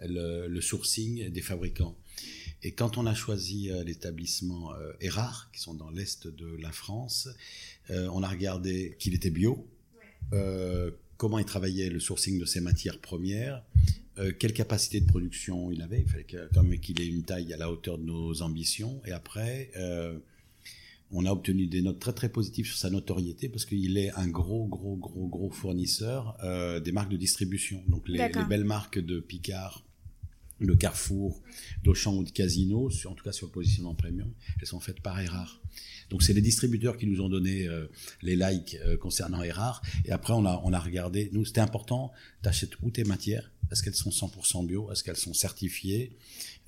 le, 0.00 0.48
le 0.48 0.60
sourcing 0.62 1.28
des 1.30 1.40
fabricants. 1.42 1.96
Et 2.62 2.72
quand 2.72 2.96
on 2.96 3.04
a 3.06 3.14
choisi 3.14 3.70
euh, 3.70 3.84
l'établissement 3.84 4.72
euh, 4.74 4.92
Erard, 5.00 5.50
qui 5.52 5.60
sont 5.60 5.74
dans 5.74 5.90
l'est 5.90 6.26
de 6.26 6.56
la 6.60 6.72
France, 6.72 7.28
euh, 7.90 8.08
on 8.12 8.22
a 8.22 8.28
regardé 8.28 8.96
qu'il 8.98 9.14
était 9.14 9.30
bio, 9.30 9.66
euh, 10.32 10.90
comment 11.16 11.38
il 11.38 11.44
travaillait 11.44 11.90
le 11.90 12.00
sourcing 12.00 12.38
de 12.38 12.44
ses 12.44 12.60
matières 12.60 12.98
premières, 12.98 13.62
euh, 14.18 14.32
quelle 14.38 14.52
capacité 14.52 15.00
de 15.00 15.06
production 15.06 15.70
il 15.70 15.82
avait, 15.82 16.00
il 16.00 16.08
fallait 16.08 16.24
que- 16.24 16.48
quand 16.54 16.62
même 16.62 16.78
qu'il 16.80 17.00
ait 17.00 17.06
une 17.06 17.22
taille 17.24 17.52
à 17.52 17.56
la 17.56 17.70
hauteur 17.70 17.98
de 17.98 18.04
nos 18.04 18.42
ambitions, 18.42 19.00
et 19.06 19.12
après, 19.12 19.70
on 21.10 21.26
a 21.26 21.30
obtenu 21.30 21.66
des 21.66 21.82
notes 21.82 22.00
très 22.00 22.12
très 22.12 22.28
positives 22.28 22.66
sur 22.66 22.76
sa 22.76 22.90
notoriété 22.90 23.48
parce 23.48 23.64
qu'il 23.64 23.96
est 23.98 24.10
un 24.12 24.26
gros 24.26 24.66
gros 24.66 24.96
gros 24.96 25.28
gros 25.28 25.50
fournisseur 25.50 26.36
des 26.82 26.92
marques 26.92 27.10
de 27.10 27.16
distribution. 27.16 27.82
Donc 27.88 28.08
les, 28.08 28.18
les, 28.40 28.44
belles 28.48 28.64
marques 28.64 28.98
de 28.98 29.20
Picard, 29.20 29.84
de 30.66 30.74
Carrefour, 30.74 31.40
d'Auchan 31.82 32.14
ou 32.16 32.24
de 32.24 32.30
Casino, 32.30 32.90
en 33.06 33.14
tout 33.14 33.24
cas 33.24 33.32
sur 33.32 33.46
le 33.46 33.52
positionnement 33.52 33.94
premium, 33.94 34.32
elles 34.60 34.66
sont 34.66 34.80
faites 34.80 35.00
par 35.00 35.20
Erard. 35.20 35.60
Donc 36.10 36.22
c'est 36.22 36.32
les 36.32 36.42
distributeurs 36.42 36.96
qui 36.96 37.06
nous 37.06 37.20
ont 37.20 37.28
donné 37.28 37.66
euh, 37.66 37.86
les 38.22 38.36
likes 38.36 38.76
euh, 38.84 38.96
concernant 38.96 39.42
Erard. 39.42 39.82
Et 40.04 40.12
après 40.12 40.32
on 40.32 40.44
a 40.44 40.60
on 40.64 40.72
a 40.72 40.78
regardé. 40.78 41.30
Nous 41.32 41.44
c'était 41.44 41.60
important. 41.60 42.12
T'achètes 42.42 42.80
où 42.82 42.90
tes 42.90 43.04
matières 43.04 43.50
Est-ce 43.70 43.82
qu'elles 43.82 43.94
sont 43.94 44.10
100% 44.10 44.66
bio? 44.66 44.90
Est-ce 44.92 45.02
qu'elles 45.02 45.16
sont 45.16 45.34
certifiées? 45.34 46.16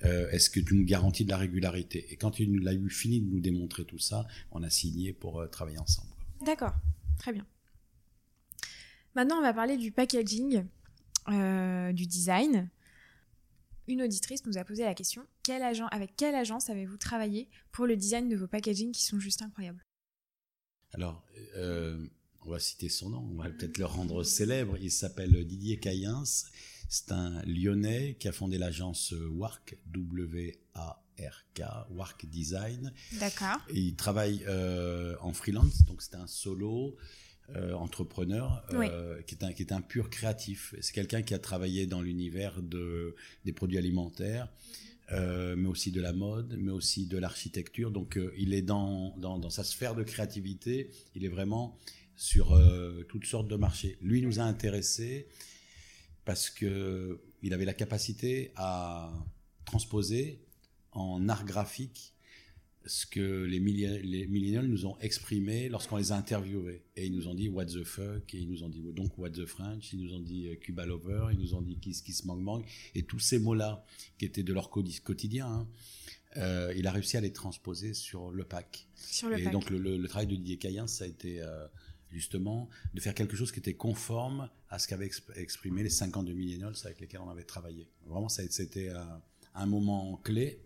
Euh, 0.03 0.29
Est-ce 0.31 0.49
que 0.49 0.59
tu 0.59 0.75
nous 0.75 0.85
garantis 0.85 1.25
de 1.25 1.29
la 1.29 1.37
régularité? 1.37 2.05
Et 2.11 2.15
quand 2.17 2.39
il 2.39 2.67
a 2.67 2.73
eu 2.73 2.89
fini 2.89 3.21
de 3.21 3.29
nous 3.29 3.39
démontrer 3.39 3.85
tout 3.85 3.99
ça, 3.99 4.27
on 4.51 4.63
a 4.63 4.69
signé 4.69 5.13
pour 5.13 5.47
travailler 5.49 5.79
ensemble. 5.79 6.09
D'accord, 6.45 6.73
très 7.17 7.33
bien. 7.33 7.45
Maintenant 9.15 9.37
on 9.37 9.41
va 9.41 9.53
parler 9.53 9.77
du 9.77 9.91
packaging, 9.91 10.63
du 11.27 12.05
design 12.05 12.69
une 13.87 14.01
auditrice 14.01 14.45
nous 14.45 14.57
a 14.57 14.63
posé 14.63 14.83
la 14.83 14.93
question 14.93 15.25
quel 15.43 15.63
agent, 15.63 15.87
avec 15.87 16.15
quelle 16.15 16.35
agence 16.35 16.69
avez-vous 16.69 16.97
travaillé 16.97 17.49
pour 17.71 17.87
le 17.87 17.95
design 17.95 18.27
de 18.27 18.35
vos 18.35 18.47
packaging 18.47 18.91
qui 18.91 19.03
sont 19.03 19.19
juste 19.19 19.41
incroyables? 19.41 19.83
Alors, 20.93 21.23
euh, 21.55 22.05
on 22.41 22.51
va 22.51 22.59
citer 22.59 22.89
son 22.89 23.09
nom, 23.09 23.29
on 23.31 23.41
va 23.41 23.49
peut-être 23.49 23.77
le 23.77 23.85
rendre 23.85 24.23
célèbre. 24.23 24.77
Il 24.81 24.91
s'appelle 24.91 25.45
Didier 25.45 25.79
Caïns. 25.79 26.23
C'est 26.89 27.11
un 27.11 27.41
Lyonnais 27.43 28.15
qui 28.19 28.29
a 28.29 28.31
fondé 28.31 28.57
l'agence 28.57 29.13
WARC, 29.13 29.77
W-A-R-K, 29.87 31.61
WARC 31.91 32.25
Design. 32.25 32.93
D'accord. 33.13 33.59
Il 33.73 33.95
travaille 33.95 34.43
euh, 34.47 35.15
en 35.19 35.33
freelance, 35.33 35.83
donc 35.85 36.01
c'est 36.01 36.15
un 36.15 36.27
solo. 36.27 36.95
Euh, 37.55 37.71
entrepreneur 37.75 38.61
euh, 38.73 39.21
qui, 39.21 39.33
est 39.35 39.43
un, 39.45 39.53
qui 39.53 39.61
est 39.61 39.71
un 39.71 39.79
pur 39.79 40.09
créatif. 40.09 40.75
C'est 40.81 40.91
quelqu'un 40.91 41.21
qui 41.21 41.33
a 41.33 41.39
travaillé 41.39 41.87
dans 41.87 42.01
l'univers 42.01 42.61
de, 42.61 43.15
des 43.45 43.53
produits 43.53 43.77
alimentaires, 43.77 44.49
euh, 45.13 45.55
mais 45.55 45.69
aussi 45.69 45.93
de 45.93 46.01
la 46.01 46.11
mode, 46.11 46.57
mais 46.59 46.73
aussi 46.73 47.05
de 47.05 47.17
l'architecture. 47.17 47.89
Donc 47.89 48.19
il 48.37 48.53
est 48.53 48.61
dans, 48.61 49.15
dans, 49.17 49.39
dans, 49.39 49.49
sa 49.49 49.63
sphère 49.63 49.95
de 49.95 50.03
créativité, 50.03 50.91
il 51.15 51.23
est 51.23 51.29
vraiment 51.29 51.77
sur 52.17 52.59
toutes 53.07 53.25
sortes 53.25 53.47
de 53.47 53.55
marchés. 53.55 53.97
Lui 54.01 54.21
nous 54.21 54.41
a 54.41 54.43
intéressés 54.43 55.29
parce 56.25 56.49
que 56.49 57.21
il 57.43 57.53
avait 57.53 57.63
la 57.63 57.73
capacité 57.73 58.51
à 58.57 59.09
transposer 59.63 60.41
en 60.91 61.29
art 61.29 61.45
graphique 61.45 62.13
ce 62.87 63.05
que 63.05 63.43
les, 63.43 63.59
millénials 63.59 64.67
nous 64.67 64.85
ont 64.85 64.97
exprimé 64.99 65.69
lorsqu'on 65.69 65.97
les 65.97 66.11
a 66.11 66.17
interviewés. 66.17 66.83
Et 66.95 67.05
ils 67.05 67.13
nous 67.13 67.27
ont 67.27 67.33
dit 67.33 67.49
What 67.49 67.65
the 67.65 67.83
fuck 67.83 68.33
Et 68.33 68.39
ils 68.39 68.49
nous 68.49 68.63
ont 68.63 68.69
dit 68.69 68.81
donc 68.81 69.17
What 69.17 69.31
the 69.31 69.45
French 69.45 69.93
Ils 69.93 69.99
nous 69.99 70.13
ont 70.13 70.19
dit 70.19 70.47
euh, 70.47 70.55
Cuba 70.55 70.85
Lover 70.85 71.27
Ils 71.33 71.39
nous 71.39 71.53
ont 71.53 71.61
dit 71.61 71.77
Kiss 71.77 72.01
Kiss 72.01 72.25
Mang 72.25 72.41
Mang 72.41 72.63
Et 72.95 73.03
tous 73.03 73.19
ces 73.19 73.39
mots-là, 73.39 73.85
qui 74.17 74.25
étaient 74.25 74.43
de 74.43 74.53
leur 74.53 74.69
quotidien, 74.69 75.47
hein, 75.47 75.67
euh, 76.37 76.73
il 76.75 76.87
a 76.87 76.91
réussi 76.91 77.17
à 77.17 77.21
les 77.21 77.31
transposer 77.31 77.93
sur 77.93 78.31
le 78.31 78.43
pack. 78.43 78.87
Sur 78.95 79.29
le 79.29 79.39
et 79.39 79.43
pack. 79.43 79.53
donc 79.53 79.69
le, 79.69 79.77
le, 79.77 79.97
le, 79.97 80.07
travail 80.07 80.27
de 80.27 80.35
Didier 80.35 80.57
Cayen, 80.57 80.87
ça 80.87 81.05
a 81.05 81.07
été 81.07 81.41
euh, 81.41 81.67
justement 82.11 82.69
de 82.93 82.99
faire 82.99 83.13
quelque 83.13 83.35
chose 83.35 83.51
qui 83.51 83.59
était 83.59 83.73
conforme 83.73 84.49
à 84.69 84.79
ce 84.79 84.87
qu'avaient 84.87 85.09
exprimé 85.35 85.83
les 85.83 85.89
50 85.89 86.25
de 86.25 86.33
millennials 86.33 86.75
avec 86.83 86.99
lesquels 86.99 87.21
on 87.21 87.29
avait 87.29 87.43
travaillé. 87.43 87.89
Vraiment, 88.05 88.29
c'était 88.29 88.89
euh, 88.89 89.03
un 89.55 89.65
moment 89.65 90.17
clé. 90.23 90.59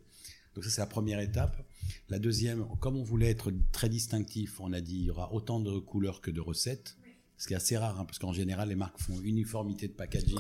Donc 0.56 0.64
ça, 0.64 0.70
c'est 0.70 0.82
la 0.82 0.88
première 0.88 1.20
étape. 1.20 1.66
La 2.10 2.20
deuxième, 2.20 2.66
comme 2.80 2.98
on 2.98 3.04
voulait 3.04 3.30
être 3.30 3.52
très 3.72 3.90
distinctif, 3.90 4.60
on 4.60 4.74
a 4.74 4.82
dit 4.82 4.98
il 4.98 5.06
y 5.06 5.10
aura 5.10 5.34
autant 5.34 5.60
de 5.60 5.80
couleurs 5.80 6.22
que 6.22 6.32
de 6.32 6.42
recettes. 6.42 6.98
Ce 7.38 7.48
qui 7.48 7.54
est 7.54 7.58
assez 7.58 7.76
rare, 7.76 8.00
hein, 8.00 8.06
parce 8.06 8.20
qu'en 8.20 8.34
général, 8.34 8.70
les 8.70 8.76
marques 8.76 9.00
font 9.00 9.20
uniformité 9.22 9.88
de 9.88 9.94
packaging 9.94 10.36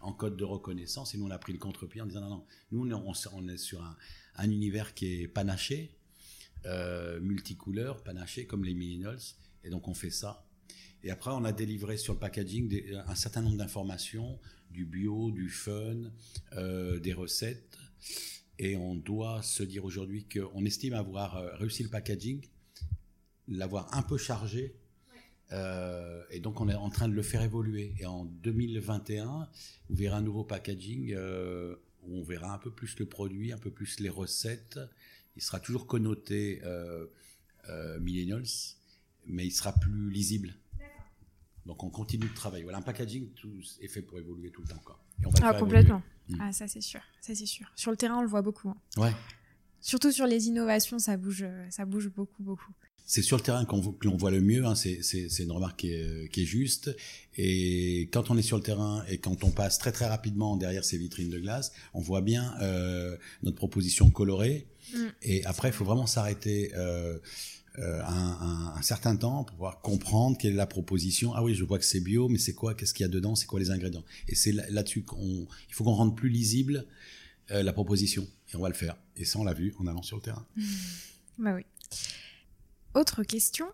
en 0.00 0.12
code 0.12 0.36
de 0.36 0.42
reconnaissance. 0.42 1.14
Et 1.14 1.18
nous, 1.18 1.26
on 1.26 1.30
a 1.30 1.38
pris 1.38 1.52
le 1.52 1.60
contre-pied 1.60 2.00
en 2.00 2.06
disant 2.06 2.22
non, 2.22 2.28
non, 2.28 2.44
nous, 2.72 2.92
on, 2.92 3.12
on 3.34 3.48
est 3.48 3.56
sur 3.56 3.84
un, 3.84 3.96
un, 4.34 4.50
univers 4.50 4.94
qui 4.94 5.22
est 5.22 5.28
panaché, 5.28 5.96
euh, 6.66 7.20
multicouleur, 7.20 8.02
panaché, 8.02 8.46
comme 8.46 8.64
les 8.64 8.74
millennials. 8.74 9.20
Et 9.62 9.70
donc, 9.70 9.86
on 9.86 9.94
fait 9.94 10.10
ça. 10.10 10.44
Et 11.04 11.12
après, 11.12 11.30
on 11.30 11.44
a 11.44 11.52
délivré 11.52 11.96
sur 11.96 12.14
le 12.14 12.18
packaging 12.18 12.68
des, 12.68 12.96
un 13.06 13.14
certain 13.14 13.42
nombre 13.42 13.56
d'informations, 13.56 14.40
du 14.72 14.84
bio, 14.84 15.30
du 15.30 15.48
fun, 15.48 16.10
euh, 16.54 16.98
des 16.98 17.12
recettes. 17.12 17.78
Et 18.62 18.76
on 18.76 18.94
doit 18.94 19.42
se 19.42 19.62
dire 19.62 19.86
aujourd'hui 19.86 20.26
qu'on 20.26 20.66
estime 20.66 20.92
avoir 20.92 21.38
euh, 21.38 21.56
réussi 21.56 21.82
le 21.82 21.88
packaging, 21.88 22.46
l'avoir 23.48 23.96
un 23.96 24.02
peu 24.02 24.18
chargé. 24.18 24.76
Euh, 25.50 26.22
et 26.30 26.40
donc 26.40 26.60
on 26.60 26.68
est 26.68 26.74
en 26.74 26.90
train 26.90 27.08
de 27.08 27.14
le 27.14 27.22
faire 27.22 27.40
évoluer. 27.40 27.94
Et 27.98 28.04
en 28.04 28.26
2021, 28.26 29.48
vous 29.88 29.96
verrez 29.96 30.14
un 30.14 30.20
nouveau 30.20 30.44
packaging 30.44 31.14
euh, 31.14 31.74
où 32.02 32.18
on 32.18 32.22
verra 32.22 32.52
un 32.52 32.58
peu 32.58 32.70
plus 32.70 32.98
le 32.98 33.06
produit, 33.06 33.50
un 33.50 33.56
peu 33.56 33.70
plus 33.70 33.98
les 33.98 34.10
recettes. 34.10 34.78
Il 35.36 35.42
sera 35.42 35.58
toujours 35.58 35.86
connoté 35.86 36.60
euh, 36.62 37.06
euh, 37.70 37.98
millennials, 37.98 38.44
mais 39.24 39.46
il 39.46 39.52
sera 39.52 39.72
plus 39.72 40.10
lisible. 40.10 40.54
Donc 41.64 41.82
on 41.82 41.88
continue 41.88 42.28
de 42.28 42.34
travailler. 42.34 42.64
Voilà, 42.64 42.78
un 42.78 42.82
packaging 42.82 43.30
tout 43.32 43.62
est 43.80 43.88
fait 43.88 44.02
pour 44.02 44.18
évoluer 44.18 44.50
tout 44.50 44.60
le 44.60 44.68
temps 44.68 44.76
encore. 44.76 45.02
Et 45.22 45.26
on 45.26 45.30
va 45.30 45.38
ah, 45.42 45.54
complètement. 45.54 46.02
Mmh. 46.28 46.36
Ah, 46.40 46.52
ça 46.52 46.68
c'est 46.68 46.80
sûr, 46.80 47.00
ça 47.20 47.34
c'est 47.34 47.46
sûr. 47.46 47.66
Sur 47.76 47.90
le 47.90 47.96
terrain, 47.96 48.18
on 48.18 48.22
le 48.22 48.28
voit 48.28 48.42
beaucoup. 48.42 48.70
Hein. 48.70 48.76
Ouais. 48.96 49.12
Surtout 49.80 50.12
sur 50.12 50.26
les 50.26 50.48
innovations, 50.48 50.98
ça 50.98 51.16
bouge, 51.16 51.44
ça 51.70 51.84
bouge 51.84 52.08
beaucoup, 52.08 52.42
beaucoup. 52.42 52.72
C'est 53.06 53.22
sur 53.22 53.36
le 53.36 53.42
terrain 53.42 53.64
qu'on 53.64 53.96
l'on 54.02 54.16
voit 54.16 54.30
le 54.30 54.40
mieux. 54.40 54.64
Hein. 54.64 54.76
C'est 54.76 55.26
une 55.40 55.50
remarque 55.50 55.80
qui 55.80 55.92
est, 55.92 56.30
qui 56.30 56.42
est, 56.42 56.46
juste. 56.46 56.94
Et 57.36 58.08
quand 58.12 58.30
on 58.30 58.38
est 58.38 58.42
sur 58.42 58.56
le 58.56 58.62
terrain 58.62 59.02
et 59.08 59.18
quand 59.18 59.42
on 59.42 59.50
passe 59.50 59.78
très 59.78 59.90
très 59.90 60.06
rapidement 60.06 60.56
derrière 60.56 60.84
ces 60.84 60.96
vitrines 60.96 61.28
de 61.28 61.40
glace, 61.40 61.72
on 61.92 62.00
voit 62.00 62.20
bien 62.20 62.54
euh, 62.60 63.16
notre 63.42 63.56
proposition 63.56 64.10
colorée. 64.10 64.68
Mmh. 64.94 64.98
Et 65.22 65.44
après, 65.44 65.70
il 65.70 65.72
faut 65.72 65.84
vraiment 65.84 66.06
s'arrêter. 66.06 66.70
Euh, 66.76 67.18
euh, 67.78 68.02
un, 68.04 68.82
certain 68.82 69.14
temps 69.16 69.44
pour 69.44 69.54
pouvoir 69.54 69.80
comprendre 69.80 70.36
quelle 70.36 70.54
est 70.54 70.56
la 70.56 70.66
proposition. 70.66 71.34
Ah 71.34 71.42
oui, 71.42 71.54
je 71.54 71.64
vois 71.64 71.78
que 71.78 71.84
c'est 71.84 72.00
bio, 72.00 72.28
mais 72.28 72.38
c'est 72.38 72.54
quoi 72.54 72.74
Qu'est-ce 72.74 72.92
qu'il 72.92 73.04
y 73.04 73.08
a 73.08 73.12
dedans 73.12 73.36
C'est 73.36 73.46
quoi 73.46 73.60
les 73.60 73.70
ingrédients 73.70 74.04
Et 74.28 74.34
c'est 74.34 74.52
là-dessus 74.52 75.02
qu'on, 75.02 75.46
il 75.68 75.74
faut 75.74 75.84
qu'on 75.84 75.92
rende 75.92 76.16
plus 76.16 76.28
lisible 76.28 76.86
euh, 77.52 77.62
la 77.62 77.72
proposition. 77.72 78.26
Et 78.52 78.56
on 78.56 78.60
va 78.60 78.68
le 78.68 78.74
faire. 78.74 78.96
Et 79.16 79.24
ça, 79.24 79.38
on 79.38 79.44
l'a 79.44 79.54
vu 79.54 79.74
en 79.78 79.86
allant 79.86 80.02
sur 80.02 80.16
le 80.16 80.22
terrain. 80.22 80.46
Mmh. 80.56 80.62
Bah 81.38 81.54
oui. 81.54 81.64
Autre 82.94 83.22
question. 83.22 83.66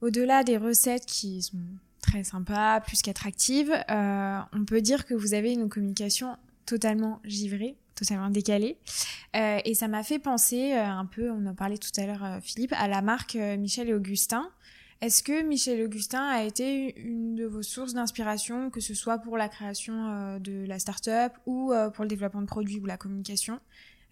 Au-delà 0.00 0.42
des 0.42 0.56
recettes 0.56 1.06
qui 1.06 1.42
sont 1.42 1.58
très 2.00 2.24
sympas, 2.24 2.80
plus 2.80 3.02
qu'attractives, 3.02 3.72
euh, 3.90 4.38
on 4.52 4.64
peut 4.64 4.82
dire 4.82 5.06
que 5.06 5.14
vous 5.14 5.34
avez 5.34 5.52
une 5.52 5.68
communication 5.68 6.36
totalement 6.66 7.20
givrée, 7.24 7.76
totalement 7.94 8.30
décalée. 8.30 8.76
Euh, 9.36 9.58
et 9.64 9.74
ça 9.74 9.88
m'a 9.88 10.02
fait 10.02 10.18
penser 10.18 10.72
euh, 10.72 10.84
un 10.84 11.06
peu, 11.06 11.30
on 11.30 11.46
en 11.46 11.54
parlait 11.54 11.78
tout 11.78 11.90
à 11.96 12.06
l'heure, 12.06 12.24
euh, 12.24 12.38
Philippe, 12.40 12.72
à 12.74 12.88
la 12.88 13.02
marque 13.02 13.34
Michel 13.34 13.88
et 13.88 13.94
Augustin. 13.94 14.50
Est-ce 15.00 15.22
que 15.22 15.42
Michel 15.42 15.80
et 15.80 15.84
Augustin 15.84 16.24
a 16.28 16.44
été 16.44 16.98
une 17.00 17.34
de 17.34 17.44
vos 17.44 17.62
sources 17.62 17.94
d'inspiration, 17.94 18.70
que 18.70 18.80
ce 18.80 18.94
soit 18.94 19.18
pour 19.18 19.36
la 19.36 19.48
création 19.48 20.38
de 20.38 20.64
la 20.64 20.78
start-up 20.78 21.32
ou 21.44 21.72
pour 21.92 22.04
le 22.04 22.08
développement 22.08 22.40
de 22.40 22.46
produits 22.46 22.78
ou 22.78 22.86
la 22.86 22.96
communication? 22.96 23.58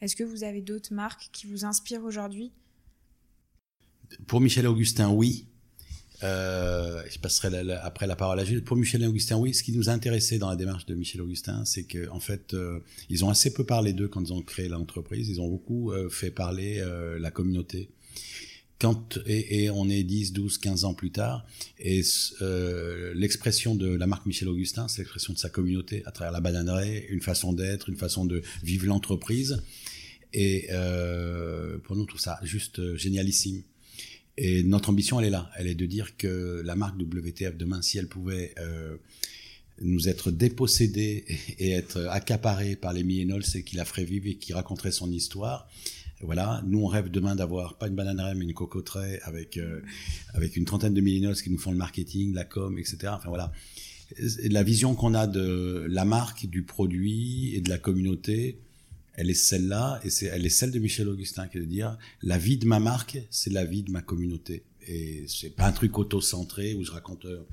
Est-ce 0.00 0.16
que 0.16 0.24
vous 0.24 0.42
avez 0.42 0.62
d'autres 0.62 0.92
marques 0.92 1.28
qui 1.30 1.46
vous 1.46 1.64
inspirent 1.64 2.02
aujourd'hui? 2.02 2.50
Pour 4.26 4.40
Michel 4.40 4.64
et 4.64 4.68
Augustin, 4.68 5.10
oui. 5.10 5.46
Euh, 6.22 7.02
je 7.10 7.18
passerai 7.18 7.72
après 7.72 8.06
la 8.06 8.16
parole 8.16 8.38
à 8.38 8.44
Gilles. 8.44 8.62
Pour 8.62 8.76
Michel 8.76 9.02
et 9.02 9.06
Augustin, 9.06 9.36
oui, 9.36 9.54
ce 9.54 9.62
qui 9.62 9.72
nous 9.72 9.88
a 9.88 9.92
intéressé 9.92 10.38
dans 10.38 10.50
la 10.50 10.56
démarche 10.56 10.86
de 10.86 10.94
Michel 10.94 11.20
Augustin, 11.22 11.64
c'est 11.64 11.84
que 11.84 12.08
en 12.10 12.20
fait, 12.20 12.54
euh, 12.54 12.80
ils 13.08 13.24
ont 13.24 13.30
assez 13.30 13.52
peu 13.52 13.64
parlé 13.64 13.92
d'eux 13.92 14.08
quand 14.08 14.22
ils 14.22 14.32
ont 14.32 14.42
créé 14.42 14.68
l'entreprise. 14.68 15.28
Ils 15.28 15.40
ont 15.40 15.48
beaucoup 15.48 15.92
euh, 15.92 16.08
fait 16.10 16.30
parler 16.30 16.82
la 17.18 17.30
communauté. 17.30 17.90
Quand 18.78 19.18
et, 19.26 19.68
on 19.68 19.90
est 19.90 20.02
10, 20.02 20.32
12, 20.32 20.56
15 20.56 20.84
ans 20.84 20.94
plus 20.94 21.10
tard, 21.10 21.46
et 21.78 22.02
l'expression 23.14 23.74
de 23.74 23.88
la 23.88 24.06
marque 24.06 24.24
Michel 24.24 24.48
Augustin, 24.48 24.88
c'est 24.88 25.02
l'expression 25.02 25.34
de 25.34 25.38
sa 25.38 25.50
communauté 25.50 26.02
à 26.06 26.12
travers 26.12 26.32
la 26.32 26.40
bananerie, 26.40 27.04
une 27.10 27.20
façon 27.20 27.52
d'être, 27.52 27.90
une 27.90 27.96
façon 27.96 28.24
de 28.24 28.42
vivre 28.62 28.86
l'entreprise. 28.86 29.62
Et 30.32 30.68
pour 31.84 31.96
nous, 31.96 32.06
tout 32.06 32.18
ça 32.18 32.38
juste 32.42 32.96
génialissime. 32.96 33.62
Et 34.42 34.62
notre 34.62 34.88
ambition, 34.88 35.20
elle 35.20 35.26
est 35.26 35.30
là. 35.30 35.50
Elle 35.58 35.66
est 35.66 35.74
de 35.74 35.84
dire 35.84 36.16
que 36.16 36.62
la 36.64 36.74
marque 36.74 36.98
WTF 36.98 37.58
demain, 37.58 37.82
si 37.82 37.98
elle 37.98 38.08
pouvait 38.08 38.54
euh, 38.58 38.96
nous 39.82 40.08
être 40.08 40.30
dépossédée 40.30 41.26
et 41.58 41.72
être 41.72 42.08
accaparée 42.10 42.74
par 42.74 42.94
les 42.94 43.02
millennials, 43.02 43.44
c'est 43.44 43.62
qui 43.62 43.76
la 43.76 43.84
ferait 43.84 44.04
vivre 44.04 44.28
et 44.28 44.36
qui 44.36 44.54
raconterait 44.54 44.92
son 44.92 45.12
histoire. 45.12 45.68
Voilà, 46.22 46.62
nous 46.66 46.80
on 46.80 46.86
rêve 46.86 47.10
demain 47.10 47.36
d'avoir 47.36 47.76
pas 47.76 47.88
une 47.88 47.94
bananeraie 47.94 48.34
mais 48.34 48.44
une 48.44 48.54
cocoterie 48.54 49.18
avec 49.24 49.58
euh, 49.58 49.80
avec 50.34 50.56
une 50.56 50.66
trentaine 50.66 50.94
de 50.94 51.00
millennials 51.02 51.34
qui 51.34 51.50
nous 51.50 51.58
font 51.58 51.70
le 51.70 51.78
marketing, 51.78 52.32
la 52.34 52.44
com, 52.44 52.78
etc. 52.78 52.98
Enfin 53.08 53.28
voilà, 53.28 53.52
la 54.18 54.62
vision 54.62 54.94
qu'on 54.94 55.12
a 55.12 55.26
de 55.26 55.86
la 55.88 56.06
marque, 56.06 56.46
du 56.46 56.62
produit 56.62 57.54
et 57.54 57.60
de 57.60 57.68
la 57.68 57.78
communauté, 57.78 58.58
elle 59.20 59.28
est 59.28 59.34
celle-là, 59.34 60.00
et 60.02 60.08
c'est, 60.08 60.26
elle 60.26 60.46
est 60.46 60.48
celle 60.48 60.70
de 60.70 60.78
Michel 60.78 61.06
Augustin, 61.06 61.46
qui 61.46 61.58
est 61.58 61.60
de 61.60 61.66
dire, 61.66 61.98
la 62.22 62.38
vie 62.38 62.56
de 62.56 62.66
ma 62.66 62.80
marque, 62.80 63.18
c'est 63.28 63.50
la 63.50 63.66
vie 63.66 63.82
de 63.82 63.90
ma 63.90 64.00
communauté. 64.00 64.64
Et 64.86 65.26
c'est 65.28 65.50
pas 65.50 65.66
un 65.66 65.72
truc 65.72 65.98
auto-centré 65.98 66.74
où 66.74 66.84
je 66.84 66.90
raconte 66.90 67.26
euh, 67.26 67.46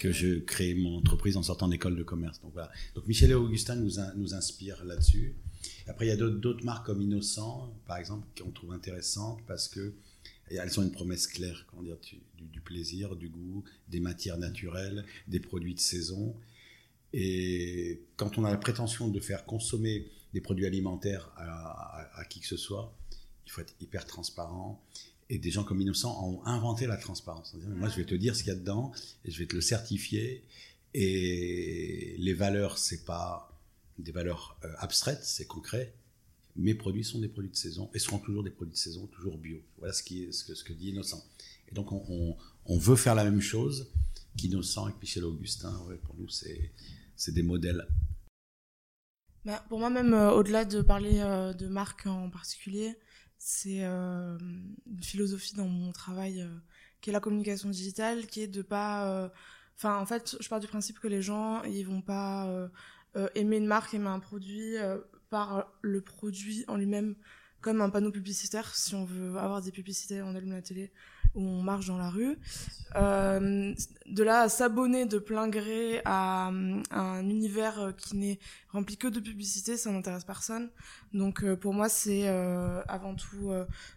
que 0.00 0.10
je 0.10 0.40
crée 0.40 0.74
mon 0.74 0.96
entreprise 0.96 1.36
en 1.36 1.44
sortant 1.44 1.68
d'école 1.68 1.94
de 1.94 2.02
commerce. 2.02 2.40
Donc 2.40 2.52
voilà. 2.52 2.68
Donc 2.96 3.06
Michel 3.06 3.30
et 3.30 3.34
Augustin 3.34 3.76
nous, 3.76 3.92
nous 4.16 4.34
inspirent 4.34 4.84
là-dessus. 4.84 5.36
Après, 5.86 6.06
il 6.06 6.08
y 6.08 6.12
a 6.12 6.16
d'autres 6.16 6.64
marques 6.64 6.84
comme 6.84 7.00
Innocent, 7.00 7.72
par 7.86 7.98
exemple, 7.98 8.26
qu'on 8.36 8.50
trouve 8.50 8.72
intéressantes 8.72 9.38
parce 9.46 9.68
que 9.68 9.94
elles 10.50 10.80
ont 10.80 10.82
une 10.82 10.90
promesse 10.90 11.28
claire, 11.28 11.64
comment 11.70 11.84
dire, 11.84 11.96
du, 12.02 12.18
du, 12.44 12.60
plaisir, 12.60 13.14
du 13.14 13.28
goût, 13.28 13.62
des 13.88 14.00
matières 14.00 14.36
naturelles, 14.36 15.04
des 15.28 15.40
produits 15.40 15.74
de 15.74 15.80
saison. 15.80 16.34
Et 17.12 18.02
quand 18.16 18.36
on 18.36 18.44
a 18.44 18.50
la 18.50 18.56
prétention 18.56 19.08
de 19.08 19.20
faire 19.20 19.44
consommer 19.44 20.10
des 20.34 20.40
produits 20.40 20.66
alimentaires 20.66 21.30
à, 21.36 22.24
qui 22.28 22.40
que 22.40 22.46
ce 22.46 22.56
soit, 22.56 22.92
il 23.46 23.52
faut 23.52 23.60
être 23.60 23.74
hyper 23.80 24.04
transparent. 24.04 24.82
Et 25.30 25.38
des 25.38 25.50
gens 25.50 25.64
comme 25.64 25.80
Innocent 25.80 26.22
ont 26.22 26.44
inventé 26.44 26.86
la 26.86 26.98
transparence. 26.98 27.54
Moi, 27.68 27.88
je 27.88 27.96
vais 27.96 28.04
te 28.04 28.14
dire 28.14 28.36
ce 28.36 28.42
qu'il 28.42 28.52
y 28.52 28.56
a 28.56 28.58
dedans 28.58 28.92
et 29.24 29.30
je 29.30 29.38
vais 29.38 29.46
te 29.46 29.54
le 29.54 29.62
certifier. 29.62 30.44
Et 30.92 32.16
les 32.18 32.34
valeurs, 32.34 32.76
c'est 32.78 33.04
pas 33.04 33.50
des 33.98 34.12
valeurs 34.12 34.58
euh, 34.64 34.72
abstraites, 34.78 35.22
c'est 35.22 35.46
concret. 35.46 35.94
Mes 36.56 36.74
produits 36.74 37.04
sont 37.04 37.20
des 37.20 37.28
produits 37.28 37.50
de 37.50 37.56
saison 37.56 37.90
et 37.94 37.98
seront 37.98 38.18
toujours 38.18 38.42
des 38.42 38.50
produits 38.50 38.74
de 38.74 38.78
saison, 38.78 39.06
toujours 39.06 39.38
bio. 39.38 39.60
Voilà 39.78 39.94
ce, 39.94 40.02
que, 40.02 40.72
dit 40.72 40.90
Innocent. 40.90 41.24
Et 41.70 41.74
donc, 41.74 41.90
on, 41.92 42.78
veut 42.78 42.96
faire 42.96 43.14
la 43.14 43.24
même 43.24 43.40
chose 43.40 43.88
qu'Innocent 44.36 44.88
et 44.88 44.92
Michel 45.00 45.24
Augustin. 45.24 45.72
pour 46.02 46.16
nous, 46.16 46.28
c'est 46.28 47.32
des 47.32 47.42
modèles 47.42 47.86
bah, 49.44 49.62
pour 49.68 49.78
moi, 49.78 49.90
même 49.90 50.14
euh, 50.14 50.30
au-delà 50.30 50.64
de 50.64 50.80
parler 50.80 51.20
euh, 51.20 51.52
de 51.52 51.68
marque 51.68 52.06
en 52.06 52.30
particulier, 52.30 52.96
c'est 53.36 53.84
euh, 53.84 54.38
une 54.86 55.02
philosophie 55.02 55.54
dans 55.54 55.68
mon 55.68 55.92
travail 55.92 56.48
qui 57.00 57.10
est 57.10 57.12
la 57.12 57.20
communication 57.20 57.68
digitale, 57.68 58.26
qui 58.26 58.40
est 58.40 58.46
de 58.48 58.62
pas. 58.62 59.30
Enfin, 59.76 59.98
en 59.98 60.06
fait, 60.06 60.36
je 60.40 60.48
pars 60.48 60.60
du 60.60 60.66
principe 60.66 60.98
que 60.98 61.08
les 61.08 61.20
gens, 61.20 61.62
ils 61.64 61.84
vont 61.84 62.00
pas 62.00 62.70
aimer 63.34 63.58
une 63.58 63.66
marque, 63.66 63.92
aimer 63.92 64.08
un 64.08 64.20
produit 64.20 64.76
par 65.28 65.70
le 65.82 66.00
produit 66.00 66.64
en 66.68 66.76
lui-même 66.76 67.16
comme 67.60 67.82
un 67.82 67.90
panneau 67.90 68.10
publicitaire. 68.10 68.74
Si 68.74 68.94
on 68.94 69.04
veut 69.04 69.36
avoir 69.38 69.60
des 69.60 69.72
publicités, 69.72 70.22
on 70.22 70.34
allume 70.34 70.52
la 70.52 70.62
télé 70.62 70.90
où 71.34 71.42
on 71.42 71.62
marche 71.62 71.86
dans 71.86 71.98
la 71.98 72.10
rue. 72.10 72.38
Euh, 72.96 73.74
de 74.06 74.22
là 74.22 74.42
à 74.42 74.48
s'abonner 74.48 75.06
de 75.06 75.18
plein 75.18 75.48
gré 75.48 76.00
à, 76.04 76.52
un 76.90 77.28
univers 77.28 77.92
qui 77.96 78.16
n'est 78.16 78.38
rempli 78.68 78.96
que 78.96 79.08
de 79.08 79.18
publicité, 79.18 79.76
ça 79.76 79.90
n'intéresse 79.90 80.24
personne. 80.24 80.70
Donc 81.12 81.42
euh, 81.42 81.56
pour 81.56 81.74
moi, 81.74 81.88
c'est 81.88 82.28
euh, 82.28 82.82
avant 82.86 83.14
tout 83.14 83.52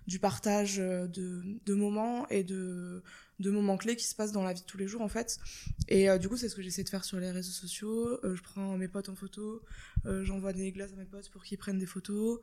du 0.08 0.20
partage 0.20 0.78
de, 0.78 1.74
moments 1.74 2.28
et 2.30 2.44
de 2.44 3.04
moments 3.40 3.78
clés 3.78 3.96
qui 3.96 4.06
se 4.06 4.16
passent 4.16 4.32
dans 4.32 4.44
la 4.44 4.54
vie 4.54 4.62
de 4.62 4.66
tous 4.66 4.78
les 4.78 4.88
jours 4.88 5.02
en 5.02 5.10
fait. 5.10 5.40
Et 5.90 6.08
du 6.20 6.28
coup, 6.30 6.38
c'est 6.38 6.50
ce 6.50 6.56
que 6.56 6.62
j'essaie 6.62 6.84
de 6.84 6.90
faire 6.90 7.04
sur 7.04 7.20
les 7.20 7.32
réseaux 7.32 7.52
sociaux. 7.52 8.20
je 8.24 8.42
prends 8.42 8.78
mes 8.78 8.88
potes 8.88 9.10
en 9.10 9.16
photo, 9.16 9.62
j'envoie 10.06 10.54
des 10.54 10.72
glaces 10.72 10.94
à 10.94 10.96
mes 10.96 11.06
potes 11.06 11.30
pour 11.30 11.44
qu'ils 11.44 11.58
prennent 11.58 11.80
des 11.80 11.86
photos. 11.86 12.40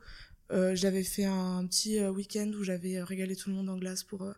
j'avais 0.51 1.03
fait 1.03 1.25
un 1.25 1.65
petit 1.65 1.99
week-end 2.05 2.51
où 2.57 2.63
j'avais 2.63 3.01
régalé 3.01 3.35
tout 3.35 3.49
le 3.49 3.55
monde 3.55 3.69
en 3.69 3.77
glace 3.77 4.03
pour 4.03 4.33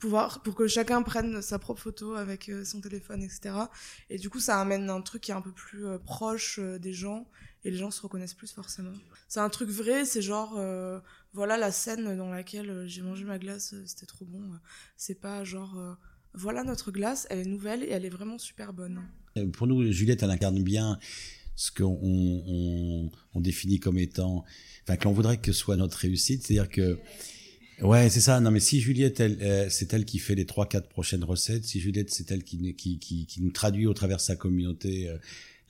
pouvoir 0.00 0.42
pour 0.42 0.54
que 0.54 0.66
chacun 0.66 1.02
prenne 1.02 1.42
sa 1.42 1.58
propre 1.58 1.80
photo 1.80 2.14
avec 2.14 2.48
euh, 2.48 2.64
son 2.64 2.80
téléphone 2.80 3.22
etc 3.22 3.54
et 4.08 4.18
du 4.18 4.30
coup 4.30 4.40
ça 4.40 4.58
amène 4.58 4.90
un 4.90 5.02
truc 5.02 5.22
qui 5.22 5.30
est 5.30 5.34
un 5.34 5.42
peu 5.42 5.52
plus 5.52 5.86
euh, 5.86 5.98
proche 5.98 6.58
euh, 6.58 6.78
des 6.78 6.92
gens 6.92 7.28
et 7.62 7.70
les 7.70 7.76
gens 7.76 7.90
se 7.90 8.00
reconnaissent 8.00 8.34
plus 8.34 8.50
forcément. 8.50 8.94
C'est 9.28 9.40
un 9.40 9.50
truc 9.50 9.68
vrai 9.68 10.06
c'est 10.06 10.22
genre 10.22 10.58
voilà 11.34 11.58
la 11.58 11.70
scène 11.70 12.16
dans 12.16 12.30
laquelle 12.30 12.84
j'ai 12.86 13.02
mangé 13.02 13.24
ma 13.24 13.38
glace 13.38 13.74
c'était 13.84 14.06
trop 14.06 14.24
bon. 14.24 14.40
C'est 14.96 15.20
pas 15.20 15.44
genre 15.44 15.78
voilà 16.32 16.64
notre 16.64 16.90
glace 16.90 17.26
elle 17.28 17.40
est 17.40 17.44
nouvelle 17.44 17.84
et 17.84 17.90
elle 17.90 18.06
est 18.06 18.10
vraiment 18.10 18.38
super 18.38 18.72
bonne. 18.72 19.02
Pour 19.52 19.66
nous 19.66 19.92
Juliette 19.92 20.22
elle 20.22 20.30
incarne 20.30 20.62
bien 20.62 20.98
ce 21.54 21.70
qu'on 21.70 21.98
on, 22.02 23.10
on 23.34 23.40
définit 23.42 23.78
comme 23.78 23.98
étant 23.98 24.46
enfin 24.84 24.96
que 24.96 25.04
l'on 25.04 25.12
voudrait 25.12 25.36
que 25.36 25.52
soit 25.52 25.76
notre 25.76 25.98
réussite. 25.98 26.46
C'est 26.46 26.58
à 26.58 26.62
dire 26.62 26.70
que 26.70 26.98
Ouais, 27.82 28.10
c'est 28.10 28.20
ça. 28.20 28.40
Non, 28.40 28.50
mais 28.50 28.60
si 28.60 28.80
Juliette, 28.80 29.20
elle, 29.20 29.38
euh, 29.40 29.66
c'est 29.70 29.94
elle 29.94 30.04
qui 30.04 30.18
fait 30.18 30.34
les 30.34 30.44
trois, 30.44 30.68
quatre 30.68 30.88
prochaines 30.88 31.24
recettes. 31.24 31.64
Si 31.64 31.80
Juliette, 31.80 32.10
c'est 32.10 32.30
elle 32.30 32.44
qui, 32.44 32.74
qui, 32.74 32.98
qui, 32.98 33.42
nous 33.42 33.50
traduit 33.50 33.86
au 33.86 33.94
travers 33.94 34.18
de 34.18 34.22
sa 34.22 34.36
communauté 34.36 35.08
euh, 35.08 35.16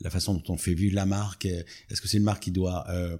la 0.00 0.10
façon 0.10 0.34
dont 0.34 0.42
on 0.52 0.56
fait 0.56 0.74
vivre 0.74 0.94
la 0.94 1.06
marque. 1.06 1.46
Euh, 1.46 1.62
est-ce 1.88 2.00
que 2.00 2.08
c'est 2.08 2.16
une 2.16 2.24
marque 2.24 2.42
qui 2.42 2.50
doit 2.50 2.84
euh, 2.90 3.16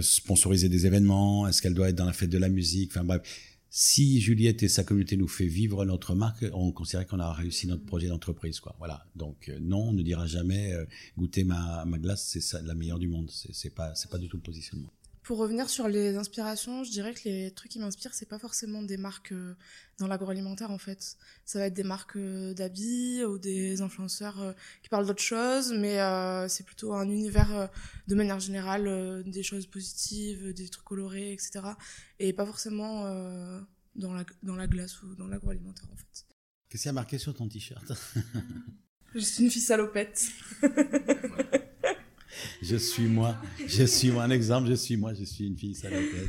sponsoriser 0.00 0.68
des 0.68 0.86
événements? 0.86 1.46
Est-ce 1.46 1.62
qu'elle 1.62 1.74
doit 1.74 1.88
être 1.90 1.96
dans 1.96 2.04
la 2.04 2.12
fête 2.12 2.30
de 2.30 2.38
la 2.38 2.48
musique? 2.48 2.90
Enfin 2.92 3.04
bref. 3.04 3.22
Si 3.68 4.20
Juliette 4.20 4.62
et 4.62 4.68
sa 4.68 4.84
communauté 4.84 5.16
nous 5.18 5.28
fait 5.28 5.46
vivre 5.46 5.84
notre 5.84 6.14
marque, 6.14 6.46
on 6.54 6.72
considère 6.72 7.06
qu'on 7.06 7.20
a 7.20 7.30
réussi 7.32 7.66
notre 7.66 7.84
projet 7.84 8.08
d'entreprise, 8.08 8.58
quoi. 8.58 8.74
Voilà. 8.78 9.04
Donc 9.16 9.52
non, 9.60 9.88
on 9.88 9.92
ne 9.92 10.02
dira 10.02 10.26
jamais 10.26 10.72
goûter 11.18 11.44
ma, 11.44 11.84
ma 11.84 11.98
glace, 11.98 12.38
c'est 12.40 12.62
la 12.62 12.74
meilleure 12.74 12.98
du 12.98 13.08
monde. 13.08 13.30
C'est 13.30 13.74
pas, 13.74 13.94
c'est 13.94 14.10
pas 14.10 14.16
du 14.16 14.28
tout 14.28 14.38
le 14.38 14.42
positionnement. 14.42 14.90
Pour 15.26 15.38
revenir 15.38 15.68
sur 15.68 15.88
les 15.88 16.14
inspirations, 16.14 16.84
je 16.84 16.90
dirais 16.92 17.12
que 17.12 17.24
les 17.24 17.50
trucs 17.50 17.72
qui 17.72 17.80
m'inspirent, 17.80 18.14
c'est 18.14 18.28
pas 18.28 18.38
forcément 18.38 18.80
des 18.80 18.96
marques 18.96 19.32
euh, 19.32 19.56
dans 19.98 20.06
l'agroalimentaire 20.06 20.70
en 20.70 20.78
fait. 20.78 21.16
Ça 21.44 21.58
va 21.58 21.66
être 21.66 21.74
des 21.74 21.82
marques 21.82 22.14
euh, 22.14 22.54
d'habits 22.54 23.24
ou 23.24 23.36
des 23.36 23.80
influenceurs 23.82 24.40
euh, 24.40 24.52
qui 24.84 24.88
parlent 24.88 25.04
d'autres 25.04 25.24
choses, 25.24 25.72
mais 25.72 25.98
c'est 26.48 26.64
plutôt 26.64 26.92
un 26.94 27.10
univers 27.10 27.68
de 28.06 28.14
manière 28.14 28.38
générale, 28.38 29.24
des 29.26 29.42
choses 29.42 29.66
positives, 29.66 30.52
des 30.52 30.68
trucs 30.68 30.84
colorés, 30.84 31.32
etc. 31.32 31.60
Et 32.20 32.32
pas 32.32 32.46
forcément 32.46 33.02
dans, 33.96 34.14
la, 34.14 34.24
dans 34.44 34.54
la 34.54 34.68
glace 34.68 35.02
ou 35.02 35.16
dans 35.16 35.26
l'agroalimentaire 35.26 35.88
en 35.92 35.96
fait. 35.96 36.24
Qu'est-ce 36.68 36.82
qu'il 36.84 36.88
y 36.88 36.90
a 36.90 36.92
marqué 36.92 37.18
sur 37.18 37.34
ton 37.34 37.48
t-shirt? 37.48 37.92
Je 39.16 39.18
suis 39.18 39.42
une 39.42 39.50
fille 39.50 39.60
salopette. 39.60 40.28
je 42.62 42.76
suis 42.76 43.06
moi, 43.06 43.36
je 43.66 43.84
suis 43.84 44.10
moi 44.10 44.24
un 44.24 44.30
exemple, 44.30 44.68
je 44.68 44.74
suis 44.74 44.96
moi, 44.96 45.12
je 45.14 45.24
suis 45.24 45.46
une 45.46 45.56
fille 45.56 45.74
salopette. 45.74 46.28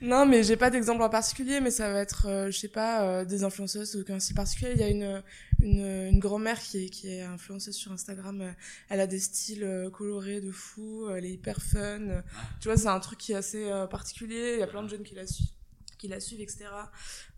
Non, 0.00 0.26
mais 0.26 0.42
j'ai 0.42 0.56
pas 0.56 0.68
d'exemple 0.68 1.02
en 1.02 1.08
particulier, 1.08 1.60
mais 1.60 1.70
ça 1.70 1.90
va 1.90 2.00
être, 2.00 2.26
euh, 2.28 2.50
je 2.50 2.58
sais 2.58 2.68
pas, 2.68 3.04
euh, 3.04 3.24
des 3.24 3.42
influenceuses 3.42 3.96
ou 3.96 4.04
qu'un 4.04 4.20
style 4.20 4.34
particulier. 4.34 4.72
Il 4.74 4.80
y 4.80 4.84
a 4.84 4.88
une 4.88 5.22
une, 5.62 5.80
une 5.80 6.18
grand-mère 6.18 6.60
qui 6.60 6.84
est 6.84 6.88
qui 6.90 7.08
est 7.08 7.22
influenceuse 7.22 7.74
sur 7.74 7.90
Instagram. 7.90 8.42
Euh, 8.42 8.52
elle 8.90 9.00
a 9.00 9.06
des 9.06 9.18
styles 9.18 9.88
colorés 9.92 10.42
de 10.42 10.50
fou, 10.50 11.08
elle 11.08 11.24
est 11.24 11.30
hyper 11.30 11.62
fun. 11.62 12.22
Tu 12.60 12.68
vois, 12.68 12.76
c'est 12.76 12.88
un 12.88 13.00
truc 13.00 13.18
qui 13.18 13.32
est 13.32 13.36
assez 13.36 13.70
particulier. 13.90 14.54
Il 14.56 14.60
y 14.60 14.62
a 14.62 14.66
plein 14.66 14.82
de 14.82 14.88
jeunes 14.88 15.04
qui 15.04 15.14
la 15.14 15.26
suivent 15.26 15.48
qui 15.96 16.08
la 16.08 16.20
suivent, 16.20 16.40
etc. 16.40 16.66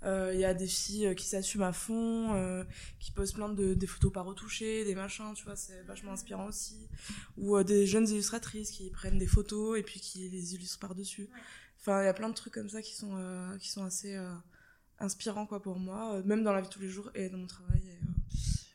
Euh, 0.03 0.33
il 0.35 0.41
y 0.41 0.45
a 0.45 0.55
des 0.55 0.67
filles 0.67 1.09
euh, 1.09 1.15
qui 1.15 1.27
s'assument 1.27 1.63
à 1.63 1.73
fond, 1.73 2.35
euh, 2.35 2.65
qui 3.01 3.13
posent 3.13 3.33
plein 3.33 3.49
de 3.49 3.75
des 3.75 3.87
photos 3.87 4.13
pas 4.13 4.23
retouchées, 4.23 4.85
des 4.85 4.95
machins, 4.95 5.33
tu 5.35 5.45
vois, 5.45 5.57
c'est 5.57 5.83
vachement 5.83 6.13
inspirant 6.13 6.47
aussi. 6.47 6.89
Ou 7.37 7.63
des 7.63 7.87
jeunes 7.87 8.09
illustratrices 8.09 8.71
qui 8.71 8.91
prennent 8.91 9.19
des 9.19 9.27
photos 9.27 9.79
et 9.79 9.83
puis 9.83 10.01
qui 10.01 10.29
les 10.29 10.55
illustrent 10.55 10.81
par-dessus. 10.81 11.29
Enfin, 11.81 12.03
il 12.03 12.07
y 12.07 12.09
a 12.09 12.15
plein 12.15 12.29
de 12.29 12.35
trucs 12.35 12.55
comme 12.55 12.69
ça 12.69 12.83
qui 12.83 12.95
sont, 12.95 13.17
qui 13.61 13.69
sont 13.69 13.85
assez 13.85 14.19
inspirants 14.99 15.47
quoi, 15.47 15.63
pour 15.63 15.79
moi, 15.79 16.23
même 16.25 16.43
dans 16.43 16.53
la 16.53 16.61
vie 16.61 16.69
de 16.69 16.73
tous 16.73 16.81
les 16.81 16.89
jours 16.89 17.11
et 17.15 17.29
dans 17.29 17.39
mon 17.39 17.47
travail. 17.47 17.83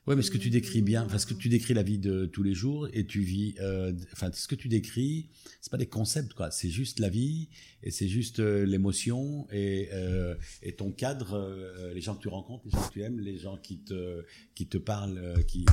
Ouais, 0.07 0.15
mais 0.15 0.23
ce 0.23 0.31
que 0.31 0.39
tu 0.39 0.49
décris 0.49 0.81
bien, 0.81 1.05
enfin, 1.05 1.19
ce 1.19 1.27
que 1.27 1.35
tu 1.35 1.47
décris 1.47 1.75
la 1.75 1.83
vie 1.83 1.99
de 1.99 2.25
tous 2.25 2.41
les 2.41 2.55
jours 2.55 2.87
et 2.91 3.05
tu 3.05 3.21
vis, 3.21 3.53
euh, 3.59 3.93
enfin, 4.13 4.31
ce 4.33 4.47
que 4.47 4.55
tu 4.55 4.67
décris, 4.67 5.29
c'est 5.61 5.69
pas 5.69 5.77
des 5.77 5.85
concepts, 5.85 6.33
quoi. 6.33 6.49
C'est 6.49 6.71
juste 6.71 6.99
la 6.99 7.09
vie 7.09 7.49
et 7.83 7.91
c'est 7.91 8.07
juste 8.07 8.39
euh, 8.39 8.65
l'émotion 8.65 9.47
et, 9.51 9.89
euh, 9.93 10.35
et 10.63 10.73
ton 10.75 10.91
cadre, 10.91 11.91
les 11.93 12.01
gens 12.01 12.15
que 12.15 12.21
tu 12.21 12.29
rencontres, 12.29 12.65
les 12.65 12.71
gens 12.71 12.87
que 12.87 12.93
tu 12.93 13.01
aimes, 13.03 13.19
les 13.19 13.37
gens 13.37 13.57
qui 13.57 13.77
te, 13.77 14.25
qui 14.55 14.65
te 14.65 14.79
parlent, 14.79 15.45
qui, 15.45 15.65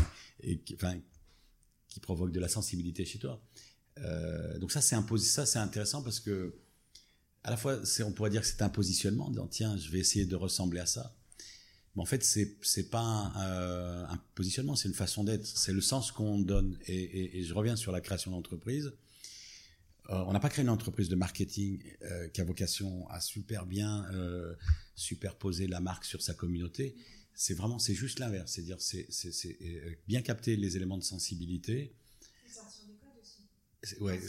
enfin, 0.74 1.00
qui 1.88 2.00
provoquent 2.00 2.32
de 2.32 2.40
la 2.40 2.48
sensibilité 2.48 3.06
chez 3.06 3.18
toi. 3.18 3.42
donc 4.60 4.72
ça, 4.72 4.82
c'est 4.82 4.94
imposé, 4.94 5.26
ça, 5.26 5.46
c'est 5.46 5.58
intéressant 5.58 6.02
parce 6.02 6.20
que, 6.20 6.54
à 7.44 7.50
la 7.50 7.56
fois, 7.56 7.80
on 8.04 8.12
pourrait 8.12 8.30
dire 8.30 8.42
que 8.42 8.46
c'est 8.46 8.60
un 8.60 8.68
positionnement, 8.68 9.28
en 9.28 9.30
disant, 9.30 9.46
tiens, 9.46 9.76
je 9.78 9.90
vais 9.90 10.00
essayer 10.00 10.26
de 10.26 10.36
ressembler 10.36 10.80
à 10.80 10.86
ça 10.86 11.17
en 12.00 12.04
fait, 12.04 12.22
c'est 12.24 12.56
c'est 12.62 12.90
pas 12.90 13.00
un, 13.00 13.46
euh, 13.46 14.06
un, 14.06 14.16
positionnement, 14.34 14.76
c'est 14.76 14.88
une 14.88 14.94
façon 14.94 15.24
d'être, 15.24 15.46
c'est 15.46 15.72
le 15.72 15.80
sens 15.80 16.12
qu'on 16.12 16.38
donne. 16.38 16.78
Et, 16.86 16.94
et, 16.94 17.38
et, 17.38 17.44
je 17.44 17.54
reviens 17.54 17.76
sur 17.76 17.92
la 17.92 18.00
création 18.00 18.30
d'entreprise. 18.30 18.92
Euh, 20.10 20.24
on 20.26 20.32
n'a 20.32 20.40
pas 20.40 20.48
créé 20.48 20.62
une 20.62 20.70
entreprise 20.70 21.08
de 21.08 21.16
marketing 21.16 21.82
euh, 22.02 22.28
qui 22.28 22.40
a 22.40 22.44
vocation 22.44 23.08
à 23.10 23.20
super 23.20 23.66
bien 23.66 24.06
superposer 24.94 25.66
la 25.66 25.80
marque 25.80 26.04
sur 26.04 26.22
sa 26.22 26.34
communauté. 26.34 26.96
C'est 27.34 27.54
vraiment, 27.54 27.78
c'est 27.78 27.94
juste 27.94 28.18
l'inverse, 28.18 28.52
c'est 28.52 28.62
dire, 28.62 28.80
c'est 28.80 29.06
c'est 29.10 29.58
bien 30.08 30.22
capter 30.22 30.56
les 30.56 30.76
éléments 30.76 30.98
de 30.98 31.04
sensibilité. 31.04 31.94
Et 32.48 32.52
sortir 32.52 32.84
aussi. 33.20 34.00
Ouais, 34.00 34.20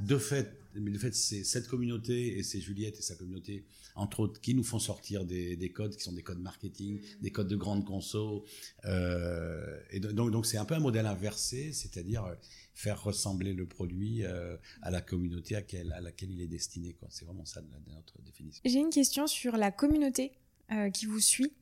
de 0.00 0.18
fait, 0.18 0.58
mais 0.80 0.90
de 0.90 0.98
fait, 0.98 1.14
c'est 1.14 1.44
cette 1.44 1.68
communauté 1.68 2.38
et 2.38 2.42
c'est 2.42 2.60
Juliette 2.60 2.98
et 2.98 3.02
sa 3.02 3.14
communauté, 3.14 3.64
entre 3.94 4.20
autres, 4.20 4.40
qui 4.40 4.54
nous 4.54 4.64
font 4.64 4.78
sortir 4.78 5.24
des, 5.24 5.56
des 5.56 5.70
codes 5.70 5.96
qui 5.96 6.02
sont 6.02 6.12
des 6.12 6.22
codes 6.22 6.40
marketing, 6.40 7.00
des 7.20 7.30
codes 7.30 7.48
de 7.48 7.56
grande 7.56 7.84
conso. 7.84 8.44
Euh, 8.84 9.80
et 9.90 10.00
donc, 10.00 10.30
donc 10.30 10.46
c'est 10.46 10.58
un 10.58 10.64
peu 10.64 10.74
un 10.74 10.80
modèle 10.80 11.06
inversé, 11.06 11.72
c'est-à-dire 11.72 12.24
euh, 12.24 12.34
faire 12.74 13.02
ressembler 13.02 13.54
le 13.54 13.66
produit 13.66 14.24
euh, 14.24 14.56
à 14.82 14.90
la 14.90 15.00
communauté 15.00 15.56
à, 15.56 15.60
laquelle, 15.60 15.92
à 15.92 16.00
laquelle 16.00 16.30
il 16.30 16.40
est 16.42 16.46
destiné. 16.46 16.92
Quoi. 16.92 17.08
C'est 17.10 17.24
vraiment 17.24 17.46
ça 17.46 17.62
notre 17.88 18.20
définition. 18.22 18.60
J'ai 18.64 18.78
une 18.78 18.90
question 18.90 19.26
sur 19.26 19.56
la 19.56 19.70
communauté 19.70 20.32
euh, 20.72 20.90
qui 20.90 21.06
vous 21.06 21.20
suit 21.20 21.52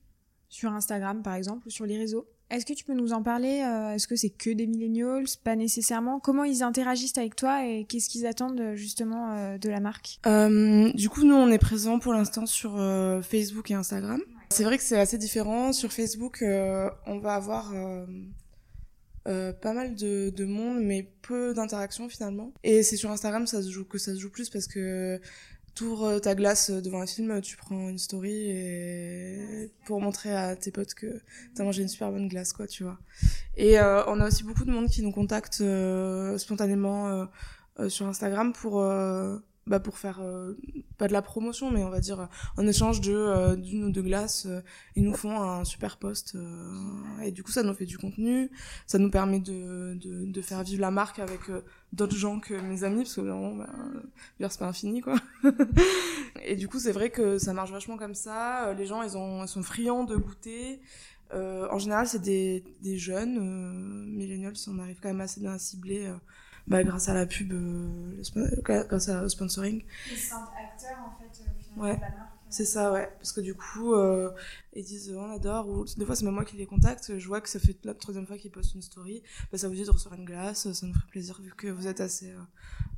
sur 0.49 0.73
Instagram, 0.73 1.23
par 1.23 1.35
exemple, 1.35 1.69
ou 1.69 1.71
sur 1.71 1.87
les 1.87 1.97
réseaux. 1.97 2.29
Est-ce 2.51 2.66
que 2.66 2.72
tu 2.74 2.84
peux 2.84 2.95
nous 2.95 3.12
en 3.12 3.22
parler 3.22 3.62
euh, 3.62 3.95
Est-ce 3.95 4.07
que 4.07 4.16
c'est 4.16 4.30
que 4.30 4.51
des 4.51 4.66
millennials 4.66 5.24
Pas 5.42 5.57
nécessairement? 5.57 6.20
Comment 6.20 6.45
ils 6.45 6.62
interagissent 6.62 7.16
avec 7.18 7.34
toi 7.36 7.66
et 7.66 7.84
qu'est-ce 7.84 8.09
qu'ils 8.09 8.26
attendent 8.26 8.74
justement 8.74 9.32
euh, 9.36 9.59
de 9.59 9.68
la 9.70 9.80
marque? 9.80 10.18
Euh, 10.26 10.92
Du 10.92 11.09
coup, 11.09 11.24
nous, 11.24 11.34
on 11.34 11.51
est 11.51 11.59
présents 11.59 11.99
pour 11.99 12.12
l'instant 12.12 12.47
sur 12.47 12.76
euh, 12.78 13.22
Facebook 13.22 13.70
et 13.70 13.74
Instagram. 13.74 14.20
C'est 14.51 14.64
vrai 14.64 14.76
que 14.76 14.84
c'est 14.84 15.01
assez 15.01 15.18
différent. 15.18 15.72
Sur 15.72 15.92
Facebook, 15.92 16.42
euh, 16.42 16.88
on 17.07 17.18
va 17.18 17.34
avoir 17.34 17.72
euh, 19.26 19.53
pas 19.53 19.72
mal 19.72 19.95
de, 19.95 20.30
de 20.30 20.45
monde, 20.45 20.80
mais 20.82 21.11
peu 21.22 21.55
d'interactions 21.55 22.09
finalement. 22.09 22.53
Et 22.62 22.82
c'est 22.82 22.97
sur 22.97 23.11
Instagram 23.11 23.47
ça 23.47 23.62
se 23.62 23.70
joue, 23.70 23.84
que 23.84 23.99
ça 23.99 24.14
se 24.14 24.20
joue 24.20 24.30
plus 24.30 24.51
parce 24.51 24.66
que 24.68 25.18
t'ouvres 25.75 26.18
ta 26.20 26.35
glace 26.35 26.70
devant 26.70 27.01
un 27.01 27.07
film, 27.07 27.41
tu 27.41 27.57
prends 27.57 27.89
une 27.89 27.99
story 27.99 28.51
et 28.51 29.70
pour 29.87 30.01
montrer 30.01 30.35
à 30.35 30.57
tes 30.57 30.70
potes 30.70 30.95
que 30.95 31.20
t'as 31.55 31.64
mangé 31.64 31.83
une 31.83 31.89
super 31.89 32.11
bonne 32.11 32.29
glace, 32.29 32.53
quoi, 32.53 32.66
tu 32.66 32.85
vois. 32.85 32.99
Et 33.57 33.79
euh, 33.79 34.05
on 34.07 34.20
a 34.20 34.29
aussi 34.29 34.45
beaucoup 34.45 34.64
de 34.64 34.70
monde 34.70 34.89
qui 34.89 35.03
nous 35.03 35.12
contacte 35.12 35.61
euh, 35.61 36.39
spontanément 36.39 37.09
euh, 37.09 37.25
euh 37.81 37.89
sur 37.89 38.07
Instagram 38.07 38.53
pour 38.53 38.81
euh, 38.81 39.39
bah 39.67 39.81
pour 39.81 39.99
faire 39.99 40.21
pas 40.99 41.09
de 41.09 41.12
la 41.12 41.23
promotion, 41.23 41.71
mais 41.71 41.83
on 41.85 41.91
va 41.91 42.01
dire 42.01 42.29
en 42.57 42.67
échange 42.67 43.01
de 43.01 43.55
d'une 43.57 43.85
ou 43.85 43.91
deux 43.91 44.03
glaces, 44.03 44.47
ils 44.97 45.05
nous 45.05 45.15
font 45.15 45.41
un 45.41 45.65
super 45.65 45.97
post 45.97 46.37
et 47.23 47.33
du 47.33 47.43
coup 47.43 47.51
ça 47.51 47.62
nous 47.62 47.75
fait 47.75 47.87
du 47.87 47.99
contenu, 47.99 48.51
ça 48.87 48.99
nous 48.99 49.11
permet 49.11 49.41
de 49.41 49.95
de, 49.95 50.27
de 50.27 50.43
faire 50.43 50.62
vivre 50.62 50.81
la 50.81 50.91
marque 50.91 51.19
avec 51.19 51.41
d'autres 51.95 52.17
gens 52.17 52.41
que 52.41 52.55
mes 52.55 52.85
amis 52.85 53.03
parce 53.03 53.15
que 53.15 53.21
vraiment 53.21 53.55
bah, 53.55 54.49
c'est 54.49 54.59
pas 54.59 54.67
infini 54.67 55.01
quoi. 55.01 55.17
Et 56.45 56.57
du 56.57 56.69
coup 56.69 56.79
c'est 56.79 56.93
vrai 56.93 57.11
que 57.11 57.39
ça 57.39 57.53
marche 57.53 57.71
vachement 57.71 57.97
comme 57.97 58.15
ça. 58.15 58.75
Les 58.75 58.87
gens 58.87 59.03
ils 59.03 59.17
ont 59.17 59.45
ils 59.45 59.49
sont 59.49 59.62
friands 59.62 60.05
de 60.05 60.17
goûter. 60.17 60.81
Euh, 61.33 61.67
en 61.71 61.79
général 61.79 62.07
c'est 62.07 62.21
des 62.21 62.62
des 62.83 62.99
jeunes 62.99 63.39
euh, 63.39 64.07
millennials 64.07 64.53
on 64.69 64.79
arrive 64.79 64.99
quand 65.01 65.09
même 65.09 65.23
assez 65.23 65.41
bien 65.41 65.53
à 65.53 65.59
cibler 65.59 66.07
euh, 66.07 66.15
bah, 66.67 66.83
grâce 66.83 67.09
à 67.09 67.15
la 67.15 67.27
pub 67.27 67.53
grâce 68.62 69.09
à, 69.09 69.25
au 69.25 69.29
sponsoring 69.29 69.83
ils 70.11 70.17
se 70.17 70.31
sentent 70.31 70.49
acteurs 70.57 70.99
en 70.99 71.19
fait 71.19 71.81
ouais 71.81 72.01
c'est 72.55 72.65
ça, 72.65 72.93
ouais. 72.93 73.11
Parce 73.19 73.33
que 73.33 73.41
du 73.41 73.57
coup, 73.57 73.95
euh, 73.95 74.31
ils 74.75 74.85
disent 74.85 75.12
on 75.17 75.29
adore, 75.29 75.69
ou 75.69 75.85
des 75.97 76.07
fois 76.07 76.15
c'est 76.15 76.25
même 76.25 76.35
moi 76.35 76.45
qui 76.45 76.57
les 76.57 76.67
contacte, 76.67 77.19
je 77.19 77.27
vois 77.27 77.41
que 77.41 77.49
ça 77.49 77.59
fait 77.59 77.77
la 77.83 77.95
troisième 77.95 78.29
fois 78.29 78.39
qu'ils 78.39 78.53
postent 78.53 78.77
une 78.77 78.83
story, 78.83 79.25
bah, 79.51 79.59
ça 79.59 79.67
vous 79.67 79.75
dit 79.75 79.83
de 79.83 79.91
recevoir 79.91 80.21
une 80.21 80.25
glace, 80.25 80.71
ça 80.71 80.87
nous 80.87 80.95
ferait 80.95 81.09
plaisir 81.11 81.41
vu 81.41 81.53
que 81.57 81.67
vous 81.67 81.89
êtes 81.89 82.01
assez 82.01 82.31
euh, 82.31 82.39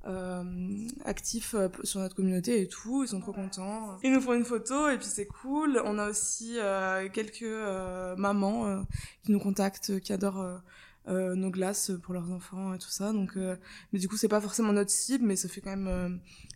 euh, 0.09 0.89
actifs 1.07 1.55
sur 1.85 2.01
notre 2.01 2.15
communauté 2.15 2.61
et 2.61 2.69
tout, 2.69 3.05
ils 3.05 3.09
sont 3.09 3.21
trop 3.21 3.33
contents. 3.33 3.97
Ils 4.05 4.13
nous 4.13 4.21
font 4.21 4.35
une 4.35 4.45
photo 4.45 4.91
et 4.91 4.99
puis 4.99 5.07
c'est 5.07 5.27
cool. 5.27 5.81
On 5.87 5.99
a 5.99 6.11
aussi 6.11 6.59
euh, 6.59 7.09
quelques 7.09 7.43
euh, 7.43 8.15
mamans 8.17 8.67
euh, 8.67 8.83
qui 9.25 9.33
nous 9.33 9.41
contactent, 9.41 9.99
qui 10.01 10.13
adorent 10.13 10.43
euh, 10.43 10.59
nos 11.07 11.51
glaces 11.51 11.93
pour 12.03 12.15
leurs 12.15 12.31
enfants 12.33 12.75
et 12.75 12.79
tout 12.79 12.89
ça. 12.91 13.13
Donc, 13.13 13.37
euh, 13.37 13.57
mais 13.93 13.99
du 13.99 14.09
coup, 14.09 14.17
c'est 14.17 14.29
pas 14.29 14.41
forcément 14.41 14.73
notre 14.73 14.91
cible, 14.91 15.25
mais 15.25 15.37
ça 15.37 15.49
fait 15.49 15.61
quand 15.61 15.71
même, 15.77 15.87
euh, 15.89 16.09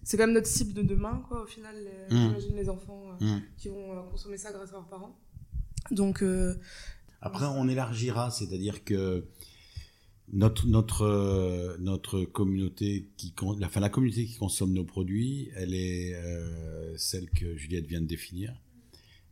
c'est 0.04 0.16
quand 0.16 0.26
même 0.26 0.34
notre 0.34 0.46
cible 0.48 0.72
de 0.72 0.82
demain, 0.82 1.22
quoi. 1.28 1.42
Au 1.42 1.46
final, 1.46 1.74
les, 1.76 2.14
Mmh. 2.16 2.20
j'imagine 2.28 2.56
les 2.56 2.68
enfants 2.68 3.02
euh, 3.20 3.24
Mmh. 3.24 3.42
qui 3.56 3.68
vont 3.68 3.92
euh, 3.96 4.02
consommer 4.10 4.36
ça 4.38 4.52
grâce 4.52 4.70
à 4.70 4.72
leurs 4.72 4.88
parents. 4.88 5.16
Donc, 5.90 6.22
Après, 7.22 7.44
on 7.46 7.68
élargira, 7.68 8.30
c'est-à-dire 8.30 8.84
que 8.84 9.24
notre 10.32 10.66
notre 10.68 11.02
euh, 11.02 11.76
notre 11.80 12.22
communauté 12.24 13.08
qui 13.16 13.32
con- 13.32 13.56
la, 13.58 13.66
enfin, 13.66 13.80
la 13.80 13.88
communauté 13.88 14.24
qui 14.26 14.36
consomme 14.36 14.72
nos 14.72 14.84
produits, 14.84 15.50
elle 15.56 15.74
est 15.74 16.14
euh, 16.14 16.96
celle 16.96 17.28
que 17.30 17.56
Juliette 17.56 17.86
vient 17.86 18.00
de 18.00 18.06
définir. 18.06 18.54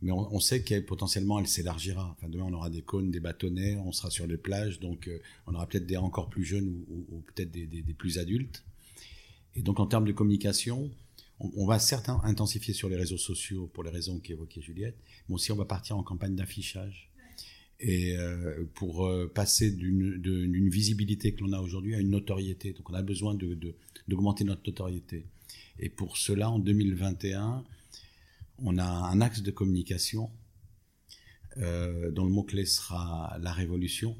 Mais 0.01 0.11
on, 0.11 0.39
sait 0.39 0.63
qu'elle 0.63 0.85
potentiellement 0.85 1.39
elle 1.39 1.47
s'élargira. 1.47 2.15
Demain 2.25 2.45
on 2.47 2.53
aura 2.53 2.69
des 2.69 2.81
cônes, 2.81 3.11
des 3.11 3.19
bâtonnets, 3.19 3.75
on 3.85 3.91
sera 3.91 4.09
sur 4.09 4.27
les 4.27 4.37
plages, 4.37 4.79
donc 4.79 5.09
euh, 5.09 5.19
on 5.45 5.53
aura 5.53 5.67
peut-être 5.67 5.85
des 5.85 5.97
encore 5.97 6.29
plus 6.29 6.45
jeunes 6.45 6.85
ou, 6.89 7.21
peut-être 7.33 7.51
des, 7.51 7.83
plus 7.97 8.17
adultes. 8.17 8.63
Et 9.55 9.61
donc 9.61 9.79
en 9.81 9.87
termes 9.87 10.05
de 10.05 10.13
communication, 10.13 10.89
on, 11.41 11.65
va 11.65 11.79
certes 11.79 12.09
intensifier 12.23 12.73
sur 12.73 12.87
les 12.87 12.95
réseaux 12.95 13.17
sociaux 13.17 13.69
pour 13.73 13.83
les 13.83 13.89
raisons 13.89 14.19
qu'évoquait 14.19 14.61
Juliette, 14.61 14.95
mais 15.27 15.35
aussi 15.35 15.51
on 15.51 15.57
va 15.57 15.65
partir 15.65 15.97
en 15.97 16.03
campagne 16.03 16.35
d'affichage 16.35 17.09
et 17.81 18.15
euh, 18.17 18.65
pour 18.75 19.05
euh, 19.05 19.29
passer 19.33 19.71
d'une 19.71 20.69
visibilité 20.69 21.33
que 21.33 21.43
l'on 21.43 21.53
a 21.53 21.59
aujourd'hui 21.59 21.95
à 21.95 21.99
une 21.99 22.09
notoriété. 22.09 22.71
Donc 22.71 22.89
on 22.89 22.93
a 22.93 23.01
besoin 23.01 23.35
de- 23.35 23.53
de- 23.53 23.75
d'augmenter 24.07 24.43
notre 24.45 24.61
notoriété. 24.65 25.25
Et 25.79 25.89
pour 25.89 26.17
cela, 26.17 26.49
en 26.49 26.59
2021, 26.59 27.63
on 28.63 28.77
a 28.77 28.85
un 28.85 29.21
axe 29.21 29.41
de 29.41 29.51
communication 29.51 30.31
euh, 31.57 32.11
dont 32.11 32.25
le 32.25 32.31
mot-clé 32.31 32.65
sera 32.65 33.37
la 33.41 33.51
révolution. 33.51 34.15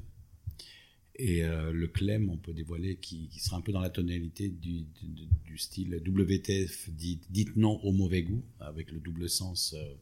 Et 1.16 1.44
euh, 1.44 1.72
le 1.72 1.88
clem, 1.88 2.30
on 2.30 2.38
peut 2.38 2.54
dévoiler, 2.54 2.96
qui, 2.96 3.28
qui 3.28 3.40
sera 3.40 3.58
un 3.58 3.62
peu 3.62 3.72
dans 3.72 3.82
la 3.82 3.90
tonalité 3.90 4.50
du, 4.50 4.82
du, 5.02 5.28
du 5.46 5.58
style 5.58 6.02
WTF, 6.06 6.90
dit, 6.92 7.20
dites 7.30 7.56
non 7.56 7.80
au 7.84 7.92
mauvais 7.92 8.24
goût, 8.24 8.44
avec 8.60 8.92
le 8.92 9.00
double 9.00 9.30
sens 9.30 9.76
euh, 9.78 9.94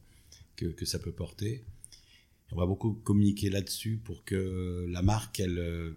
que, 0.56 0.66
que 0.66 0.84
ça 0.84 0.98
peut 0.98 1.12
porter. 1.12 1.64
On 2.52 2.56
va 2.56 2.66
beaucoup 2.66 2.92
communiquer 2.92 3.50
là-dessus 3.50 4.00
pour 4.02 4.24
que 4.24 4.86
la 4.88 5.02
marque, 5.02 5.38
elle, 5.38 5.94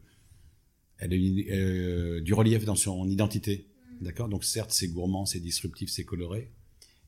elle 0.98 1.14
ait 1.14 2.22
du 2.22 2.34
relief 2.34 2.66
dans 2.66 2.76
son 2.76 3.08
identité. 3.08 3.68
D'accord? 4.02 4.28
Donc 4.28 4.44
certes, 4.44 4.72
c'est 4.72 4.90
gourmand, 4.90 5.26
c'est 5.26 5.40
disruptif, 5.40 5.90
c'est 5.90 6.04
coloré, 6.04 6.52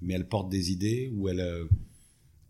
mais 0.03 0.13
elle 0.13 0.27
porte 0.27 0.49
des 0.49 0.71
idées 0.71 1.11
ou 1.13 1.29
elle, 1.29 1.39
euh, 1.39 1.65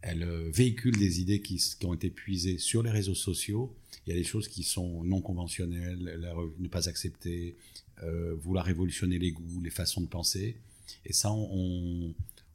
euh, 0.06 0.50
véhicule 0.52 0.98
des 0.98 1.22
idées 1.22 1.42
qui, 1.42 1.62
ont 1.86 1.94
été 1.94 2.10
puisées 2.10 2.58
sur 2.58 2.84
les 2.84 2.90
réseaux 2.90 3.16
sociaux. 3.16 3.76
Il 4.06 4.10
y 4.10 4.14
a 4.14 4.16
des 4.16 4.24
choses 4.24 4.48
qui 4.48 4.64
sont 4.64 5.04
non 5.04 5.22
conventionnelles, 5.22 6.20
ne 6.60 6.68
pas 6.68 6.90
accepter, 6.90 7.56
euh, 8.02 8.36
vouloir 8.36 8.66
révolutionner 8.66 9.20
les 9.20 9.32
goûts, 9.32 9.62
les 9.62 9.70
façons 9.70 10.02
de 10.02 10.08
penser. 10.08 10.58
Et 11.06 11.14
ça, 11.14 11.32
on, 11.32 12.14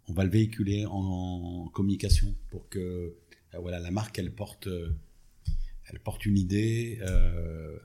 va 0.09 0.25
le 0.25 0.31
véhiculer 0.31 0.87
en 0.87 1.69
communication 1.73 2.35
pour 2.51 2.69
que 2.69 3.15
voilà, 3.61 3.79
la 3.79 3.91
marque, 3.91 4.19
elle 4.19 4.33
porte, 4.33 4.69
elle 5.87 6.01
porte 6.01 6.25
une 6.25 6.39
idée 6.39 6.99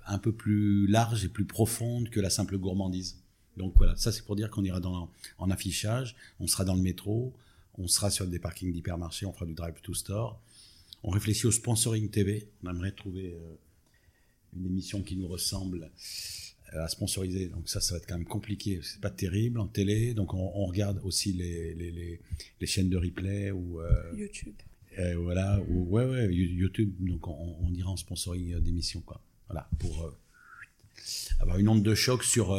un 0.06 0.18
peu 0.20 0.32
plus 0.32 0.88
large 0.88 1.26
et 1.26 1.30
plus 1.30 1.46
profonde 1.46 2.10
que 2.10 2.20
la 2.22 2.30
simple 2.30 2.58
gourmandise. 2.58 3.23
Donc 3.58 3.74
voilà, 3.78 3.96
ça 3.96 4.12
c'est 4.12 4.24
pour 4.26 4.36
dire 4.36 4.50
qu'on 4.50 4.64
ira 4.64 4.80
dans, 4.80 5.12
en 5.38 5.52
affichage, 5.52 6.16
on 6.40 6.48
sera 6.48 6.66
dans 6.66 6.76
le 6.76 6.82
métro, 6.82 7.34
on 7.78 7.88
sera 7.88 8.10
sur 8.12 8.28
des 8.28 8.40
parkings 8.40 8.72
d'hypermarchés, 8.72 9.26
on 9.26 9.34
fera 9.34 9.46
du 9.46 9.54
drive 9.54 9.76
to 9.82 9.94
store. 9.94 10.40
On 11.04 11.10
réfléchit 11.10 11.48
au 11.48 11.52
sponsoring 11.52 12.10
TV. 12.10 12.48
On 12.64 12.70
aimerait 12.70 12.94
trouver 12.94 13.34
euh, 13.34 13.56
une 14.56 14.66
émission 14.68 15.02
qui 15.04 15.18
nous 15.18 15.28
ressemble 15.28 15.92
euh, 16.74 16.84
à 16.84 16.88
sponsoriser. 16.88 17.48
Donc 17.50 17.68
ça, 17.68 17.82
ça 17.82 17.94
va 17.94 17.98
être 17.98 18.08
quand 18.08 18.18
même 18.18 18.26
compliqué. 18.28 18.80
C'est 18.84 19.02
pas 19.02 19.10
terrible 19.10 19.60
en 19.60 19.68
télé. 19.68 20.14
Donc 20.14 20.34
on, 20.34 20.52
on 20.56 20.66
regarde 20.66 21.02
aussi 21.04 21.34
les, 21.34 21.74
les, 21.74 21.92
les, 21.92 22.22
les 22.62 22.68
chaînes 22.68 22.90
de 22.90 22.98
replay 22.98 23.52
ou 23.52 23.82
euh, 23.82 24.14
YouTube. 24.16 24.54
euh, 25.00 25.18
voilà, 25.18 25.60
ou 25.68 25.90
ouais, 25.90 26.06
ouais, 26.06 26.34
You- 26.34 26.58
YouTube. 26.62 26.94
Donc 27.00 27.28
on, 27.28 27.58
on 27.62 27.74
ira 27.74 27.90
en 27.90 27.98
sponsoring 27.98 28.58
d'émissions, 28.62 29.02
quoi. 29.02 29.20
Voilà, 29.48 29.68
pour 29.80 30.04
euh, 30.06 30.16
avoir 31.40 31.58
une 31.60 31.68
onde 31.68 31.84
de 31.84 31.96
choc 31.96 32.24
sur 32.24 32.54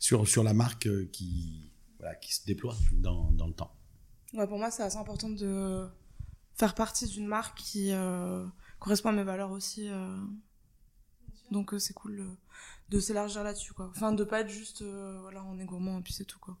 sur 0.00 0.26
sur 0.26 0.42
la 0.42 0.52
marque 0.54 0.86
euh, 0.88 1.08
qui 1.12 1.70
voilà, 2.00 2.16
qui 2.16 2.34
se 2.34 2.44
déploie 2.44 2.74
dans, 2.92 3.30
dans 3.30 3.46
le 3.46 3.52
temps. 3.52 3.72
Ouais, 4.34 4.46
pour 4.48 4.58
moi, 4.58 4.70
c'est 4.72 4.82
assez 4.82 4.96
important 4.96 5.28
de 5.30 5.86
faire 6.54 6.74
partie 6.74 7.06
d'une 7.06 7.26
marque 7.26 7.58
qui 7.58 7.92
euh, 7.92 8.44
correspond 8.80 9.10
à 9.10 9.12
mes 9.12 9.22
valeurs 9.22 9.50
aussi. 9.52 9.88
euh. 9.88 10.16
Donc, 11.50 11.74
euh, 11.74 11.78
c'est 11.78 11.94
cool 11.94 12.24
de 12.90 13.00
s'élargir 13.00 13.42
là-dessus, 13.44 13.72
quoi. 13.72 13.90
Enfin, 13.94 14.12
de 14.12 14.24
pas 14.24 14.40
être 14.40 14.48
juste, 14.48 14.82
voilà, 14.82 15.44
on 15.44 15.58
est 15.58 15.64
gourmand 15.64 15.98
et 15.98 16.02
puis 16.02 16.12
c'est 16.12 16.24
tout, 16.24 16.38
quoi. 16.38 16.56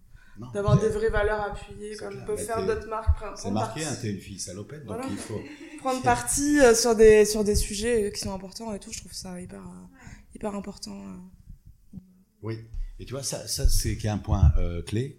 D'avoir 0.52 0.80
des 0.80 0.88
vraies 0.88 1.10
valeurs 1.10 1.40
appuyées, 1.42 1.96
comme 1.96 2.24
peuvent 2.24 2.38
Mais 2.38 2.44
faire 2.44 2.64
d'autres 2.66 2.88
marques. 2.88 3.24
C'est 3.36 3.50
marqué, 3.50 3.84
hein, 3.84 3.94
t'es 4.00 4.10
une 4.10 4.20
fille 4.20 4.38
salopette, 4.38 4.84
donc 4.84 4.96
Voilà. 4.96 5.10
il 5.10 5.16
faut. 5.18 5.40
prendre 5.80 6.02
parti 6.02 6.58
sur 6.74 6.94
des 6.94 7.24
sur 7.24 7.42
des 7.44 7.54
sujets 7.54 8.12
qui 8.14 8.20
sont 8.20 8.34
importants 8.34 8.72
et 8.74 8.78
tout 8.78 8.92
je 8.92 9.00
trouve 9.00 9.12
ça 9.14 9.40
hyper 9.40 9.62
hyper 10.34 10.54
important. 10.54 10.94
Oui. 12.42 12.58
Et 13.00 13.06
tu 13.06 13.12
vois, 13.12 13.22
ça, 13.22 13.46
ça 13.48 13.68
c'est 13.68 14.06
un 14.08 14.18
point 14.18 14.52
euh, 14.58 14.82
clé. 14.82 15.18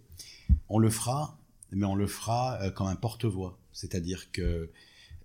On 0.69 0.77
le 0.77 0.89
fera, 0.89 1.39
mais 1.71 1.85
on 1.85 1.95
le 1.95 2.07
fera 2.07 2.61
euh, 2.61 2.71
comme 2.71 2.87
un 2.87 2.95
porte-voix. 2.95 3.59
C'est-à-dire 3.73 4.31
que 4.31 4.69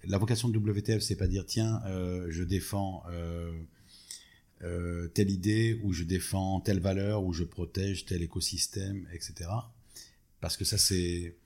la 0.04 0.18
vocation 0.18 0.48
de 0.48 0.58
WTF, 0.58 1.00
c'est 1.00 1.16
pas 1.16 1.26
dire 1.26 1.44
tiens, 1.46 1.82
euh, 1.86 2.26
je 2.30 2.42
défends 2.42 3.04
telle 5.14 5.30
idée, 5.30 5.80
où 5.84 5.92
je 5.92 6.04
défends 6.04 6.60
telle 6.60 6.80
valeur, 6.80 7.24
où 7.24 7.32
je 7.32 7.44
protège 7.44 8.06
tel 8.06 8.22
écosystème, 8.22 9.06
etc. 9.12 9.50
Parce 10.40 10.56
que 10.56 10.64
ça, 10.64 10.78
c'est 10.78 11.36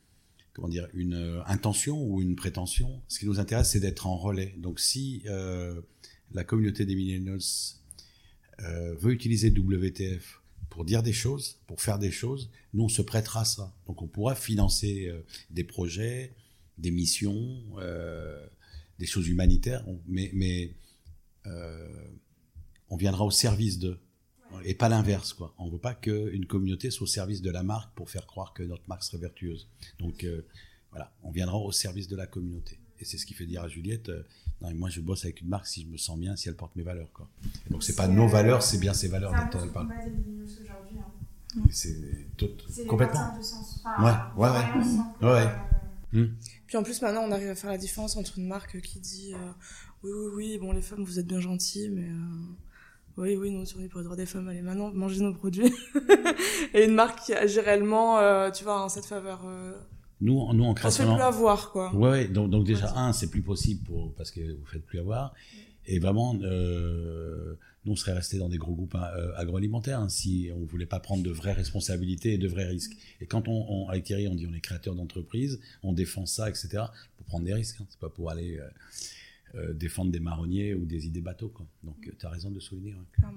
comment 0.53 0.69
dire 0.69 0.89
une 0.95 1.43
intention 1.47 2.03
ou 2.03 2.23
une 2.23 2.37
prétention. 2.37 3.03
Ce 3.09 3.19
qui 3.19 3.27
nous 3.27 3.41
intéresse, 3.41 3.71
c'est 3.71 3.81
d'être 3.81 4.07
en 4.07 4.17
relais. 4.17 4.55
Donc, 4.59 4.79
si 4.79 5.25
la 6.33 6.45
communauté 6.45 6.85
des 6.87 6.95
millennials 6.95 7.41
veut 8.59 9.13
utiliser 9.13 9.51
WTF 9.51 10.40
pour 10.71 10.85
dire 10.85 11.03
des 11.03 11.13
choses, 11.13 11.59
pour 11.67 11.81
faire 11.83 11.99
des 11.99 12.11
choses, 12.11 12.51
nous 12.73 12.85
on 12.85 12.89
se 12.89 13.03
prêtera 13.03 13.41
à 13.43 13.45
ça. 13.45 13.75
Donc 13.87 14.01
on 14.03 14.07
pourra 14.09 14.35
financer 14.35 15.07
euh, 15.09 15.21
des 15.51 15.65
projets, 15.65 16.35
des 16.79 16.91
missions, 16.91 17.61
euh, 17.79 18.47
des 18.99 19.07
choses 19.07 19.29
humanitaires, 19.29 19.87
on- 19.89 20.01
mais, 20.07 20.31
mais 20.33 20.75
euh, 21.47 21.89
on 22.89 22.97
viendra 22.97 23.25
au 23.25 23.31
service 23.31 23.79
d'eux. 23.79 23.99
Et 24.65 24.75
pas 24.75 24.89
l'inverse, 24.89 25.33
quoi. 25.33 25.55
On 25.59 25.69
veut 25.69 25.79
pas 25.79 25.95
qu'une 25.95 26.45
communauté 26.47 26.91
soit 26.91 27.05
au 27.05 27.07
service 27.07 27.41
de 27.41 27.51
la 27.51 27.63
marque 27.63 27.95
pour 27.95 28.11
faire 28.11 28.27
croire 28.27 28.53
que 28.53 28.65
notre 28.65 28.83
marque 28.89 29.05
serait 29.05 29.19
vertueuse. 29.19 29.69
Donc 30.01 30.27
voilà, 30.91 31.15
on 31.23 31.31
viendra 31.31 31.57
au 31.57 31.71
service 31.71 32.09
de 32.09 32.17
la 32.17 32.27
communauté. 32.27 32.81
Et 32.99 33.05
c'est 33.05 33.17
ce 33.17 33.27
qui 33.27 33.35
fait 33.35 33.47
dire 33.47 33.63
à 33.63 33.69
Juliette, 33.69 34.11
non, 34.63 34.75
moi 34.75 34.89
je 34.91 35.01
bosse 35.01 35.25
avec 35.25 35.41
une 35.41 35.49
marque 35.49 35.67
si 35.67 35.83
je 35.83 35.87
me 35.87 35.97
sens 35.97 36.19
bien, 36.19 36.37
si 36.37 36.49
elle 36.49 36.57
porte 36.57 36.75
mes 36.77 36.83
valeurs, 36.83 37.11
quoi. 37.13 37.29
Donc 37.71 37.83
c'est 37.83 37.97
pas 37.97 38.07
nos 38.09 38.27
valeurs, 38.29 38.63
c'est 38.63 38.79
bien 38.79 38.93
ses 38.95 39.09
valeurs 39.09 39.33
dont 39.35 39.59
elle 39.63 39.71
parle. 39.71 39.89
C'est 41.71 41.97
tout- 42.37 42.49
complètement. 42.87 43.35
Ouais, 43.99 44.13
ouais, 44.37 44.49
ouais. 44.51 44.65
Ouais, 45.23 45.33
ouais. 45.33 45.49
Puis 46.67 46.77
en 46.77 46.83
plus, 46.83 47.01
maintenant, 47.03 47.23
on 47.23 47.33
arrive 47.33 47.49
à 47.51 47.55
faire 47.55 47.71
la 47.71 47.79
différence 47.79 48.17
entre 48.17 48.39
une 48.39 48.47
marque 48.47 48.81
qui 48.81 49.01
dit 49.01 49.35
euh, 49.35 49.51
oui, 50.03 50.11
oui, 50.13 50.31
oui, 50.35 50.59
bon, 50.59 50.73
les 50.73 50.83
femmes, 50.83 51.03
vous 51.05 51.19
êtes 51.19 51.27
bien 51.27 51.41
gentilles, 51.41 51.91
mais 51.91 52.09
euh, 52.09 52.55
oui, 53.17 53.37
oui, 53.37 53.51
nous, 53.51 53.65
on 53.77 53.81
est 53.83 53.89
pour 53.89 53.99
les 54.01 54.05
droits 54.05 54.17
des 54.17 54.27
femmes, 54.27 54.49
allez, 54.49 54.63
maintenant, 54.63 54.91
mangez 54.93 55.21
nos 55.23 55.35
produits. 55.35 55.73
Et 56.75 56.85
une 56.85 56.95
marque 56.95 57.21
qui 57.25 57.33
agit 57.35 57.61
réellement, 57.61 58.19
euh, 58.19 58.51
tu 58.51 58.63
vois, 58.65 58.81
en 58.83 58.89
cette 58.89 59.07
faveur. 59.07 59.41
Nous, 60.21 60.53
nous 60.53 60.65
en 60.65 60.75
on 60.75 60.91
se 60.91 61.03
fait 61.03 61.05
plus 61.05 61.23
avoir, 61.23 61.73
quoi. 61.73 61.95
Ouais, 61.95 62.11
ouais, 62.11 62.29
donc, 62.29 62.51
donc 62.51 62.65
déjà, 62.65 62.97
un, 62.97 63.13
c'est 63.13 63.31
plus 63.31 63.43
possible 63.43 63.85
pour, 63.85 64.13
parce 64.15 64.31
que 64.31 64.41
vous 64.41 64.67
faites 64.67 64.85
plus 64.85 64.99
avoir. 64.99 65.35
Et 65.87 65.99
vraiment, 65.99 66.37
euh, 66.43 67.55
nous, 67.85 67.93
on 67.93 67.97
serait 67.97 68.13
resté 68.13 68.39
dans 68.39 68.49
des 68.49 68.59
gros 68.59 68.75
groupes 68.75 68.95
euh, 68.95 69.33
agroalimentaires 69.37 70.01
hein, 70.01 70.09
si 70.11 70.51
on 70.55 70.65
voulait 70.65 70.87
pas 70.87 71.01
prendre 71.01 71.23
de 71.23 71.31
vraies 71.31 71.55
responsabilités 71.55 72.35
et 72.35 72.39
de 72.39 72.49
vrais 72.49 72.67
risques. 72.67 72.93
Et 73.21 73.27
quand 73.27 73.49
on, 73.49 73.67
on 73.69 73.89
avec 73.89 74.05
Thierry, 74.05 74.29
on 74.29 74.35
dit 74.35 74.47
on 74.47 74.55
est 74.55 74.61
créateur 74.61 74.95
d'entreprise, 74.95 75.59
on 75.83 75.93
défend 75.93 76.27
ça, 76.27 76.51
etc. 76.51 76.85
Pour 77.17 77.27
prendre 77.27 77.47
des 77.47 77.55
risques, 77.55 77.81
hein, 77.81 77.87
c'est 77.89 77.99
pas 77.99 78.11
pour 78.11 78.31
aller 78.31 78.61
euh, 79.55 79.73
défendre 79.73 80.13
des 80.13 80.21
marronniers 80.21 80.75
ou 80.75 80.85
des 80.85 81.07
idées 81.07 81.23
bateaux. 81.23 81.49
Quoi. 81.49 81.67
Donc, 81.83 81.97
tu 82.19 82.27
as 82.27 82.29
raison 82.29 82.51
de 82.51 82.61
souligner. 82.61 82.95
ouais. 82.95 83.29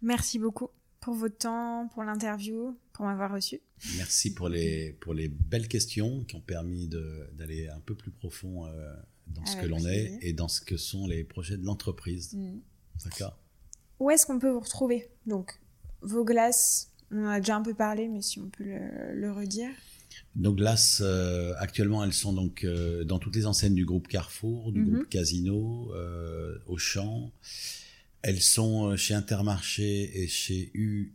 Merci 0.00 0.38
beaucoup 0.38 0.70
pour 1.04 1.14
votre 1.14 1.36
temps, 1.36 1.88
pour 1.92 2.02
l'interview, 2.02 2.78
pour 2.94 3.04
m'avoir 3.04 3.30
reçu. 3.32 3.60
Merci 3.98 4.32
pour 4.32 4.48
les, 4.48 4.92
pour 5.00 5.12
les 5.12 5.28
belles 5.28 5.68
questions 5.68 6.24
qui 6.24 6.34
ont 6.36 6.40
permis 6.40 6.88
d'aller 6.88 7.68
un 7.68 7.80
peu 7.80 7.94
plus 7.94 8.10
profond 8.10 8.66
euh, 8.66 8.94
dans 9.26 9.44
ce 9.44 9.56
que 9.56 9.66
l'on 9.66 9.84
est 9.86 10.18
et 10.22 10.32
dans 10.32 10.48
ce 10.48 10.62
que 10.62 10.78
sont 10.78 11.06
les 11.06 11.22
projets 11.22 11.58
de 11.58 11.64
l'entreprise. 11.66 12.34
D'accord 13.04 13.38
Où 14.00 14.10
est-ce 14.10 14.24
qu'on 14.24 14.38
peut 14.38 14.50
vous 14.50 14.60
retrouver? 14.60 15.08
Donc, 15.26 15.60
vos 16.00 16.24
glaces, 16.24 16.90
on 17.10 17.24
en 17.26 17.28
a 17.28 17.40
déjà 17.40 17.56
un 17.56 17.62
peu 17.62 17.74
parlé, 17.74 18.08
mais 18.08 18.22
si 18.22 18.38
on 18.40 18.48
peut 18.48 18.64
le, 18.64 19.14
le 19.14 19.30
redire. 19.32 19.70
Nos 20.36 20.54
glaces, 20.54 21.02
euh, 21.04 21.52
actuellement, 21.58 22.02
elles 22.04 22.12
sont 22.14 22.32
donc 22.32 22.64
euh, 22.64 23.04
dans 23.04 23.18
toutes 23.18 23.36
les 23.36 23.44
enseignes 23.46 23.74
du 23.74 23.84
groupe 23.84 24.08
Carrefour, 24.08 24.72
du 24.72 24.80
Mhm. 24.80 24.94
groupe 24.94 25.08
Casino, 25.10 25.92
Auchan. 26.66 27.30
Elles 28.26 28.40
sont 28.40 28.86
euh, 28.86 28.96
chez 28.96 29.12
Intermarché 29.12 30.22
et 30.22 30.28
chez 30.28 30.70
U 30.72 31.12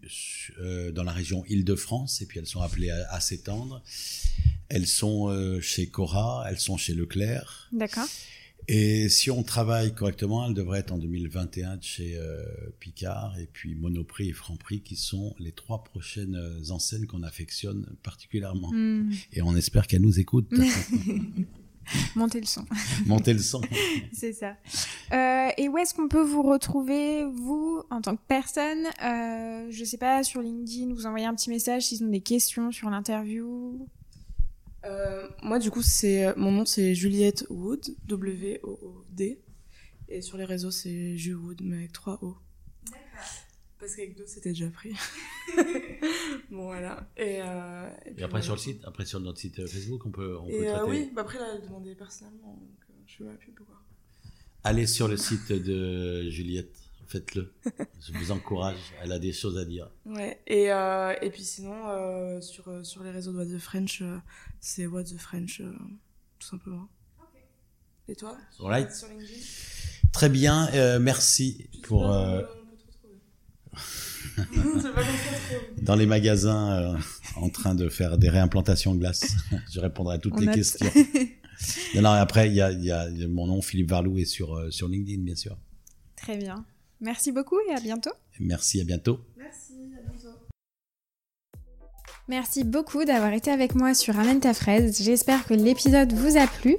euh, 0.59 0.91
dans 0.91 1.01
la 1.01 1.11
région 1.11 1.43
Île-de-France, 1.49 2.21
et 2.21 2.27
puis 2.27 2.37
elles 2.37 2.45
sont 2.45 2.61
appelées 2.61 2.91
à, 2.91 3.11
à 3.11 3.19
s'étendre. 3.19 3.81
Elles 4.69 4.85
sont 4.85 5.27
euh, 5.27 5.59
chez 5.59 5.87
Cora, 5.87 6.45
elles 6.47 6.59
sont 6.59 6.77
chez 6.77 6.93
Leclerc. 6.93 7.67
D'accord. 7.71 8.05
Et 8.67 9.09
si 9.09 9.31
on 9.31 9.41
travaille 9.41 9.95
correctement, 9.95 10.47
elles 10.47 10.53
devraient 10.53 10.81
être 10.81 10.91
en 10.91 10.99
2021 10.99 11.79
chez 11.81 12.15
euh, 12.15 12.43
Picard 12.79 13.39
et 13.39 13.49
puis 13.51 13.73
Monoprix 13.73 14.29
et 14.29 14.33
Franprix 14.33 14.81
qui 14.81 14.95
sont 14.95 15.35
les 15.39 15.51
trois 15.51 15.83
prochaines 15.83 16.39
enseignes 16.69 17.07
qu'on 17.07 17.23
affectionne 17.23 17.87
particulièrement. 18.03 18.71
Hmm. 18.71 19.09
Et 19.33 19.41
on 19.41 19.55
espère 19.55 19.87
qu'elles 19.87 20.03
nous 20.03 20.19
écoutent. 20.19 20.53
Montez 22.15 22.39
le 22.39 22.45
son. 22.45 22.65
Montez 23.05 23.33
le 23.33 23.39
son. 23.39 23.61
C'est 24.13 24.33
ça. 24.33 24.55
Euh, 25.11 25.49
et 25.57 25.69
où 25.69 25.77
est-ce 25.77 25.93
qu'on 25.93 26.07
peut 26.07 26.21
vous 26.21 26.43
retrouver, 26.43 27.25
vous, 27.25 27.83
en 27.89 28.01
tant 28.01 28.15
que 28.15 28.21
personne? 28.27 28.85
Euh, 29.03 29.67
Je 29.69 29.83
sais 29.83 29.97
pas, 29.97 30.23
sur 30.23 30.41
LinkedIn, 30.41 30.93
vous 30.93 31.05
envoyez 31.05 31.25
un 31.25 31.35
petit 31.35 31.49
message 31.49 31.83
s'ils 31.83 32.03
ont 32.03 32.09
des 32.09 32.21
questions 32.21 32.71
sur 32.71 32.89
l'interview. 32.89 33.87
Euh, 34.85 35.27
moi, 35.43 35.59
du 35.59 35.71
coup, 35.71 35.81
c'est 35.81 36.35
mon 36.37 36.51
nom, 36.51 36.65
c'est 36.65 36.95
Juliette 36.95 37.45
Wood, 37.49 37.95
W-O-O-D. 38.07 39.39
Et 40.11 40.21
sur 40.21 40.37
les 40.37 40.45
réseaux, 40.45 40.71
c'est 40.71 41.17
Ju 41.17 41.35
Wood, 41.35 41.61
mais 41.63 41.77
avec 41.77 41.91
trois 41.91 42.17
O. 42.21 42.35
Parce 43.79 43.95
qu'avec 43.95 44.17
deux, 44.17 44.25
c'était 44.27 44.49
déjà 44.49 44.67
pris. 44.69 44.93
bon, 46.51 46.65
voilà. 46.65 47.07
Et, 47.17 47.41
euh, 47.41 47.89
Et 48.05 48.11
puis 48.11 48.23
après 48.23 48.41
voilà. 48.41 48.41
sur 48.43 48.53
le 48.55 48.59
site, 48.59 48.81
après 48.85 49.05
sur 49.05 49.19
notre 49.21 49.39
site 49.39 49.59
euh, 49.59 49.67
Facebook, 49.67 50.05
on 50.05 50.11
peut, 50.11 50.37
on 50.37 50.47
peut 50.47 50.67
euh, 50.67 50.73
traiter. 50.75 50.89
oui, 50.89 51.11
bah 51.15 51.21
après, 51.21 51.39
là, 51.39 51.45
elle 51.55 51.61
demandait 51.61 51.95
personnellement, 51.95 52.53
donc 52.59 52.77
euh, 52.89 52.93
je 53.07 53.15
fais 53.17 53.23
ma 53.23 53.33
pub, 53.35 53.55
quoi. 53.55 53.81
Allez 54.65 54.85
sur 54.85 55.07
le 55.07 55.15
site 55.15 55.53
de 55.53 56.29
Juliette, 56.29 56.75
faites-le. 57.07 57.53
Je 58.01 58.11
vous 58.11 58.31
encourage. 58.31 58.75
Elle 59.01 59.13
a 59.13 59.19
des 59.19 59.31
choses 59.31 59.57
à 59.57 59.63
dire. 59.63 59.89
Ouais, 60.05 60.41
et, 60.45 60.71
euh, 60.73 61.13
et 61.21 61.29
puis 61.29 61.43
sinon, 61.45 61.87
euh, 61.87 62.41
sur, 62.41 62.85
sur 62.85 63.01
les 63.03 63.11
réseaux 63.11 63.31
de 63.31 63.37
What 63.37 63.45
the 63.45 63.57
French, 63.59 64.01
euh, 64.01 64.17
c'est 64.59 64.85
What 64.87 65.05
the 65.05 65.17
French, 65.17 65.61
euh, 65.61 65.71
tout 66.39 66.47
simplement. 66.47 66.89
Et 68.09 68.15
toi? 68.15 68.35
Alright. 68.59 68.91
Sur 68.91 69.07
LinkedIn 69.07 69.39
Très 70.11 70.27
bien. 70.29 70.67
euh, 70.73 70.99
merci 70.99 71.69
pour 71.83 72.11
euh, 72.11 72.41
C'est 72.41 72.47
pas 72.47 72.47
comme 72.53 72.77
ça 72.77 72.85
trop. 72.99 73.07
dans 75.81 75.95
les 75.95 76.05
magasins 76.05 76.71
euh, 76.71 76.97
en 77.35 77.49
train 77.49 77.75
de 77.75 77.89
faire 77.89 78.17
des 78.17 78.29
réimplantations 78.29 78.93
de 78.93 78.99
glace. 78.99 79.35
Je 79.71 79.79
répondrai 79.79 80.15
à 80.15 80.17
toutes 80.17 80.33
On 80.35 80.39
les 80.39 80.51
questions. 80.51 80.89
Non, 81.93 82.03
non, 82.03 82.11
après, 82.11 82.47
il 82.47 82.53
y 82.53 82.61
a, 82.61 82.71
il 82.71 82.85
y 82.85 82.91
a 82.93 83.09
mon 83.27 83.47
nom, 83.47 83.61
Philippe 83.61 83.89
Varlou, 83.89 84.17
est 84.17 84.23
sur, 84.23 84.55
euh, 84.55 84.71
sur 84.71 84.87
LinkedIn, 84.87 85.23
bien 85.23 85.35
sûr. 85.35 85.57
Très 86.15 86.37
bien. 86.37 86.65
Merci 87.01 87.33
beaucoup 87.33 87.57
et 87.69 87.73
à 87.73 87.81
bientôt. 87.81 88.13
Merci, 88.39 88.79
à 88.79 88.85
bientôt. 88.85 89.19
Merci, 89.37 89.73
à 89.97 90.09
bientôt. 90.09 90.37
Merci 92.29 92.63
beaucoup 92.63 93.03
d'avoir 93.03 93.33
été 93.33 93.51
avec 93.51 93.75
moi 93.75 93.93
sur 93.93 94.15
Ramène 94.15 94.39
ta 94.39 94.53
fraise. 94.53 95.01
J'espère 95.03 95.45
que 95.45 95.53
l'épisode 95.53 96.13
vous 96.13 96.37
a 96.37 96.47
plu. 96.47 96.77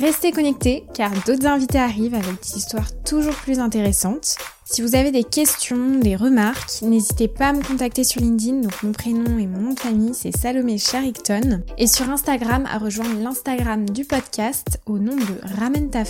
Restez 0.00 0.30
connectés 0.30 0.84
car 0.94 1.10
d'autres 1.26 1.46
invités 1.46 1.78
arrivent 1.78 2.14
avec 2.14 2.40
des 2.42 2.56
histoires 2.56 2.86
toujours 3.04 3.34
plus 3.34 3.58
intéressantes. 3.58 4.36
Si 4.64 4.80
vous 4.80 4.94
avez 4.94 5.10
des 5.10 5.24
questions, 5.24 5.98
des 5.98 6.14
remarques, 6.14 6.82
n'hésitez 6.82 7.26
pas 7.26 7.48
à 7.48 7.52
me 7.52 7.64
contacter 7.64 8.04
sur 8.04 8.20
LinkedIn. 8.20 8.60
Donc 8.60 8.82
mon 8.84 8.92
prénom 8.92 9.38
et 9.38 9.46
mon 9.46 9.58
nom 9.58 9.72
de 9.72 9.80
famille 9.80 10.14
c'est 10.14 10.36
Salomé 10.36 10.78
Charicton. 10.78 11.64
Et 11.78 11.88
sur 11.88 12.08
Instagram 12.10 12.64
à 12.70 12.78
rejoindre 12.78 13.20
l'Instagram 13.20 13.88
du 13.90 14.04
podcast 14.04 14.80
au 14.86 14.98
nom 14.98 15.16
de 15.16 15.56
Ramène 15.58 15.90
ta 15.90 16.04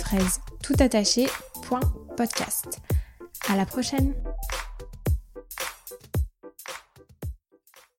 tout. 0.61 0.75
À 3.47 3.55
la 3.55 3.65
prochaine. 3.65 4.13